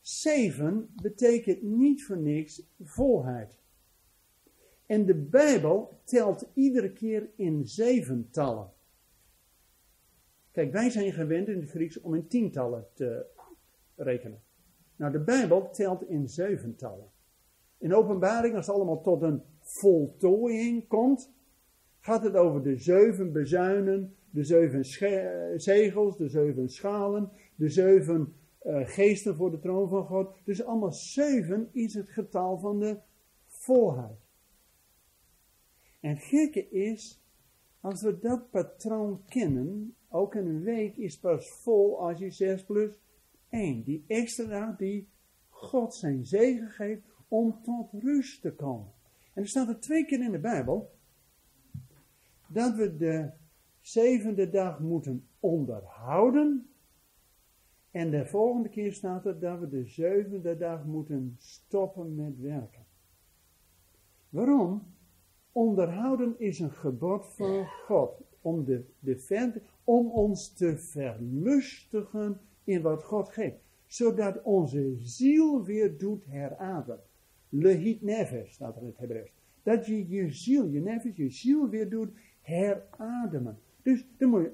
Zeven 0.00 0.94
betekent 1.02 1.62
niet 1.62 2.04
voor 2.04 2.16
niks 2.16 2.62
volheid. 2.80 3.58
En 4.86 5.06
de 5.06 5.14
Bijbel 5.14 6.00
telt 6.04 6.48
iedere 6.54 6.92
keer 6.92 7.30
in 7.36 7.66
zeventallen. 7.66 8.72
Kijk, 10.50 10.72
wij 10.72 10.90
zijn 10.90 11.12
gewend 11.12 11.48
in 11.48 11.60
het 11.60 11.70
Grieks 11.70 12.00
om 12.00 12.14
in 12.14 12.28
tientallen 12.28 12.86
te 12.94 13.26
rekenen. 13.94 14.42
Nou, 14.96 15.12
de 15.12 15.20
Bijbel 15.20 15.70
telt 15.70 16.08
in 16.08 16.28
zeventallen. 16.28 17.16
In 17.78 17.94
openbaring, 17.94 18.54
als 18.54 18.66
het 18.66 18.74
allemaal 18.74 19.00
tot 19.00 19.22
een 19.22 19.42
voltooiing 19.60 20.86
komt, 20.88 21.32
gaat 22.00 22.22
het 22.22 22.34
over 22.34 22.62
de 22.62 22.76
zeven 22.76 23.32
bezuinen, 23.32 24.16
de 24.30 24.44
zeven 24.44 24.84
zegels, 25.56 26.16
de 26.16 26.28
zeven 26.28 26.68
schalen, 26.68 27.30
de 27.54 27.68
zeven 27.68 28.34
uh, 28.62 28.88
geesten 28.88 29.36
voor 29.36 29.50
de 29.50 29.58
troon 29.58 29.88
van 29.88 30.04
God. 30.04 30.34
Dus 30.44 30.64
allemaal 30.64 30.92
zeven 30.92 31.68
is 31.72 31.94
het 31.94 32.08
getal 32.08 32.58
van 32.58 32.78
de 32.78 32.98
volheid. 33.46 34.18
En 36.00 36.10
het 36.10 36.22
gekke 36.22 36.68
is, 36.70 37.22
als 37.80 38.02
we 38.02 38.18
dat 38.18 38.50
patroon 38.50 39.22
kennen, 39.28 39.94
ook 40.08 40.34
een 40.34 40.62
week 40.62 40.96
is 40.96 41.18
pas 41.18 41.50
vol 41.50 42.00
als 42.00 42.18
je 42.18 42.30
6 42.30 42.64
plus 42.64 42.98
Eén, 43.50 43.82
die 43.82 44.04
extra 44.06 44.74
die 44.78 45.08
God 45.48 45.94
zijn 45.94 46.26
zegen 46.26 46.70
geeft 46.70 47.02
om 47.28 47.62
tot 47.62 47.92
rust 47.92 48.42
te 48.42 48.52
komen. 48.52 48.92
En 49.34 49.42
er 49.42 49.48
staat 49.48 49.68
er 49.68 49.80
twee 49.80 50.04
keer 50.04 50.22
in 50.22 50.32
de 50.32 50.38
Bijbel. 50.38 50.96
dat 52.46 52.74
we 52.74 52.96
de 52.96 53.30
zevende 53.80 54.50
dag 54.50 54.80
moeten 54.80 55.26
onderhouden. 55.40 56.70
En 57.90 58.10
de 58.10 58.26
volgende 58.26 58.68
keer 58.68 58.92
staat 58.92 59.26
er 59.26 59.38
dat 59.38 59.58
we 59.58 59.68
de 59.68 59.84
zevende 59.86 60.56
dag 60.56 60.84
moeten 60.84 61.36
stoppen 61.38 62.14
met 62.14 62.40
werken. 62.40 62.84
Waarom? 64.28 64.82
Onderhouden 65.52 66.34
is 66.38 66.58
een 66.58 66.72
gebod 66.72 67.26
van 67.26 67.66
God. 67.66 68.22
Om, 68.40 68.64
de, 68.64 68.84
de 68.98 69.60
om 69.84 70.10
ons 70.10 70.52
te 70.52 70.76
verlustigen 70.76 72.40
in 72.64 72.82
wat 72.82 73.04
God 73.04 73.28
geeft. 73.28 73.56
Zodat 73.86 74.42
onze 74.42 74.96
ziel 74.98 75.64
weer 75.64 75.98
doet 75.98 76.24
herademen. 76.26 77.07
Lehit 77.48 78.02
nefesh 78.02 78.52
staat 78.52 78.76
er 78.76 78.82
in 78.82 78.88
het 78.88 78.98
Hebreeuws. 78.98 79.32
Dat 79.62 79.86
je 79.86 80.08
je 80.08 80.32
ziel, 80.32 80.66
je 80.66 80.80
nefesh, 80.80 81.16
je 81.16 81.30
ziel 81.30 81.68
weer 81.68 81.90
doet 81.90 82.10
herademen. 82.40 83.58
Dus 83.82 84.06
dan 84.18 84.28
moet 84.28 84.42
je 84.42 84.52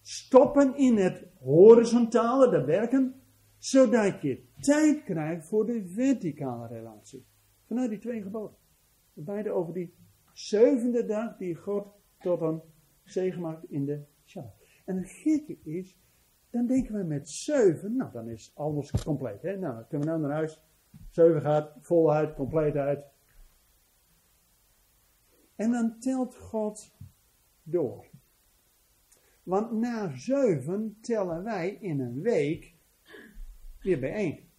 stoppen 0.00 0.76
in 0.76 0.96
het 0.96 1.24
horizontale, 1.38 2.50
dat 2.50 2.64
werken, 2.64 3.14
zodat 3.58 4.22
je 4.22 4.42
tijd 4.60 5.04
krijgt 5.04 5.46
voor 5.46 5.66
de 5.66 5.86
verticale 5.86 6.66
relatie. 6.66 7.26
Vanuit 7.66 7.90
die 7.90 7.98
twee 7.98 8.22
geboden. 8.22 8.56
Beide 9.12 9.50
over 9.50 9.74
die 9.74 9.94
zevende 10.32 11.04
dag 11.04 11.36
die 11.36 11.54
God 11.54 11.86
tot 12.18 12.40
een 12.40 12.60
zegen 13.04 13.40
maakt 13.40 13.70
in 13.70 13.84
de 13.84 14.04
Shabbat. 14.24 14.54
En 14.84 14.96
het 14.96 15.10
gekke 15.10 15.58
is, 15.62 15.98
dan 16.50 16.66
denken 16.66 16.94
we 16.94 17.04
met 17.04 17.30
zeven, 17.30 17.96
nou 17.96 18.12
dan 18.12 18.28
is 18.28 18.52
alles 18.54 19.04
compleet. 19.04 19.42
Hè? 19.42 19.56
Nou, 19.56 19.74
dan 19.74 19.86
kunnen 19.88 20.06
we 20.06 20.12
nou 20.12 20.20
naar 20.20 20.36
huis. 20.36 20.62
Zeven 21.16 21.42
gaat 21.42 22.34
compleet 22.34 22.76
uit. 22.76 23.04
En 25.54 25.70
dan 25.70 25.98
telt 25.98 26.36
God 26.36 26.96
door. 27.62 28.06
Want 29.42 29.72
na 29.72 30.16
zeven 30.16 30.98
tellen 31.00 31.44
wij 31.44 31.68
in 31.80 32.00
een 32.00 32.20
week 32.20 32.74
weer 33.80 34.00
bijeen. 34.00 34.50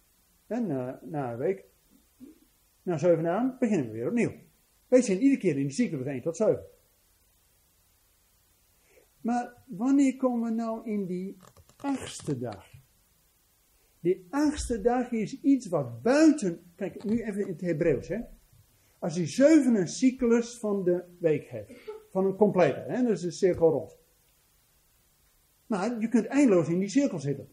En 0.46 0.66
na, 0.66 1.00
na 1.02 1.32
een 1.32 1.38
week 1.38 1.64
na 2.82 2.98
zeven 2.98 3.22
dagen 3.22 3.56
beginnen 3.58 3.86
we 3.86 3.92
weer 3.92 4.08
opnieuw. 4.08 4.32
Wij 4.88 5.02
zijn 5.02 5.20
iedere 5.20 5.40
keer 5.40 5.58
in 5.58 5.66
de 5.66 5.72
cyclus 5.72 6.06
1 6.06 6.22
tot 6.22 6.36
7. 6.36 6.64
Maar 9.20 9.62
wanneer 9.66 10.16
komen 10.16 10.48
we 10.48 10.54
nou 10.54 10.90
in 10.90 11.06
die 11.06 11.36
achtste 11.76 12.38
dag? 12.38 12.77
Die 14.00 14.26
achtste 14.30 14.80
dag 14.80 15.10
is 15.10 15.40
iets 15.40 15.68
wat 15.68 16.02
buiten, 16.02 16.72
kijk 16.76 17.04
nu 17.04 17.22
even 17.22 17.40
in 17.40 17.52
het 17.52 17.60
Hebreeuws 17.60 18.08
hè. 18.08 18.20
Als 18.98 19.14
je 19.14 19.26
zeven 19.26 19.74
een 19.74 19.88
cyclus 19.88 20.58
van 20.58 20.84
de 20.84 21.04
week 21.18 21.48
heeft, 21.48 21.90
van 22.10 22.24
een 22.24 22.36
complete, 22.36 22.84
hè, 22.86 23.02
dat 23.02 23.10
is 23.10 23.22
een 23.22 23.32
cirkel 23.32 23.70
rond. 23.70 23.96
Maar 25.66 26.00
je 26.00 26.08
kunt 26.08 26.26
eindeloos 26.26 26.68
in 26.68 26.78
die 26.78 26.88
cirkel 26.88 27.18
zitten. 27.18 27.48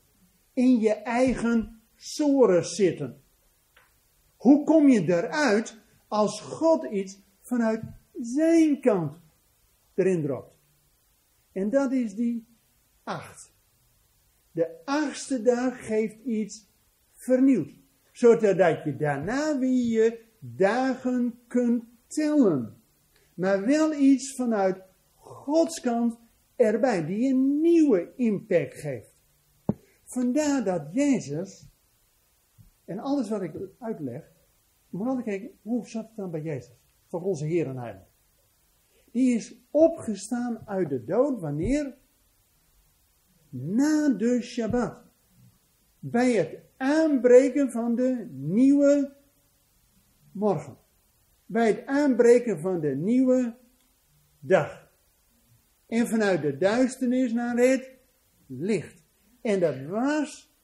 In 0.53 0.79
je 0.79 0.93
eigen 0.93 1.81
soren 1.95 2.65
zitten. 2.65 3.21
Hoe 4.35 4.63
kom 4.63 4.89
je 4.89 5.01
eruit 5.01 5.77
als 6.07 6.41
God 6.41 6.91
iets 6.91 7.19
vanuit 7.41 7.81
zijn 8.21 8.81
kant 8.81 9.17
erin 9.93 10.21
dropt? 10.21 10.55
En 11.51 11.69
dat 11.69 11.91
is 11.91 12.13
die 12.13 12.45
acht. 13.03 13.54
De 14.55 14.81
achtste 14.85 15.41
dag 15.41 15.85
geeft 15.85 16.23
iets 16.23 16.67
vernieuwd. 17.13 17.73
Zodat 18.11 18.83
je 18.83 18.95
daarna 18.95 19.59
weer 19.59 20.01
je 20.01 20.23
dagen 20.39 21.39
kunt 21.47 21.83
tellen. 22.07 22.81
Maar 23.33 23.65
wel 23.65 23.93
iets 23.93 24.35
vanuit 24.35 24.81
Gods 25.15 25.79
kant 25.79 26.19
erbij, 26.55 27.05
die 27.05 27.33
een 27.33 27.61
nieuwe 27.61 28.13
impact 28.15 28.73
geeft. 28.73 29.15
Vandaar 30.03 30.63
dat 30.63 30.87
Jezus, 30.91 31.67
en 32.85 32.99
alles 32.99 33.29
wat 33.29 33.41
ik 33.41 33.53
uitleg, 33.79 34.31
moet 34.89 35.07
altijd 35.07 35.25
kijken, 35.25 35.49
hoe 35.61 35.87
zat 35.87 36.07
het 36.07 36.15
dan 36.15 36.31
bij 36.31 36.41
Jezus? 36.41 36.75
Voor 37.07 37.21
onze 37.21 37.45
Heer 37.45 37.67
en 37.67 37.77
Heiland. 37.77 38.07
Die 39.11 39.35
is 39.35 39.55
opgestaan 39.71 40.67
uit 40.67 40.89
de 40.89 41.03
dood, 41.03 41.39
wanneer? 41.39 41.97
Na 43.57 44.09
de 44.09 44.41
Shabbat. 44.41 44.97
Bij 45.99 46.31
het 46.33 46.57
aanbreken 46.77 47.71
van 47.71 47.95
de 47.95 48.27
nieuwe 48.31 49.13
morgen. 50.31 50.77
Bij 51.45 51.67
het 51.67 51.85
aanbreken 51.85 52.59
van 52.59 52.79
de 52.79 52.95
nieuwe 52.95 53.55
dag. 54.39 54.91
En 55.87 56.07
vanuit 56.07 56.41
de 56.41 56.57
duisternis 56.57 57.33
naar 57.33 57.57
het 57.57 57.91
licht. 58.45 59.03
En 59.41 59.59
dat 59.59 59.81
was, 59.81 60.55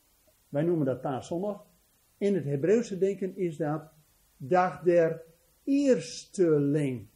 wij 0.50 0.64
noemen 0.64 0.86
dat 0.86 1.02
paaszondag. 1.02 1.66
In 2.18 2.36
het 2.36 2.46
Hebreeuwse 2.46 2.98
denken 2.98 3.38
is 3.38 3.58
dat 3.58 3.92
dag 4.38 4.82
der 4.84 5.22
eersteling. 5.64 7.08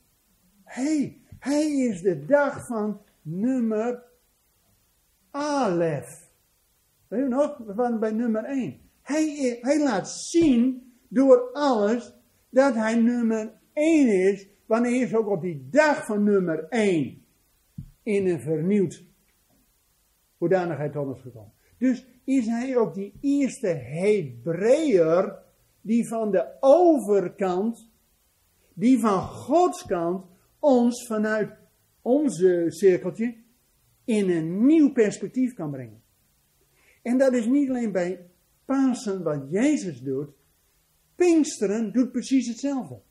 Hij, 0.64 1.22
hij 1.40 1.72
is 1.72 2.02
de 2.02 2.26
dag 2.26 2.66
van 2.66 3.02
nummer 3.22 4.14
Alef. 5.36 6.30
Weet 7.08 7.20
je 7.20 7.28
nog? 7.28 7.58
We 7.58 7.74
waren 7.74 8.00
bij 8.00 8.12
nummer 8.12 8.44
1. 8.44 8.80
Hij, 9.02 9.58
hij 9.62 9.84
laat 9.84 10.10
zien 10.10 10.94
door 11.08 11.52
alles 11.52 12.14
dat 12.50 12.74
hij 12.74 12.96
nummer 12.96 13.54
1 13.74 14.08
is, 14.08 14.48
wanneer 14.66 15.02
is 15.02 15.16
ook 15.16 15.28
op 15.28 15.42
die 15.42 15.68
dag 15.70 16.06
van 16.06 16.24
nummer 16.24 16.68
1 16.70 17.26
in 18.04 18.28
een 18.28 18.40
vernieuwd 18.40 19.04
hoedanigheid 20.38 20.92
tot 20.92 21.08
ons 21.08 21.22
gekomen. 21.22 21.54
Dus 21.78 22.08
is 22.24 22.46
hij 22.46 22.78
ook 22.78 22.94
die 22.94 23.14
eerste 23.22 23.68
Hebreeër 23.68 25.38
die 25.82 26.08
van 26.08 26.32
de 26.32 26.58
overkant, 26.60 27.90
die 28.74 29.00
van 29.00 29.22
Gods 29.22 29.86
kant, 29.86 30.26
ons 30.60 31.08
vanuit 31.08 31.58
onze 32.02 32.66
cirkeltje 32.68 33.44
in 34.06 34.30
een 34.30 34.66
nieuw 34.66 34.91
perspectief 34.91 35.53
kan 35.53 35.72
brengen. 35.72 36.01
En 37.01 37.18
dat 37.18 37.34
is 37.34 37.45
niet 37.45 37.70
alleen 37.70 37.91
bij 37.91 38.26
Pasen 38.66 39.24
wat 39.24 39.41
Jezus 39.49 40.01
doet. 40.01 40.30
Pinksteren 41.16 41.93
doet 41.93 42.12
precies 42.12 42.47
hetzelfde. 42.47 43.01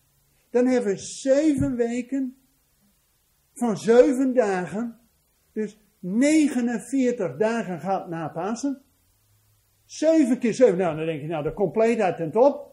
Dan 0.50 0.66
hebben 0.66 0.92
we 0.92 0.98
zeven 0.98 1.76
weken 1.76 2.36
van 3.52 3.76
zeven 3.76 4.34
dagen. 4.34 4.98
Dus 5.52 5.80
49 5.98 7.36
dagen 7.36 7.80
gaat 7.80 8.08
na 8.08 8.28
Pasen. 8.28 8.82
7 9.84 10.38
keer 10.38 10.54
7, 10.54 10.78
nou 10.78 10.96
dan 10.96 11.06
denk 11.06 11.20
je, 11.20 11.26
nou 11.26 11.42
de 11.42 11.52
compleetheid 11.52 12.16
ten 12.16 12.30
top. 12.30 12.72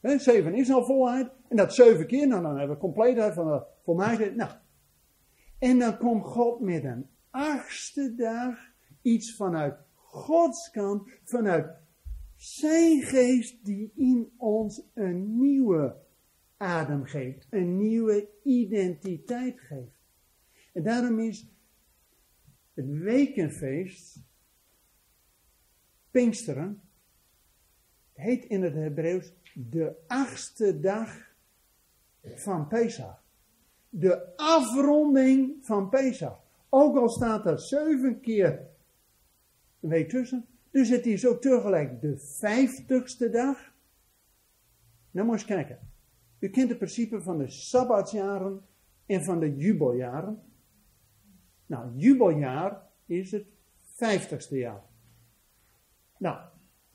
He, 0.00 0.18
7 0.18 0.54
is 0.54 0.70
al 0.70 0.84
volheid. 0.84 1.28
En 1.48 1.56
dat 1.56 1.74
7 1.74 2.06
keer, 2.06 2.28
nou 2.28 2.42
dan 2.42 2.58
hebben 2.58 2.76
we 2.76 2.82
compleetheid 2.82 3.34
van 3.34 3.46
de 3.46 3.62
volmaaktheid. 3.84 4.36
Nou. 4.36 4.50
En 5.58 5.78
dan 5.78 5.98
komt 5.98 6.24
God 6.24 6.60
met 6.60 6.84
een 6.84 7.06
achtste 7.36 8.14
dag 8.14 8.58
iets 9.02 9.34
vanuit 9.36 9.76
Gods 9.94 10.70
kant, 10.70 11.08
vanuit 11.24 11.66
zijn 12.36 13.02
geest 13.02 13.64
die 13.64 13.92
in 13.94 14.32
ons 14.36 14.82
een 14.94 15.38
nieuwe 15.38 15.96
adem 16.56 17.04
geeft, 17.04 17.46
een 17.50 17.76
nieuwe 17.76 18.28
identiteit 18.42 19.60
geeft. 19.60 20.00
En 20.72 20.82
daarom 20.82 21.18
is 21.18 21.46
het 22.74 22.86
wekenfeest 22.86 24.18
Pinksteren 26.10 26.80
heet 28.12 28.44
in 28.44 28.62
het 28.62 28.74
Hebreeuws 28.74 29.32
de 29.54 29.96
achtste 30.06 30.80
dag 30.80 31.34
van 32.22 32.68
Pesach. 32.68 33.22
De 33.88 34.36
afronding 34.36 35.64
van 35.64 35.88
Pesach. 35.88 36.45
Ook 36.78 36.96
al 36.96 37.08
staat 37.08 37.46
er 37.46 37.58
zeven 37.58 38.20
keer 38.20 38.66
week 39.80 40.08
tussen. 40.08 40.46
Dus 40.70 40.88
het 40.88 41.06
is 41.06 41.26
ook 41.26 41.40
tegelijk 41.40 42.00
de 42.00 42.16
vijftigste 42.16 43.30
dag. 43.30 43.72
Nou 45.10 45.26
moet 45.26 45.34
eens 45.34 45.44
kijken. 45.44 45.78
U 46.38 46.48
kent 46.48 46.68
het 46.68 46.78
principe 46.78 47.22
van 47.22 47.38
de 47.38 47.48
Sabbatsjaren 47.48 48.60
en 49.06 49.24
van 49.24 49.40
de 49.40 49.56
jubeljaren. 49.56 50.42
Nou, 51.66 51.96
jubeljaar 51.96 52.82
is 53.06 53.30
het 53.30 53.46
vijftigste 53.94 54.58
jaar. 54.58 54.82
Nou, 56.18 56.38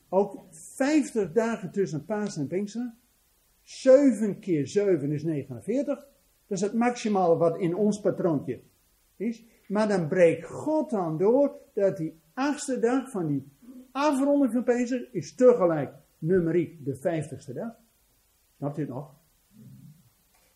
ook 0.10 0.44
50 0.50 1.32
dagen 1.32 1.72
tussen 1.72 2.06
Pasen 2.06 2.42
en 2.42 2.48
Pinksteren. 2.48 2.98
7 3.62 4.40
keer 4.40 4.68
7 4.68 5.12
is 5.12 5.24
49. 5.24 5.96
Dat 6.48 6.58
is 6.58 6.62
het 6.62 6.74
maximale 6.74 7.38
wat 7.38 7.60
in 7.60 7.76
ons 7.76 8.02
patroontje 8.02 8.62
is. 9.16 9.44
Maar 9.72 9.88
dan 9.88 10.07
breekt 10.07 10.45
God 10.45 10.89
dan 10.89 11.17
door 11.17 11.55
dat 11.74 11.97
die 11.97 12.22
achtste 12.34 12.80
dag 12.80 13.09
van 13.09 13.28
die 13.28 13.51
afronding 13.91 14.51
van 14.51 14.63
Pinksteren 14.63 15.07
is 15.11 15.36
tegelijk 15.36 15.93
numeriek 16.17 16.86
de 16.86 16.95
vijftigste 16.95 17.53
dag. 17.53 17.72
Snapt 18.57 18.78
u 18.78 18.82
het 18.82 18.89
nog? 18.89 19.19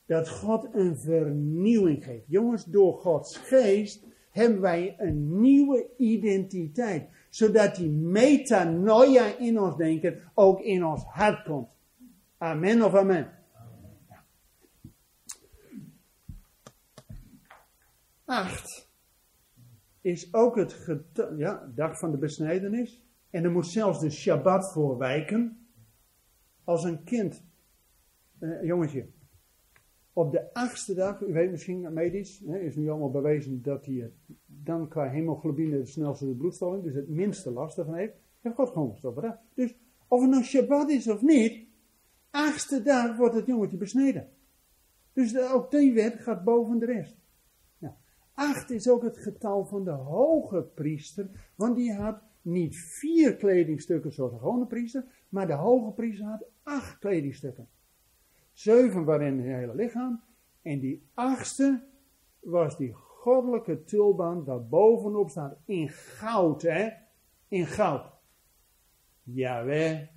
dat 0.06 0.30
God 0.30 0.68
een 0.74 0.98
vernieuwing 0.98 2.04
geeft. 2.04 2.26
Jongens, 2.28 2.66
door 2.66 2.94
Gods 2.94 3.38
geest 3.38 4.04
hebben 4.30 4.62
wij 4.62 4.96
een 4.98 5.42
nieuwe 5.42 5.86
identiteit. 5.98 7.10
Zodat 7.30 7.76
die 7.76 7.90
metanoia 7.90 9.38
in 9.38 9.60
ons 9.60 9.78
denken 9.78 10.32
ook 10.34 10.60
in 10.60 10.86
ons 10.86 11.04
hart 11.04 11.44
komt. 11.44 11.68
Amen 12.38 12.82
of 12.82 12.96
amen. 12.96 13.34
Acht 18.26 18.85
is 20.06 20.34
ook 20.34 20.56
het 20.56 20.86
ja, 21.38 21.72
dag 21.76 22.00
van 22.00 22.12
de 22.12 22.18
besnijdenis. 22.18 23.04
En 23.30 23.44
er 23.44 23.52
moet 23.52 23.68
zelfs 23.68 24.00
de 24.00 24.10
Shabbat 24.10 24.72
voor 24.72 24.98
wijken. 24.98 25.68
Als 26.64 26.84
een 26.84 27.04
kind, 27.04 27.44
eh, 28.40 28.64
jongetje, 28.64 29.08
op 30.14 30.32
de 30.32 30.54
achtste 30.54 30.94
dag, 30.94 31.22
u 31.22 31.34
weet 31.34 31.52
misschien 31.52 31.94
medisch, 31.94 32.44
hè, 32.46 32.60
is 32.60 32.76
nu 32.76 32.90
allemaal 32.90 33.12
bewezen 33.12 33.62
dat 33.62 33.86
hij 33.86 34.12
dan 34.46 34.88
qua 34.88 35.10
hemoglobine 35.10 35.78
de 35.78 35.86
snelste 35.86 36.26
bloedstolling, 36.26 36.84
dus 36.84 36.96
het 36.96 37.10
minste 37.10 37.52
last 37.52 37.78
ervan 37.78 37.96
heeft, 37.96 38.14
heeft 38.42 38.56
God 38.56 38.70
gewoon 38.70 38.92
gestopt. 38.92 39.28
Dus 39.54 39.76
of 40.08 40.22
het 40.22 40.30
nou 40.30 40.44
Shabbat 40.44 40.90
is 40.90 41.08
of 41.08 41.22
niet, 41.22 41.68
achtste 42.30 42.82
dag 42.82 43.18
wordt 43.18 43.36
het 43.36 43.46
jongetje 43.46 43.78
besneden. 43.78 44.30
Dus 45.14 45.38
ook 45.38 45.72
die 45.72 45.94
wet 45.94 46.20
gaat 46.20 46.44
boven 46.44 46.80
de 46.80 46.86
rest. 46.86 47.25
Acht 48.36 48.70
is 48.70 48.90
ook 48.90 49.04
het 49.04 49.18
getal 49.18 49.66
van 49.66 49.84
de 49.84 49.92
hoge 49.92 50.62
priester, 50.62 51.52
want 51.56 51.76
die 51.76 51.94
had 51.94 52.22
niet 52.42 52.78
vier 52.78 53.36
kledingstukken 53.36 54.14
zoals 54.14 54.32
de 54.32 54.38
gewone 54.38 54.66
priester, 54.66 55.06
maar 55.30 55.48
de 55.48 55.54
hoge 55.54 55.92
priester 55.92 56.26
had 56.26 56.46
acht 56.64 57.00
kledingstukken. 57.00 57.68
Zeven 58.54 59.04
waarin 59.04 59.38
het 59.38 59.46
hele 59.46 59.76
lichaam, 59.76 60.22
en 60.62 60.80
die 60.80 61.10
achtste 61.14 61.84
was 62.40 62.78
die 62.78 62.94
goddelijke 62.94 63.84
tulband 63.84 64.46
waar 64.46 64.68
bovenop 64.68 65.30
staat 65.30 65.58
in 65.66 65.90
goud, 65.90 66.62
hè? 66.62 66.90
In 67.48 67.66
goud. 67.66 68.14
Yahweh 69.24 70.08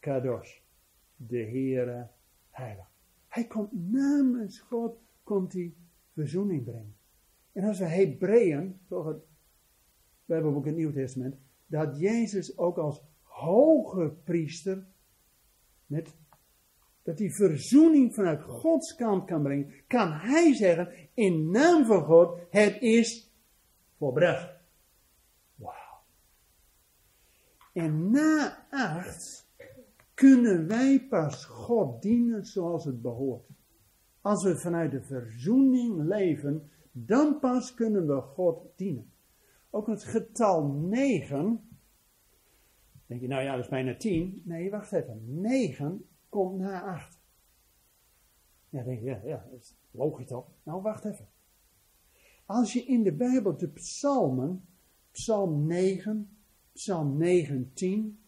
Kadosh, 0.00 0.58
de 1.16 1.38
Heere 1.38 2.08
Heilig. 2.50 2.90
Hij 3.28 3.46
komt 3.46 3.72
namens 3.72 4.60
God, 4.60 4.98
komt 5.22 5.52
hij 5.52 5.74
verzoening 6.12 6.64
brengen. 6.64 6.95
En 7.56 7.64
als 7.64 7.78
we 7.78 7.84
Hebreeën, 7.84 8.80
het 8.88 9.22
Bijbelboek 10.24 10.66
in 10.66 10.70
het 10.70 10.78
Nieuw 10.78 10.92
Testament, 10.92 11.36
dat 11.66 11.98
Jezus 11.98 12.58
ook 12.58 12.78
als 12.78 13.02
hoge 13.22 14.14
priester, 14.24 14.86
met, 15.86 16.16
dat 17.02 17.16
die 17.16 17.34
verzoening 17.34 18.14
vanuit 18.14 18.42
Gods 18.42 18.94
kant 18.94 19.24
kan 19.24 19.42
brengen, 19.42 19.72
kan 19.86 20.12
hij 20.12 20.54
zeggen, 20.54 20.92
in 21.14 21.50
naam 21.50 21.84
van 21.84 22.04
God, 22.04 22.40
het 22.50 22.80
is 22.80 23.32
volbracht. 23.98 24.54
Wauw. 25.54 26.02
En 27.72 28.10
na 28.10 28.66
acht 28.70 29.48
kunnen 30.14 30.66
wij 30.66 31.06
pas 31.08 31.44
God 31.44 32.02
dienen 32.02 32.44
zoals 32.44 32.84
het 32.84 33.02
behoort. 33.02 33.48
Als 34.20 34.44
we 34.44 34.56
vanuit 34.56 34.90
de 34.90 35.02
verzoening 35.02 36.02
leven, 36.02 36.70
dan 36.98 37.38
pas 37.38 37.74
kunnen 37.74 38.06
we 38.06 38.20
God 38.20 38.76
dienen. 38.76 39.10
Ook 39.70 39.86
het 39.86 40.04
getal 40.04 40.66
9. 40.68 41.68
Denk 43.06 43.20
je, 43.20 43.28
nou 43.28 43.42
ja, 43.42 43.54
dat 43.54 43.64
is 43.64 43.70
bijna 43.70 43.96
10. 43.96 44.42
Nee, 44.44 44.70
wacht 44.70 44.92
even. 44.92 45.40
9 45.40 46.04
komt 46.28 46.58
na 46.58 46.82
8. 46.82 47.20
Ja, 48.68 48.82
denk 48.82 49.00
je, 49.00 49.04
ja, 49.04 49.20
ja, 49.24 49.46
dat 49.50 49.60
is 49.60 49.76
logisch 49.90 50.26
toch? 50.26 50.48
Nou, 50.62 50.82
wacht 50.82 51.04
even. 51.04 51.28
Als 52.46 52.72
je 52.72 52.84
in 52.84 53.02
de 53.02 53.12
Bijbel 53.12 53.56
de 53.56 53.68
psalmen, 53.68 54.64
psalm 55.10 55.66
9, 55.66 56.36
psalm 56.72 57.16
19, 57.16 58.18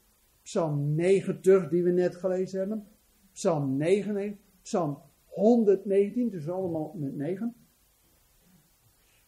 psalm 0.43 0.95
90 0.95 1.69
die 1.69 1.83
we 1.83 1.91
net 1.91 2.17
gelezen 2.17 2.59
hebben, 2.59 2.87
psalm 3.33 3.77
9, 3.77 4.39
psalm 4.63 4.99
119, 5.25 6.31
dus 6.31 6.49
allemaal 6.49 6.95
met 6.97 7.17
9 7.17 7.55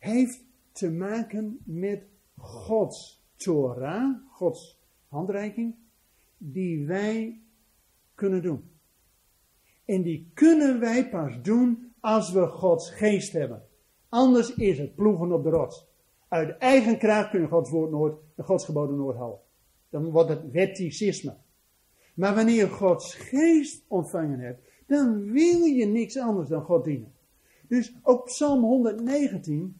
heeft 0.00 0.44
te 0.72 0.90
maken 0.90 1.58
met 1.64 2.02
Gods 2.36 3.22
Torah, 3.36 4.16
Gods 4.30 4.78
handreiking, 5.08 5.74
die 6.36 6.86
wij 6.86 7.40
kunnen 8.14 8.42
doen. 8.42 8.70
En 9.84 10.02
die 10.02 10.30
kunnen 10.34 10.80
wij 10.80 11.08
pas 11.08 11.42
doen 11.42 11.92
als 12.00 12.32
we 12.32 12.46
Gods 12.46 12.90
geest 12.90 13.32
hebben. 13.32 13.62
Anders 14.08 14.54
is 14.54 14.78
het 14.78 14.94
ploegen 14.94 15.32
op 15.32 15.42
de 15.42 15.50
rots. 15.50 15.86
Uit 16.28 16.58
eigen 16.58 16.98
kracht 16.98 17.30
kun 17.30 17.40
je 17.40 17.46
Gods 17.46 17.70
woord 17.70 17.90
nooit, 17.90 18.14
de 18.34 18.42
Gods 18.42 18.64
geboden 18.64 18.96
nooit 18.96 19.16
houden. 19.16 19.40
Dan 19.88 20.10
wordt 20.10 20.28
het 20.28 20.50
wetticisme. 20.50 21.36
Maar 22.14 22.34
wanneer 22.34 22.54
je 22.54 22.68
Gods 22.68 23.14
geest 23.14 23.84
ontvangen 23.88 24.38
hebt, 24.38 24.68
dan 24.86 25.32
wil 25.32 25.64
je 25.64 25.86
niks 25.86 26.18
anders 26.18 26.48
dan 26.48 26.62
God 26.62 26.84
dienen. 26.84 27.12
Dus 27.68 27.94
ook 28.02 28.24
Psalm 28.24 28.62
119 28.62 29.79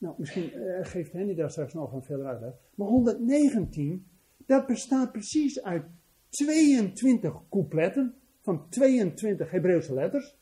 nou, 0.00 0.14
misschien 0.18 0.52
uh, 0.54 0.78
geeft 0.84 1.12
Henny 1.12 1.34
daar 1.34 1.50
straks 1.50 1.74
nog 1.74 1.92
een 1.92 2.02
verder 2.02 2.26
uitleg. 2.26 2.52
Maar 2.74 2.88
119, 2.88 4.06
dat 4.36 4.66
bestaat 4.66 5.12
precies 5.12 5.62
uit 5.62 5.84
22 6.28 7.42
coupletten 7.50 8.14
van 8.40 8.68
22 8.68 9.50
Hebreeuwse 9.50 9.94
letters. 9.94 10.38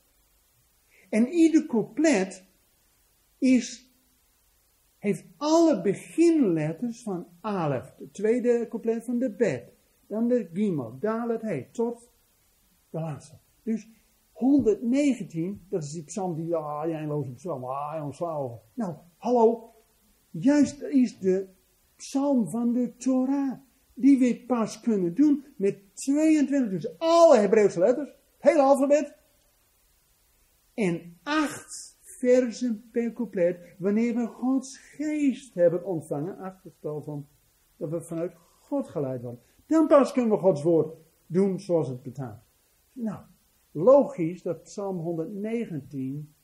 En 1.08 1.28
ieder 1.28 1.66
couplet 1.66 2.44
is, 3.38 3.92
heeft 4.98 5.24
alle 5.36 5.80
beginletters 5.80 7.02
van 7.02 7.26
Alef, 7.40 7.94
de 7.98 8.10
tweede 8.10 8.66
couplet 8.68 9.04
van 9.04 9.18
de 9.18 9.30
Bet, 9.30 9.72
dan 10.06 10.28
de 10.28 10.48
Gimel, 10.52 10.98
Dalet, 10.98 11.42
He, 11.42 11.66
tot 11.72 12.10
de 12.90 13.00
laatste. 13.00 13.38
Dus 13.62 13.88
119, 14.32 15.66
dat 15.68 15.82
is 15.82 15.92
die 15.92 16.04
psalm 16.04 16.34
die, 16.34 16.54
ah, 16.54 16.82
eindeloze 16.82 17.32
psalm, 17.32 17.64
ah, 17.64 18.04
ontslaan 18.04 18.60
Nou, 18.74 18.94
hallo, 19.18 19.72
juist 20.30 20.82
is 20.82 21.18
de 21.18 21.48
psalm 21.96 22.48
van 22.48 22.72
de 22.72 22.96
Torah. 22.96 23.52
Die 23.94 24.18
we 24.18 24.44
pas 24.46 24.80
kunnen 24.80 25.14
doen 25.14 25.44
met 25.56 25.96
22, 25.96 26.70
dus 26.70 26.98
alle 26.98 27.36
Hebreeuwse 27.36 27.78
letters, 27.78 28.08
het 28.08 28.50
hele 28.50 28.62
alfabet. 28.62 29.16
En 30.74 31.18
acht 31.22 31.98
versen 32.00 32.88
per 32.92 33.12
couplet, 33.12 33.74
wanneer 33.78 34.14
we 34.14 34.26
Gods 34.26 34.78
geest 34.78 35.54
hebben 35.54 35.84
ontvangen, 35.84 36.38
acht 36.38 36.60
getal 36.60 37.02
van, 37.02 37.26
dat 37.76 37.90
we 37.90 38.00
vanuit 38.00 38.32
God 38.60 38.88
geleid 38.88 39.22
worden. 39.22 39.40
Dan 39.66 39.86
pas 39.86 40.12
kunnen 40.12 40.30
we 40.30 40.38
Gods 40.38 40.62
woord 40.62 40.96
doen 41.26 41.60
zoals 41.60 41.88
het 41.88 42.02
betaalt. 42.02 42.40
Nou, 42.92 43.20
logisch 43.70 44.42
dat 44.42 44.62
Psalm 44.62 44.98
119, 44.98 46.34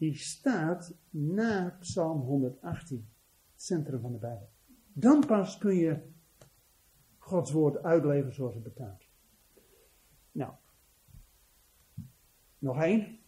die 0.00 0.16
staat 0.16 0.94
na 1.10 1.76
Psalm 1.80 2.20
118, 2.20 3.08
het 3.52 3.62
centrum 3.62 4.00
van 4.00 4.12
de 4.12 4.18
Bijbel. 4.18 4.50
Dan 4.92 5.26
pas 5.26 5.58
kun 5.58 5.74
je 5.74 5.98
Gods 7.18 7.50
woord 7.50 7.82
uitleven 7.82 8.34
zoals 8.34 8.54
het 8.54 8.62
betaalt. 8.62 9.04
Nou, 10.32 10.52
nog 12.58 12.82
één. 12.82 13.18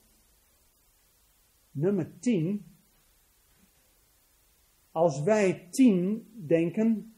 Nummer 1.70 2.18
10. 2.18 2.66
Als 4.90 5.22
wij 5.22 5.68
10 5.70 6.32
denken, 6.46 7.14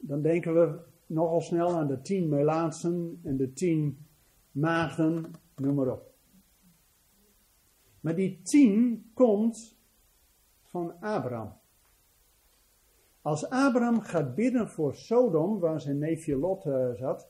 dan 0.00 0.22
denken 0.22 0.54
we 0.54 0.84
nogal 1.06 1.40
snel 1.40 1.76
aan 1.76 1.88
de 1.88 2.00
tien 2.00 2.28
melaatsen 2.28 3.20
en 3.22 3.36
de 3.36 3.52
tien 3.52 4.06
maagden, 4.50 5.34
noem 5.56 5.74
maar 5.74 5.92
op. 5.92 6.13
Maar 8.04 8.14
die 8.14 8.40
tien 8.42 9.04
komt 9.14 9.78
van 10.62 11.00
Abraham. 11.00 11.52
Als 13.22 13.48
Abraham 13.48 14.00
gaat 14.00 14.34
bidden 14.34 14.68
voor 14.68 14.94
Sodom, 14.94 15.58
waar 15.58 15.80
zijn 15.80 15.98
neefje 15.98 16.36
Lot 16.36 16.64
uh, 16.66 16.92
zat, 16.94 17.28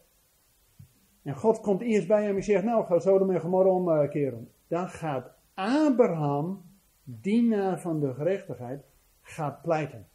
en 1.23 1.37
God 1.37 1.61
komt 1.61 1.81
eerst 1.81 2.09
bij 2.09 2.25
hem 2.25 2.37
en 2.37 2.43
zegt, 2.43 2.65
nou 2.65 2.85
ga 2.85 2.99
Sodom 2.99 3.31
en 3.31 3.41
Gomorra 3.41 3.69
omkeren. 3.69 4.51
Dan 4.69 4.89
gaat 4.89 5.31
Abraham, 5.55 6.63
dienaar 7.05 7.81
van 7.81 8.01
de 8.01 8.15
gerechtigheid, 8.15 8.85
gaat 9.23 9.63
pleiten. 9.63 10.07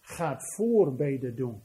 Gaat 0.00 0.44
voorbeden 0.44 1.36
doen. 1.36 1.62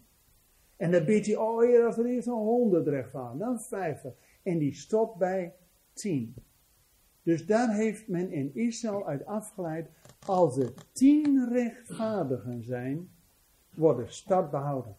En 0.77 0.91
dan 0.91 1.05
biedt 1.05 1.25
hij, 1.25 1.35
oh 1.35 1.61
heer, 1.61 1.85
als 1.85 1.97
er 1.97 2.05
eerst 2.05 2.27
een 2.27 2.33
honderd 2.33 2.87
rechtvaardig, 2.87 3.39
dan 3.39 3.59
vijftig. 3.59 4.13
En 4.43 4.57
die 4.57 4.73
stopt 4.73 5.17
bij 5.17 5.53
tien. 5.93 6.35
Dus 7.29 7.45
daar 7.45 7.75
heeft 7.75 8.07
men 8.07 8.31
in 8.31 8.55
Israël 8.55 9.07
uit 9.07 9.25
afgeleid, 9.25 9.89
als 10.25 10.57
er 10.57 10.73
tien 10.91 11.49
rechtvaardigen 11.49 12.63
zijn, 12.63 13.09
wordt 13.69 13.99
de 13.99 14.11
stad 14.11 14.51
behouden. 14.51 14.95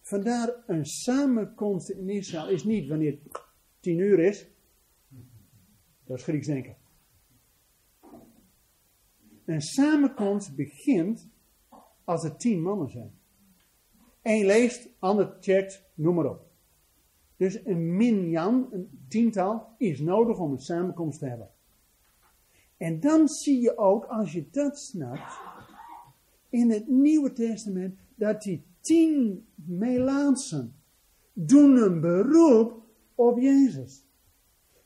Vandaar 0.00 0.54
een 0.66 0.86
samenkomst 0.86 1.88
in 1.88 2.08
Israël 2.08 2.48
is 2.48 2.64
niet 2.64 2.88
wanneer 2.88 3.18
het 3.22 3.42
tien 3.80 3.98
uur 3.98 4.18
is, 4.18 4.46
Dat 6.04 6.18
is 6.18 6.22
Grieks 6.22 6.46
denken. 6.46 6.76
Een 9.44 9.62
samenkomst 9.62 10.56
begint 10.56 11.28
als 12.04 12.24
er 12.24 12.36
tien 12.36 12.62
mannen 12.62 12.90
zijn. 12.90 13.12
Eén 14.22 14.46
leest, 14.46 14.88
ander 14.98 15.36
checkt, 15.40 15.84
noem 15.94 16.14
maar 16.14 16.30
op. 16.30 16.49
Dus 17.40 17.60
een 17.64 17.96
minjan, 17.96 18.68
een 18.70 19.04
tiental, 19.08 19.68
is 19.78 20.00
nodig 20.00 20.38
om 20.38 20.52
een 20.52 20.60
samenkomst 20.60 21.18
te 21.18 21.26
hebben. 21.26 21.48
En 22.76 23.00
dan 23.00 23.28
zie 23.28 23.60
je 23.60 23.78
ook, 23.78 24.04
als 24.04 24.32
je 24.32 24.44
dat 24.50 24.78
snapt, 24.78 25.40
in 26.48 26.70
het 26.70 26.88
Nieuwe 26.88 27.32
Testament, 27.32 27.98
dat 28.14 28.42
die 28.42 28.64
tien 28.80 29.46
Melaansen 29.54 30.74
doen 31.32 31.76
een 31.76 32.00
beroep 32.00 32.82
op 33.14 33.38
Jezus. 33.38 34.04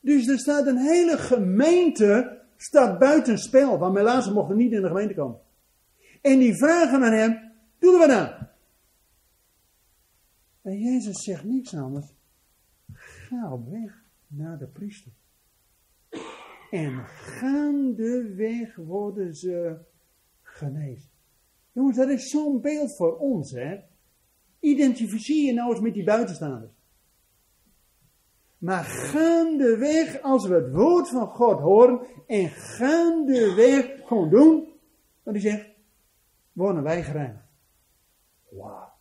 Dus 0.00 0.28
er 0.28 0.38
staat 0.38 0.66
een 0.66 0.78
hele 0.78 1.18
gemeente 1.18 2.40
staat 2.56 2.98
buiten 2.98 3.38
spel, 3.38 3.78
want 3.78 3.94
Melaansen 3.94 4.32
mochten 4.32 4.56
niet 4.56 4.72
in 4.72 4.82
de 4.82 4.88
gemeente 4.88 5.14
komen. 5.14 5.40
En 6.22 6.38
die 6.38 6.56
vragen 6.56 7.02
aan 7.02 7.12
hem, 7.12 7.52
doe 7.78 7.92
er 7.92 7.98
wat 7.98 8.10
aan. 8.10 8.48
En 10.62 10.78
Jezus 10.78 11.22
zegt 11.22 11.44
niets 11.44 11.74
anders. 11.74 12.14
Ga 13.24 13.52
op 13.52 13.68
weg 13.68 14.02
naar 14.26 14.58
de 14.58 14.66
priester. 14.66 15.12
En 16.70 17.04
gaandeweg 17.06 18.76
worden 18.76 19.34
ze 19.34 19.76
genezen. 20.42 21.10
Jongens, 21.72 21.96
dat 21.96 22.08
is 22.08 22.30
zo'n 22.30 22.60
beeld 22.60 22.96
voor 22.96 23.16
ons, 23.16 23.50
hè. 23.50 23.80
Identificeer 24.58 25.46
je 25.46 25.52
nou 25.52 25.70
eens 25.70 25.80
met 25.80 25.94
die 25.94 26.04
buitenstaanders. 26.04 26.72
Maar 28.58 28.84
gaandeweg, 28.84 30.22
als 30.22 30.46
we 30.46 30.54
het 30.54 30.72
woord 30.72 31.08
van 31.08 31.26
God 31.26 31.60
horen 31.60 32.06
en 32.26 32.48
gaandeweg 32.48 34.06
gewoon 34.06 34.30
doen, 34.30 34.68
wat 35.22 35.34
hij 35.34 35.42
zegt, 35.42 35.68
worden 36.52 36.82
wij 36.82 37.02
gereinigd. 37.02 37.48
Wauw. 38.48 38.92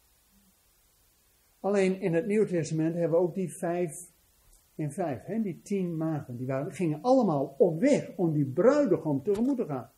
Alleen 1.59 2.01
in 2.01 2.13
het 2.13 2.25
Nieuwe 2.25 2.47
Testament 2.47 2.93
hebben 2.95 3.19
we 3.19 3.25
ook 3.25 3.33
die 3.33 3.53
vijf 3.53 4.11
en 4.75 4.91
vijf, 4.91 5.23
hè, 5.23 5.41
die 5.41 5.61
tien 5.61 5.97
maagden, 5.97 6.37
die 6.37 6.47
waren, 6.47 6.73
gingen 6.73 7.01
allemaal 7.01 7.55
op 7.57 7.79
weg 7.79 8.11
om 8.15 8.33
die 8.33 8.45
bruidegom 8.45 9.23
tegemoet 9.23 9.57
te 9.57 9.65
gaan. 9.65 9.91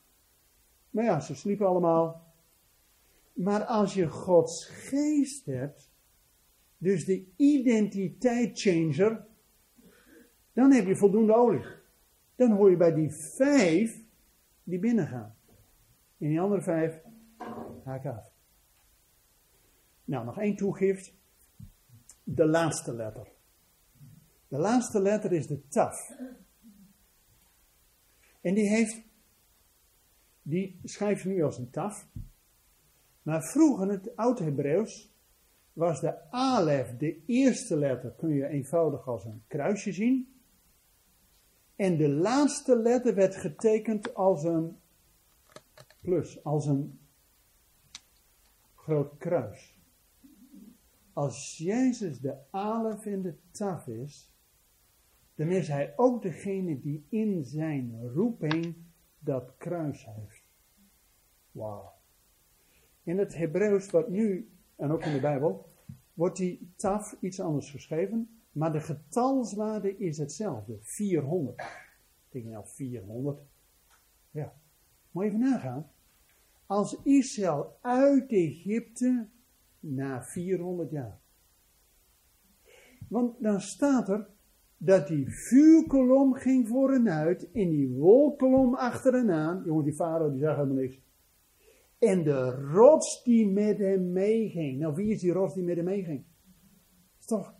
Maar 0.89 1.03
ja, 1.03 1.19
ze 1.19 1.35
sliepen 1.35 1.67
allemaal. 1.67 2.33
Maar 3.33 3.63
als 3.63 3.93
je 3.93 4.07
Gods 4.07 4.65
geest 4.65 5.45
hebt, 5.45 5.91
dus 6.77 7.05
de 7.05 7.27
identiteit 7.35 8.59
changer, 8.59 9.25
dan 10.53 10.71
heb 10.71 10.85
je 10.85 10.95
voldoende 10.95 11.35
olie. 11.35 11.65
Dan 12.35 12.51
hoor 12.51 12.69
je 12.69 12.77
bij 12.77 12.93
die 12.93 13.11
vijf 13.11 14.03
die 14.63 14.79
binnengaan. 14.79 15.35
En 16.17 16.27
die 16.27 16.39
andere 16.39 16.61
vijf 16.61 17.01
haak 17.83 18.05
af. 18.05 18.31
Nou, 20.05 20.25
nog 20.25 20.39
één 20.39 20.55
toegift. 20.55 21.13
De 22.23 22.45
laatste 22.45 22.93
letter. 22.93 23.34
De 24.55 24.61
laatste 24.61 25.01
letter 25.01 25.31
is 25.31 25.47
de 25.47 25.67
taf. 25.67 26.11
En 28.41 28.53
die 28.53 28.69
heeft, 28.69 29.01
die 30.41 30.79
schrijft 30.83 31.25
nu 31.25 31.43
als 31.43 31.57
een 31.57 31.69
taf. 31.69 32.07
Maar 33.21 33.43
vroeger 33.43 33.83
in 33.83 33.91
het 33.91 34.15
Oud-Hebreeuws 34.15 35.13
was 35.73 36.01
de 36.01 36.31
alef, 36.31 36.97
de 36.97 37.23
eerste 37.25 37.77
letter, 37.77 38.11
kun 38.11 38.29
je 38.29 38.47
eenvoudig 38.47 39.07
als 39.07 39.25
een 39.25 39.43
kruisje 39.47 39.93
zien. 39.93 40.39
En 41.75 41.97
de 41.97 42.09
laatste 42.09 42.77
letter 42.77 43.15
werd 43.15 43.35
getekend 43.35 44.13
als 44.13 44.43
een 44.43 44.77
plus, 46.01 46.43
als 46.43 46.65
een 46.65 46.99
groot 48.75 49.17
kruis. 49.17 49.79
Als 51.13 51.57
Jezus 51.57 52.19
de 52.19 52.37
alef 52.51 53.05
in 53.05 53.21
de 53.21 53.35
taf 53.51 53.87
is, 53.87 54.33
dan 55.35 55.49
is 55.49 55.67
hij 55.67 55.93
ook 55.95 56.21
degene 56.21 56.79
die 56.79 57.05
in 57.09 57.45
zijn 57.45 58.07
roeping 58.13 58.75
dat 59.19 59.57
kruis 59.57 60.05
heeft. 60.05 60.43
Wauw. 61.51 61.93
In 63.03 63.17
het 63.17 63.35
Hebreeuws, 63.35 63.89
wat 63.89 64.09
nu, 64.09 64.49
en 64.75 64.91
ook 64.91 65.03
in 65.03 65.13
de 65.13 65.19
Bijbel, 65.19 65.69
wordt 66.13 66.37
die 66.37 66.71
taf 66.75 67.17
iets 67.19 67.39
anders 67.39 67.71
geschreven. 67.71 68.29
Maar 68.51 68.71
de 68.71 68.79
getalswaarde 68.79 69.97
is 69.97 70.17
hetzelfde, 70.17 70.77
400. 70.81 71.61
Ik 71.61 71.67
denk 72.29 72.45
nou 72.45 72.67
400. 72.67 73.39
Ja, 74.31 74.53
moet 75.11 75.23
je 75.23 75.29
even 75.29 75.41
nagaan. 75.41 75.91
Als 76.65 77.01
Israël 77.03 77.77
uit 77.81 78.31
Egypte 78.31 79.27
na 79.79 80.23
400 80.23 80.91
jaar. 80.91 81.19
Want 83.07 83.41
dan 83.41 83.61
staat 83.61 84.09
er 84.09 84.29
dat 84.85 85.07
die 85.07 85.25
vuurkolom 85.29 86.33
ging 86.33 86.67
voor 86.67 86.91
hen 86.91 87.09
uit 87.09 87.51
en 87.51 87.69
die 87.69 87.89
wolkolom 87.89 88.75
achter 88.75 89.13
hen. 89.13 89.61
Jongen, 89.65 89.83
die 89.83 89.93
farao 89.93 90.31
die 90.31 90.39
zag 90.39 90.55
helemaal 90.55 90.75
niks. 90.75 90.99
En 91.99 92.23
de 92.23 92.51
rots 92.51 93.23
die 93.23 93.47
met 93.47 93.77
hem 93.77 94.11
meeging. 94.11 94.79
Nou, 94.79 94.95
wie 94.95 95.13
is 95.13 95.21
die 95.21 95.31
rots 95.31 95.53
die 95.53 95.63
met 95.63 95.75
hem 95.75 95.85
meeging? 95.85 96.23
Toch 97.25 97.53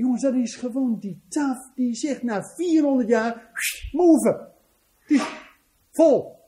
Jongens, 0.00 0.22
dat 0.22 0.34
is 0.34 0.56
gewoon 0.56 0.98
die 0.98 1.22
taf 1.28 1.74
die 1.74 1.94
zegt 1.94 2.22
na 2.22 2.42
400 2.42 3.08
jaar, 3.08 3.50
move. 3.92 4.48
Het 4.98 5.10
is 5.10 5.48
vol. 5.90 6.38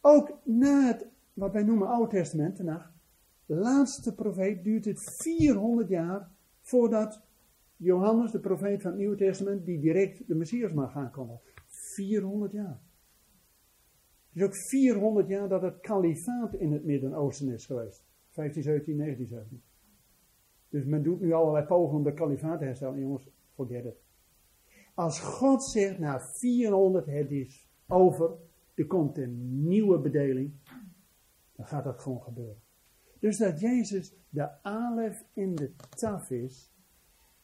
Ook 0.00 0.38
na 0.44 0.86
het, 0.86 1.06
wat 1.32 1.52
wij 1.52 1.62
noemen 1.62 1.88
Oude 1.88 2.16
Testament, 2.16 2.56
de 2.56 3.54
laatste 3.54 4.14
profeet, 4.14 4.64
duurt 4.64 4.84
het 4.84 5.16
400 5.22 5.88
jaar 5.88 6.30
voordat 6.60 7.25
Johannes, 7.76 8.30
de 8.30 8.40
profeet 8.40 8.82
van 8.82 8.90
het 8.90 9.00
Nieuwe 9.00 9.16
Testament, 9.16 9.64
die 9.64 9.80
direct 9.80 10.28
de 10.28 10.34
Messias 10.34 10.72
mag 10.72 10.96
aankomen. 10.96 11.40
400 11.66 12.52
jaar. 12.52 12.80
Het 14.32 14.42
is 14.42 14.42
ook 14.42 14.56
400 14.56 15.28
jaar 15.28 15.48
dat 15.48 15.62
het 15.62 15.80
kalifaat 15.80 16.54
in 16.54 16.72
het 16.72 16.84
Midden-Oosten 16.84 17.48
is 17.48 17.66
geweest. 17.66 18.04
15, 18.30 18.62
17, 18.62 18.96
19, 18.96 19.26
17. 19.26 19.62
Dus 20.68 20.84
men 20.84 21.02
doet 21.02 21.20
nu 21.20 21.32
allerlei 21.32 21.66
pogingen 21.66 21.96
om 21.96 22.04
de 22.04 22.12
kalifaat 22.12 22.58
te 22.58 22.64
herstellen. 22.64 23.00
Jongens, 23.00 23.28
forget 23.54 23.84
it. 23.84 23.96
Als 24.94 25.20
God 25.20 25.64
zegt, 25.64 25.98
na 25.98 26.20
400 26.20 27.06
het 27.06 27.30
is 27.30 27.68
over, 27.86 28.30
er 28.74 28.86
komt 28.86 29.18
een 29.18 29.66
nieuwe 29.68 29.98
bedeling, 29.98 30.52
dan 31.52 31.66
gaat 31.66 31.84
dat 31.84 32.00
gewoon 32.00 32.22
gebeuren. 32.22 32.62
Dus 33.18 33.38
dat 33.38 33.60
Jezus 33.60 34.14
de 34.28 34.62
alef 34.62 35.24
in 35.32 35.54
de 35.54 35.72
taf 35.88 36.30
is, 36.30 36.75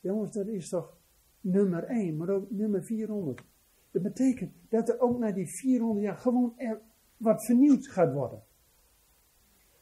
jongens, 0.03 0.33
dat 0.33 0.47
is 0.47 0.69
toch 0.69 0.97
nummer 1.41 1.85
1, 1.85 2.17
maar 2.17 2.29
ook 2.29 2.51
nummer 2.51 2.85
400. 2.85 3.43
Dat 3.91 4.03
betekent 4.03 4.53
dat 4.69 4.89
er 4.89 5.01
ook 5.01 5.19
na 5.19 5.33
die 5.33 5.49
400 5.49 6.05
jaar 6.07 6.17
gewoon 6.17 6.53
er 6.57 6.81
wat 7.17 7.45
vernieuwd 7.45 7.87
gaat 7.87 8.13
worden. 8.13 8.43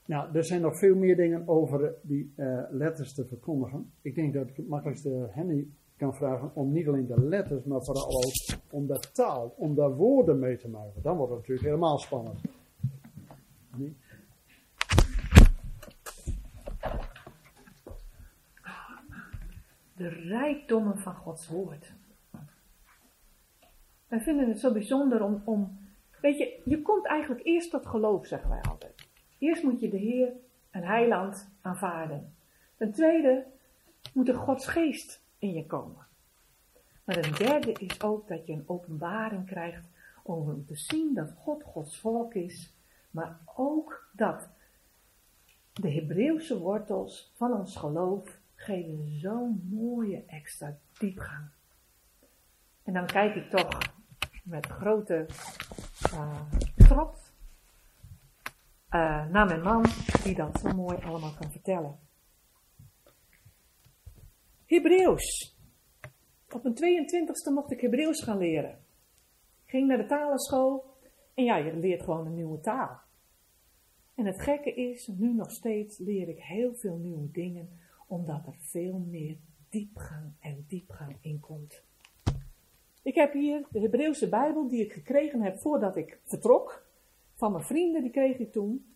Nou, 0.06 0.36
er 0.36 0.44
zijn 0.44 0.60
nog 0.60 0.78
veel 0.78 0.96
meer 0.96 1.16
dingen 1.16 1.48
over 1.48 1.94
die 2.02 2.32
uh, 2.36 2.62
letters 2.70 3.14
te 3.14 3.26
verkondigen. 3.26 3.92
Ik 4.02 4.14
denk 4.14 4.34
dat 4.34 4.48
ik 4.48 4.56
het 4.56 4.68
makkelijkste 4.68 5.28
Henny 5.30 5.68
kan 5.96 6.14
vragen 6.14 6.54
om 6.54 6.72
niet 6.72 6.88
alleen 6.88 7.06
de 7.06 7.20
letters, 7.20 7.64
maar 7.64 7.84
vooral 7.84 8.24
ook 8.24 8.58
om 8.70 8.86
de 8.86 8.98
taal, 9.12 9.54
om 9.56 9.74
daar 9.74 9.96
woorden 9.96 10.38
mee 10.38 10.56
te 10.56 10.68
maken. 10.68 11.02
Dan 11.02 11.16
wordt 11.16 11.32
het 11.32 11.40
natuurlijk 11.40 11.66
helemaal 11.66 11.98
spannend. 11.98 12.40
De 20.00 20.08
rijkdommen 20.08 20.98
van 20.98 21.14
Gods 21.14 21.48
woord. 21.48 21.92
Wij 24.08 24.20
vinden 24.20 24.48
het 24.48 24.60
zo 24.60 24.72
bijzonder 24.72 25.22
om, 25.22 25.42
om, 25.44 25.78
weet 26.20 26.38
je, 26.38 26.60
je 26.64 26.82
komt 26.82 27.06
eigenlijk 27.06 27.44
eerst 27.44 27.70
tot 27.70 27.86
geloof, 27.86 28.26
zeggen 28.26 28.50
wij 28.50 28.60
altijd. 28.62 29.08
Eerst 29.38 29.62
moet 29.62 29.80
je 29.80 29.88
de 29.88 29.96
Heer 29.96 30.32
en 30.70 30.82
Heiland 30.82 31.48
aanvaarden. 31.60 32.34
Ten 32.76 32.92
tweede 32.92 33.46
moet 34.12 34.28
er 34.28 34.34
Gods 34.34 34.66
geest 34.66 35.22
in 35.38 35.52
je 35.52 35.66
komen. 35.66 36.06
Maar 37.04 37.16
een 37.16 37.34
derde 37.34 37.72
is 37.72 38.02
ook 38.02 38.28
dat 38.28 38.46
je 38.46 38.52
een 38.52 38.64
openbaring 38.66 39.46
krijgt 39.46 39.84
om 40.22 40.66
te 40.66 40.76
zien 40.76 41.14
dat 41.14 41.32
God 41.36 41.62
Gods 41.62 41.98
volk 41.98 42.34
is, 42.34 42.74
maar 43.10 43.38
ook 43.54 44.08
dat 44.12 44.48
de 45.72 45.90
Hebreeuwse 45.90 46.58
wortels 46.58 47.32
van 47.36 47.52
ons 47.52 47.76
geloof 47.76 48.39
geven 48.60 49.18
zo'n 49.20 49.68
mooie 49.70 50.24
extra 50.26 50.76
diepgang. 50.98 51.48
En 52.82 52.92
dan 52.92 53.06
kijk 53.06 53.34
ik 53.34 53.50
toch 53.50 53.78
met 54.44 54.66
grote 54.66 55.26
uh, 56.12 56.42
trots 56.76 57.32
uh, 58.90 59.26
naar 59.30 59.46
mijn 59.46 59.62
man, 59.62 59.84
die 60.22 60.34
dat 60.34 60.60
zo 60.60 60.74
mooi 60.74 60.98
allemaal 61.02 61.34
kan 61.40 61.50
vertellen. 61.50 61.98
Hebreeuws. 64.66 65.56
Op 66.50 66.62
mijn 66.62 66.74
22ste 66.74 67.52
mocht 67.54 67.70
ik 67.70 67.80
Hebreeuws 67.80 68.22
gaan 68.22 68.38
leren. 68.38 68.78
Ging 69.66 69.88
naar 69.88 69.98
de 69.98 70.06
talenschool 70.06 70.96
en 71.34 71.44
ja, 71.44 71.56
je 71.56 71.76
leert 71.76 72.02
gewoon 72.02 72.26
een 72.26 72.34
nieuwe 72.34 72.60
taal. 72.60 73.00
En 74.14 74.26
het 74.26 74.42
gekke 74.42 74.74
is, 74.74 75.06
nu 75.06 75.34
nog 75.34 75.50
steeds 75.50 75.98
leer 75.98 76.28
ik 76.28 76.38
heel 76.38 76.74
veel 76.74 76.96
nieuwe 76.96 77.30
dingen, 77.30 77.68
omdat 78.10 78.46
er 78.46 78.56
veel 78.58 78.98
meer 78.98 79.36
diepgang 79.68 80.32
en 80.40 80.64
diepgang 80.68 81.16
in 81.20 81.40
komt. 81.40 81.82
Ik 83.02 83.14
heb 83.14 83.32
hier 83.32 83.66
de 83.70 83.80
Hebreeuwse 83.80 84.28
Bijbel 84.28 84.68
die 84.68 84.84
ik 84.84 84.92
gekregen 84.92 85.42
heb 85.42 85.58
voordat 85.58 85.96
ik 85.96 86.20
vertrok. 86.24 86.86
Van 87.34 87.52
mijn 87.52 87.64
vrienden, 87.64 88.02
die 88.02 88.10
kreeg 88.10 88.38
ik 88.38 88.52
toen. 88.52 88.94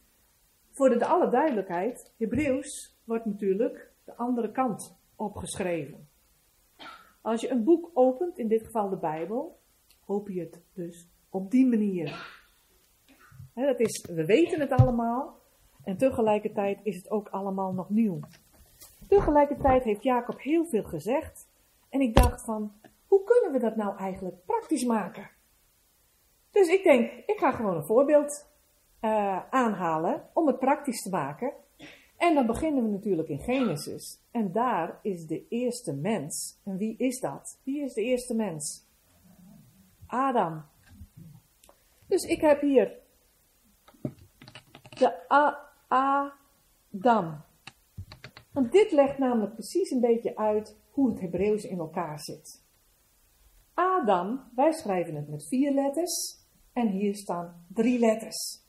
Voor 0.71 0.89
de, 0.89 1.07
alle 1.07 1.31
duidelijkheid, 1.31 2.12
Hebreeuws 2.17 2.97
wordt 3.05 3.25
natuurlijk 3.25 3.93
de 4.05 4.17
andere 4.17 4.51
kant 4.51 4.97
opgeschreven. 5.17 6.09
Als 7.21 7.41
je 7.41 7.51
een 7.51 7.65
boek 7.65 7.91
opent, 7.95 8.39
in 8.39 8.49
dit 8.49 8.65
geval 8.65 8.89
de 8.89 8.97
Bijbel, 8.97 9.59
hoop 10.01 10.29
je 10.29 10.41
het 10.41 10.61
dus 10.73 11.09
op 11.29 11.51
die 11.51 11.67
manier. 11.67 12.39
dat 13.55 13.81
is, 13.81 14.07
we 14.11 14.25
weten 14.25 14.61
het 14.61 14.71
allemaal 14.71 15.39
en 15.83 15.97
tegelijkertijd 15.97 16.81
is 16.83 16.97
het 16.97 17.11
ook 17.11 17.29
allemaal 17.29 17.73
nog 17.73 17.91
nieuw. 17.91 18.21
Tegelijkertijd 19.09 19.85
heeft 19.85 20.03
Jacob 20.03 20.41
heel 20.41 20.65
veel 20.65 20.85
gezegd 20.85 21.49
en 21.89 22.01
ik 22.01 22.15
dacht 22.15 22.45
van, 22.45 22.73
hoe 23.07 23.25
kunnen 23.25 23.53
we 23.53 23.59
dat 23.59 23.77
nou 23.77 23.97
eigenlijk 23.97 24.45
praktisch 24.45 24.85
maken? 24.85 25.31
Dus 26.51 26.69
ik 26.69 26.83
denk, 26.83 27.11
ik 27.27 27.39
ga 27.39 27.53
gewoon 27.53 27.77
een 27.77 27.85
voorbeeld 27.85 28.47
uh, 29.01 29.43
aanhalen 29.51 30.29
om 30.33 30.47
het 30.47 30.59
praktisch 30.59 31.03
te 31.03 31.11
maken. 31.11 31.53
En 32.17 32.35
dan 32.35 32.47
beginnen 32.47 32.85
we 32.85 32.91
natuurlijk 32.91 33.29
in 33.29 33.39
Genesis. 33.39 34.21
En 34.31 34.53
daar 34.53 34.99
is 35.03 35.27
de 35.27 35.49
eerste 35.49 35.95
mens. 35.95 36.61
En 36.65 36.77
wie 36.77 36.97
is 36.97 37.21
dat? 37.21 37.59
Wie 37.63 37.83
is 37.83 37.95
de 37.95 38.03
eerste 38.03 38.35
mens? 38.35 38.87
Adam. 40.07 40.65
Dus 42.07 42.23
ik 42.23 42.41
heb 42.41 42.61
hier 42.61 42.99
de 44.89 45.33
A 45.33 45.73
Adam. 45.89 47.43
Want 48.55 48.73
dit 48.73 48.93
legt 48.93 49.19
namelijk 49.19 49.53
precies 49.53 49.91
een 49.91 50.01
beetje 50.01 50.37
uit 50.37 50.77
hoe 50.91 51.11
het 51.11 51.21
Hebreeuws 51.21 51.65
in 51.65 51.79
elkaar 51.79 52.21
zit. 52.21 52.63
Adam, 53.75 54.41
wij 54.55 54.73
schrijven 54.73 55.15
het 55.15 55.29
met 55.29 55.49
vier 55.49 55.73
letters 55.73 56.39
en 56.73 56.89
hier 56.89 57.15
staan 57.15 57.67
drie 57.69 57.99
letters. 57.99 58.63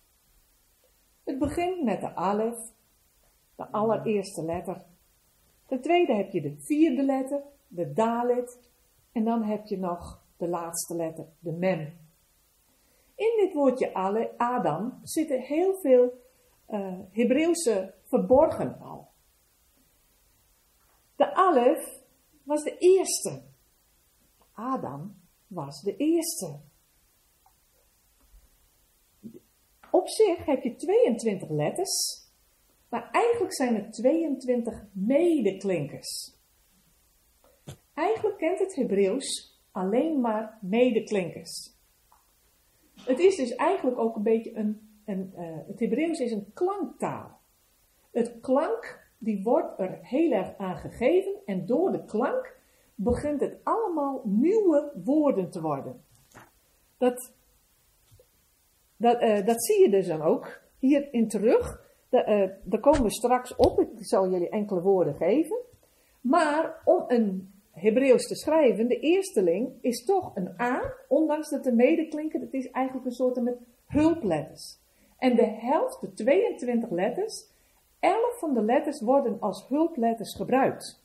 Het 1.24 1.40
begint 1.40 1.84
met 1.84 2.02
de 2.02 2.16
alef, 2.16 2.58
de 3.56 3.72
allereerste 3.72 4.44
letter. 4.44 4.86
Ten 5.66 5.82
tweede 5.82 6.14
heb 6.14 6.32
je 6.32 6.42
de 6.42 6.56
vierde 6.60 7.04
letter, 7.04 7.44
de 7.68 7.94
dalet, 7.94 8.60
en 9.12 9.24
dan 9.24 9.44
heb 9.44 9.66
je 9.66 9.78
nog 9.78 10.24
de 10.38 10.48
laatste 10.48 10.96
letter, 10.96 11.26
de 11.40 11.52
mem. 11.52 11.80
In 13.16 13.34
dit 13.40 13.54
woordje 13.54 13.94
Adam 14.38 15.00
zitten 15.04 15.42
heel 15.42 15.76
veel 15.76 16.14
uh, 16.70 17.00
Hebreeuwse 17.12 17.94
verborgen 18.04 18.80
al. 18.80 19.14
De 21.16 21.34
alef 21.34 22.00
was 22.44 22.64
de 22.64 22.78
eerste. 22.78 23.42
Adam 24.54 25.22
was 25.48 25.82
de 25.82 25.96
eerste. 25.96 26.60
Op 29.92 30.08
zich 30.08 30.46
heb 30.46 30.64
je 30.64 30.76
22 30.76 31.50
letters, 31.50 32.24
maar 32.90 33.10
eigenlijk 33.12 33.54
zijn 33.54 33.76
het 33.76 33.94
22 33.94 34.84
medeklinkers. 34.92 36.34
Eigenlijk 37.94 38.38
kent 38.38 38.60
het 38.60 38.76
Hebreeuws 38.76 39.60
alleen 39.72 40.22
maar 40.22 40.58
medeklinkers. 40.62 41.74
Het 43.00 43.20
is 43.20 43.36
dus 43.36 43.56
eigenlijk 43.56 43.98
ook 43.98 44.16
een 44.16 44.24
beetje 44.24 44.56
een, 44.56 45.00
een 45.06 45.34
uh, 45.36 45.68
het 45.68 45.80
Hebreeuws 45.80 46.20
is 46.20 46.32
een 46.32 46.52
klanktaal. 46.54 47.40
Het 48.12 48.40
klank, 48.42 49.05
die 49.26 49.44
wordt 49.44 49.80
er 49.80 50.00
heel 50.02 50.32
erg 50.32 50.58
aan 50.58 50.78
gegeven 50.78 51.34
en 51.46 51.66
door 51.66 51.92
de 51.92 52.06
klank 52.06 52.58
begint 52.96 53.42
het 53.42 53.58
allemaal 53.64 54.22
nieuwe 54.24 54.92
woorden 55.04 55.50
te 55.50 55.62
worden. 55.62 56.04
Dat 56.98 57.34
dat, 58.98 59.22
uh, 59.22 59.46
dat 59.46 59.66
zie 59.66 59.82
je 59.82 59.90
dus 59.90 60.08
dan 60.08 60.22
ook 60.22 60.62
hierin 60.80 61.28
terug. 61.28 61.84
De, 62.10 62.18
uh, 62.18 62.70
daar 62.72 62.80
komen 62.80 63.04
we 63.04 63.12
straks 63.12 63.56
op. 63.56 63.80
Ik 63.80 63.88
zal 63.98 64.30
jullie 64.30 64.50
enkele 64.50 64.82
woorden 64.82 65.16
geven. 65.16 65.58
Maar 66.22 66.82
om 66.86 67.04
een 67.08 67.54
Hebreeuws 67.72 68.28
te 68.28 68.36
schrijven, 68.36 68.88
de 68.88 69.00
eersteling 69.00 69.74
is 69.82 70.06
toch 70.06 70.32
een 70.36 70.62
A, 70.62 70.94
ondanks 71.08 71.50
dat 71.50 71.64
de 71.64 71.74
medeklinker, 71.74 72.40
het 72.40 72.54
is 72.54 72.72
eigenlijk 72.72 73.06
een 73.06 73.12
soort 73.12 73.42
met 73.42 73.58
hulpletters. 73.86 74.80
En 75.18 75.36
de 75.36 75.46
helft, 75.46 76.02
de 76.02 76.14
22 76.14 76.90
letters, 76.90 77.48
11 78.06 78.40
van 78.40 78.54
de 78.54 78.62
letters 78.62 79.02
worden 79.02 79.40
als 79.40 79.68
hulpletters 79.68 80.36
gebruikt. 80.36 81.04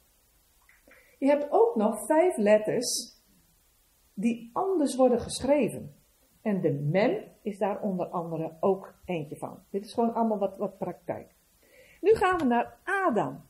Je 1.18 1.26
hebt 1.26 1.46
ook 1.50 1.76
nog 1.76 2.06
vijf 2.06 2.36
letters 2.36 3.18
die 4.14 4.50
anders 4.52 4.96
worden 4.96 5.20
geschreven. 5.20 5.94
En 6.42 6.60
de 6.60 6.72
mem 6.72 7.24
is 7.42 7.58
daar 7.58 7.80
onder 7.80 8.06
andere 8.06 8.56
ook 8.60 8.94
eentje 9.04 9.36
van. 9.36 9.58
Dit 9.70 9.84
is 9.84 9.92
gewoon 9.92 10.14
allemaal 10.14 10.38
wat, 10.38 10.56
wat 10.56 10.78
praktijk. 10.78 11.34
Nu 12.00 12.14
gaan 12.14 12.38
we 12.38 12.44
naar 12.44 12.78
Adam. 12.84 13.42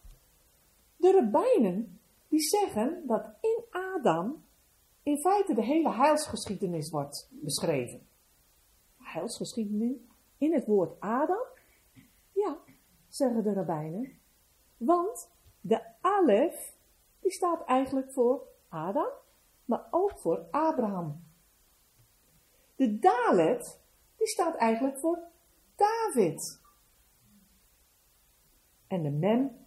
De 0.96 1.12
rabbijnen 1.12 2.00
die 2.28 2.40
zeggen 2.40 3.02
dat 3.06 3.24
in 3.40 3.64
Adam 3.70 4.44
in 5.02 5.18
feite 5.18 5.54
de 5.54 5.64
hele 5.64 5.92
heilsgeschiedenis 5.92 6.90
wordt 6.90 7.28
beschreven. 7.30 8.06
Heilsgeschiedenis 8.96 9.96
in 10.38 10.52
het 10.52 10.66
woord 10.66 11.00
Adam? 11.00 11.46
Zeggen 13.10 13.42
de 13.42 13.52
rabbijnen. 13.52 14.18
Want 14.76 15.30
de 15.60 15.82
Alef, 16.00 16.76
die 17.20 17.30
staat 17.30 17.64
eigenlijk 17.64 18.12
voor 18.12 18.46
Adam, 18.68 19.10
maar 19.64 19.86
ook 19.90 20.18
voor 20.18 20.46
Abraham. 20.50 21.24
De 22.76 22.98
Dalet, 22.98 23.80
die 24.16 24.26
staat 24.26 24.56
eigenlijk 24.56 24.98
voor 24.98 25.18
David. 25.76 26.60
En 28.86 29.02
de 29.02 29.10
Mem 29.10 29.66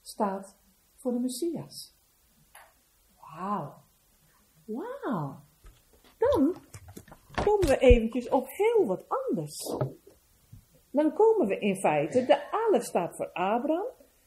staat 0.00 0.56
voor 0.96 1.12
de 1.12 1.18
Messias. 1.18 1.94
Wauw. 3.16 3.82
Wauw. 4.64 5.40
Dan 6.18 6.54
komen 7.44 7.66
we 7.66 7.78
eventjes 7.78 8.28
op 8.28 8.48
heel 8.48 8.86
wat 8.86 9.04
anders. 9.08 9.76
Dan 10.90 11.12
komen 11.12 11.46
we 11.46 11.58
in 11.58 11.76
feite, 11.76 12.24
de 12.24 12.50
Alef 12.50 12.84
staat 12.84 13.16
voor 13.16 13.30
Abraham, 13.32 13.86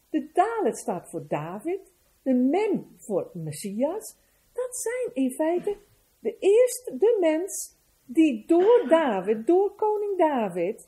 de 0.09 0.29
Dalet 0.33 0.77
staat 0.77 1.09
voor 1.09 1.27
David, 1.27 1.93
de 2.21 2.33
Mem 2.33 2.95
voor 2.97 3.29
Messias. 3.33 4.15
Dat 4.53 4.77
zijn 4.77 5.25
in 5.25 5.31
feite 5.31 5.77
de 6.19 6.37
eerste, 6.39 6.97
de 6.97 7.17
mens 7.19 7.75
die 8.05 8.43
door 8.47 8.85
David, 8.87 9.47
door 9.47 9.75
koning 9.75 10.17
David, 10.17 10.87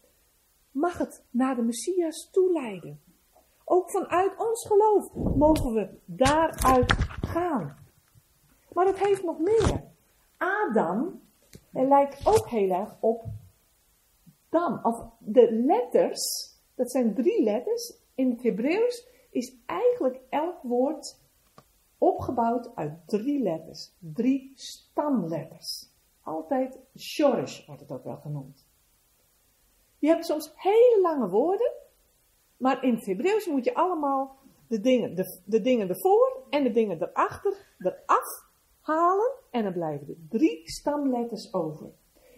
mag 0.72 0.98
het 0.98 1.24
naar 1.30 1.56
de 1.56 1.62
Messias 1.62 2.30
toeleiden. 2.32 3.00
Ook 3.66 3.92
vanuit 3.92 4.38
ons 4.38 4.68
geloof 4.68 5.14
mogen 5.36 5.74
we 5.74 5.90
daaruit 6.06 6.94
gaan. 7.22 7.78
Maar 8.74 8.86
het 8.86 9.00
heeft 9.00 9.24
nog 9.24 9.40
meer. 9.40 9.84
Adam, 10.38 11.22
lijkt 11.72 12.26
ook 12.26 12.50
heel 12.50 12.70
erg 12.70 12.96
op 13.00 13.24
Of 14.84 15.06
de 15.20 15.52
letters, 15.52 16.54
dat 16.76 16.92
zijn 16.92 17.14
drie 17.14 17.44
letters. 17.44 17.94
In 18.16 18.30
het 18.30 18.44
Hebreeuws 18.44 19.08
is 19.32 19.56
eigenlijk 19.66 20.20
elk 20.30 20.62
woord 20.62 21.20
opgebouwd 21.98 22.76
uit 22.76 22.94
drie 23.06 23.42
letters. 23.42 23.92
Drie 24.00 24.52
stamletters 24.56 25.94
altijd 26.26 26.80
shorish 26.98 27.66
wordt 27.66 27.82
het 27.82 27.92
ook 27.92 28.04
wel 28.04 28.18
genoemd. 28.18 28.66
Je 30.00 30.08
hebt 30.08 30.26
soms 30.26 30.52
hele 30.56 31.00
lange 31.02 31.30
woorden, 31.30 31.72
maar 32.58 32.84
in 32.84 32.96
het 32.96 33.06
Hebreeuws 33.06 33.48
moet 33.48 33.66
je 33.66 33.74
allemaal 33.74 34.38
de 34.68 34.80
dingen, 34.80 35.16
de, 35.16 35.40
de 35.46 35.62
dingen 35.62 35.90
ervoor 35.90 36.44
en 36.50 36.64
de 36.64 36.72
dingen 36.72 37.02
erachter, 37.02 37.76
eraf 37.80 38.44
halen 38.82 39.32
en 39.52 39.64
dan 39.64 39.74
blijven 39.74 40.08
er 40.08 40.16
drie 40.30 40.62
stamletters 40.70 41.54
over. 41.54 41.92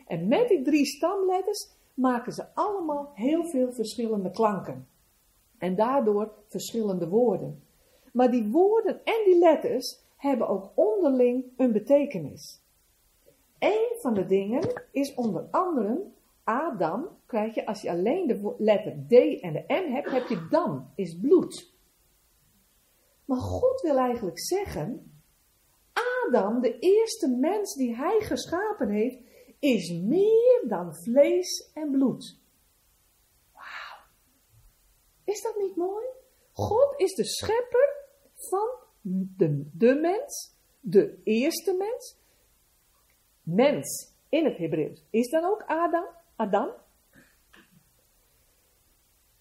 En 0.07 0.27
met 0.27 0.47
die 0.47 0.61
drie 0.61 0.85
stamletters 0.85 1.69
maken 1.97 2.33
ze 2.33 2.53
allemaal 2.53 3.11
heel 3.13 3.45
veel 3.45 3.73
verschillende 3.73 4.31
klanken. 4.31 4.87
En 5.57 5.75
daardoor 5.75 6.33
verschillende 6.47 7.07
woorden. 7.07 7.63
Maar 8.13 8.31
die 8.31 8.49
woorden 8.51 9.03
en 9.03 9.21
die 9.25 9.37
letters 9.37 9.99
hebben 10.15 10.47
ook 10.47 10.71
onderling 10.75 11.45
een 11.57 11.71
betekenis. 11.71 12.61
Een 13.59 13.95
van 13.99 14.13
de 14.13 14.25
dingen 14.25 14.83
is 14.91 15.13
onder 15.13 15.47
andere 15.51 16.05
Adam, 16.43 17.07
krijg 17.25 17.55
je 17.55 17.65
als 17.65 17.81
je 17.81 17.89
alleen 17.89 18.27
de 18.27 18.55
letter 18.57 18.91
D 18.91 19.41
en 19.41 19.53
de 19.53 19.63
M 19.67 19.91
hebt, 19.91 20.11
heb 20.11 20.27
je 20.27 20.47
dam, 20.49 20.91
is 20.95 21.19
bloed. 21.19 21.73
Maar 23.25 23.37
God 23.37 23.81
wil 23.81 23.97
eigenlijk 23.97 24.39
zeggen, 24.39 25.11
Adam, 25.93 26.61
de 26.61 26.79
eerste 26.79 27.27
mens 27.27 27.75
die 27.75 27.95
hij 27.95 28.19
geschapen 28.19 28.89
heeft, 28.89 29.17
is 29.59 29.91
meer 29.91 30.63
dan 30.67 30.95
vlees 30.95 31.71
en 31.73 31.91
bloed. 31.91 32.39
Wauw. 33.53 34.05
Is 35.23 35.41
dat 35.41 35.55
niet 35.57 35.75
mooi? 35.75 36.05
God 36.51 36.93
is 36.97 37.13
de 37.13 37.25
schepper 37.25 38.05
van 38.35 38.69
de, 39.01 39.69
de 39.73 39.95
mens, 39.95 40.55
de 40.79 41.21
eerste 41.23 41.73
mens. 41.73 42.15
Mens 43.41 44.11
in 44.29 44.45
het 44.45 44.57
Hebreeuws 44.57 45.03
is 45.09 45.29
dan 45.29 45.43
ook 45.43 45.63
Adam, 45.67 46.05
Adam. 46.35 46.69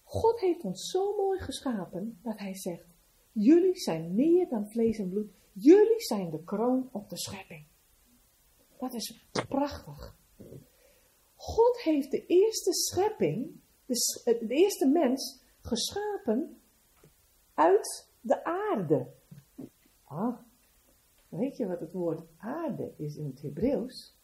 God 0.03 0.39
heeft 0.39 0.63
ons 0.63 0.89
zo 0.89 1.15
mooi 1.15 1.39
geschapen 1.39 2.19
dat 2.23 2.39
hij 2.39 2.55
zegt: 2.55 2.85
Jullie 3.31 3.77
zijn 3.77 4.15
meer 4.15 4.49
dan 4.49 4.69
vlees 4.69 4.97
en 4.97 5.09
bloed. 5.09 5.31
Jullie 5.51 6.01
zijn 6.01 6.29
de 6.29 6.43
kroon 6.43 6.89
op 6.91 7.09
de 7.09 7.17
schepping. 7.17 7.65
Dat 8.77 8.93
is 8.93 9.27
prachtig. 9.47 10.15
God 11.35 11.81
heeft 11.81 12.11
de 12.11 12.25
eerste 12.25 12.73
schepping, 12.73 13.59
de, 13.85 13.95
de 14.23 14.53
eerste 14.55 14.87
mens, 14.87 15.41
geschapen 15.61 16.61
uit 17.53 18.09
de 18.21 18.43
aarde. 18.43 19.07
Ah, 20.03 20.37
weet 21.29 21.57
je 21.57 21.67
wat 21.67 21.79
het 21.79 21.91
woord 21.91 22.21
aarde 22.37 22.93
is 22.97 23.15
in 23.15 23.25
het 23.25 23.41
Hebreeuws? 23.41 24.15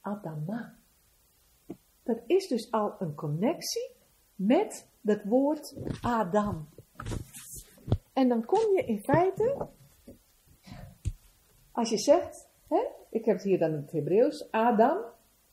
Adama. 0.00 0.78
Dat 2.02 2.20
is 2.26 2.48
dus 2.48 2.70
al 2.70 2.94
een 2.98 3.14
connectie 3.14 3.90
met 4.34 4.88
dat 5.00 5.24
woord 5.24 5.74
Adam. 6.00 6.68
En 8.12 8.28
dan 8.28 8.44
kom 8.44 8.76
je 8.76 8.84
in 8.84 9.02
feite, 9.02 9.68
als 11.72 11.90
je 11.90 11.98
zegt, 11.98 12.49
ik 13.10 13.24
heb 13.24 13.40
hier 13.40 13.58
dan 13.58 13.70
in 13.70 13.80
het 13.80 13.92
Hebreeuws, 13.92 14.50
Adam, 14.50 14.98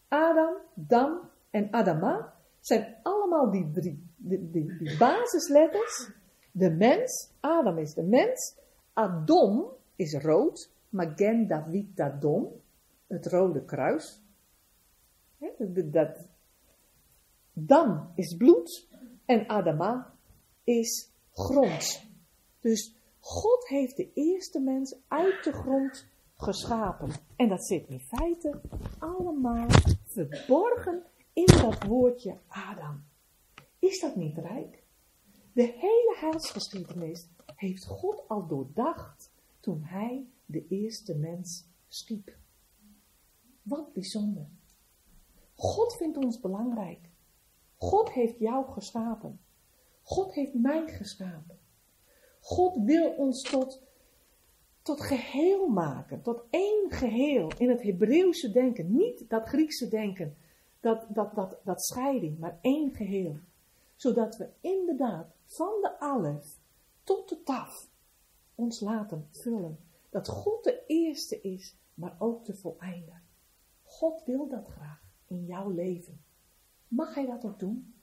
Adam, 0.08 0.54
Dam 0.74 1.20
en 1.50 1.68
Adama, 1.72 2.34
zijn 2.60 2.96
allemaal 3.04 3.52
die 3.52 3.72
drie, 3.72 4.08
die, 4.16 4.50
die, 4.52 4.98
basisletters. 4.98 6.12
De 6.52 6.70
mens, 6.70 7.32
Adam 7.40 7.78
is 7.78 7.94
de 7.94 8.04
mens, 8.04 8.56
Adom 8.94 9.66
is 9.96 10.14
rood, 10.14 10.72
Magen 10.90 11.48
David 11.48 12.00
Adom, 12.00 12.62
het 13.08 13.26
rode 13.26 13.66
kruis. 13.66 14.22
dat, 15.86 16.28
Dam 17.54 18.12
is 18.16 18.36
bloed 18.38 18.88
en 19.26 19.48
Adama 19.48 20.14
is 20.64 21.12
grond. 21.34 22.06
Dus 22.60 22.96
God 23.20 23.68
heeft 23.68 23.98
de 23.98 24.12
eerste 24.14 24.60
mens 24.60 24.96
uit 25.08 25.44
de 25.44 25.52
grond 25.52 26.08
geschapen. 26.38 27.12
En 27.36 27.50
dat 27.50 27.66
zit 27.66 27.88
in 27.88 28.00
feite 28.00 28.62
allemaal 29.00 29.68
verborgen 30.06 31.04
in 31.34 31.46
dat 31.46 31.84
woordje 31.84 32.38
Adam. 32.48 33.04
Is 33.80 34.00
dat 34.00 34.16
niet 34.16 34.38
rijk? 34.38 34.84
De 35.54 35.64
hele 35.64 36.16
heilsgeschiedenis 36.20 37.28
heeft 37.56 37.86
God 37.86 38.28
al 38.28 38.48
doordacht 38.48 39.32
toen 39.60 39.84
hij 39.84 40.28
de 40.46 40.68
eerste 40.68 41.16
mens 41.16 41.66
schiep. 41.88 42.38
Wat 43.62 43.94
bijzonder. 43.94 44.48
God 45.56 45.96
vindt 45.96 46.18
ons 46.18 46.40
belangrijk. 46.40 47.10
God 47.78 48.12
heeft 48.12 48.40
jou 48.40 48.72
geschapen. 48.72 49.40
God 50.02 50.34
heeft 50.34 50.54
mij 50.54 50.88
geschapen. 50.88 51.60
God 52.40 52.78
wil 52.84 53.10
ons 53.10 53.42
tot, 53.42 53.82
tot 54.88 55.02
geheel 55.02 55.68
maken, 55.68 56.22
tot 56.22 56.44
één 56.50 56.92
geheel 56.92 57.52
in 57.58 57.70
het 57.70 57.82
Hebreeuwse 57.82 58.52
denken. 58.52 58.96
Niet 58.96 59.30
dat 59.30 59.48
Griekse 59.48 59.88
denken, 59.88 60.38
dat, 60.80 61.06
dat, 61.10 61.36
dat, 61.36 61.58
dat 61.64 61.86
scheiding, 61.86 62.40
maar 62.40 62.60
één 62.62 62.96
geheel. 62.96 63.40
Zodat 63.96 64.38
we 64.38 64.50
inderdaad 64.62 65.28
van 65.46 65.82
de 65.82 66.00
alef 66.00 66.58
tot 67.04 67.30
de 67.30 67.44
taf 67.44 67.90
ons 68.56 68.80
laten 68.80 69.28
vullen. 69.32 69.80
Dat 70.10 70.28
God 70.28 70.64
de 70.64 70.84
eerste 70.86 71.42
is, 71.42 71.76
maar 71.94 72.16
ook 72.20 72.46
de 72.46 72.56
voleinder. 72.56 73.22
God 73.84 74.24
wil 74.26 74.48
dat 74.48 74.68
graag 74.68 75.02
in 75.28 75.46
jouw 75.46 75.70
leven. 75.70 76.22
Mag 76.88 77.16
hij 77.16 77.26
dat 77.26 77.46
ook 77.46 77.60
doen? 77.60 77.94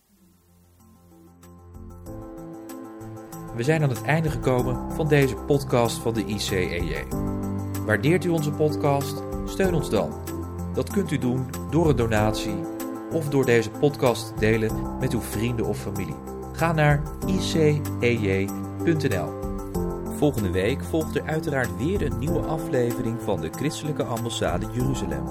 We 3.56 3.62
zijn 3.62 3.82
aan 3.82 3.88
het 3.88 4.02
einde 4.02 4.30
gekomen 4.30 4.92
van 4.92 5.08
deze 5.08 5.34
podcast 5.34 5.98
van 5.98 6.14
de 6.14 6.24
ICEJ. 6.24 7.04
Waardeert 7.86 8.24
u 8.24 8.28
onze 8.28 8.50
podcast? 8.50 9.22
Steun 9.44 9.74
ons 9.74 9.90
dan. 9.90 10.12
Dat 10.72 10.90
kunt 10.90 11.10
u 11.10 11.18
doen 11.18 11.46
door 11.70 11.88
een 11.88 11.96
donatie 11.96 12.56
of 13.12 13.28
door 13.28 13.44
deze 13.44 13.70
podcast 13.70 14.26
te 14.26 14.34
delen 14.40 14.98
met 15.00 15.12
uw 15.12 15.20
vrienden 15.20 15.66
of 15.66 15.78
familie. 15.78 16.14
Ga 16.52 16.72
naar 16.72 17.02
icej.nl. 18.00 19.28
Volgende 20.16 20.50
week 20.50 20.84
volgt 20.84 21.16
er 21.16 21.24
uiteraard 21.26 21.76
weer 21.76 22.02
een 22.02 22.18
nieuwe 22.18 22.40
aflevering 22.40 23.22
van 23.22 23.40
de 23.40 23.50
Christelijke 23.50 24.04
Ambassade 24.04 24.66
Jeruzalem. 24.72 25.24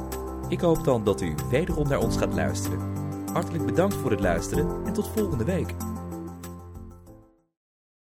Ik 0.48 0.62
hoop 0.62 0.84
dan 0.84 1.04
dat 1.04 1.22
u 1.22 1.36
wederom 1.50 1.88
naar 1.88 2.00
ons 2.00 2.18
gaat 2.18 2.34
luisteren. 2.34 2.80
Hartelijk 3.34 3.66
bedankt 3.66 3.96
voor 3.96 4.12
het 4.12 4.20
luisteren 4.20 4.86
en 4.86 4.94
tot 4.94 5.12
volgende 5.16 5.44
week. 5.44 5.74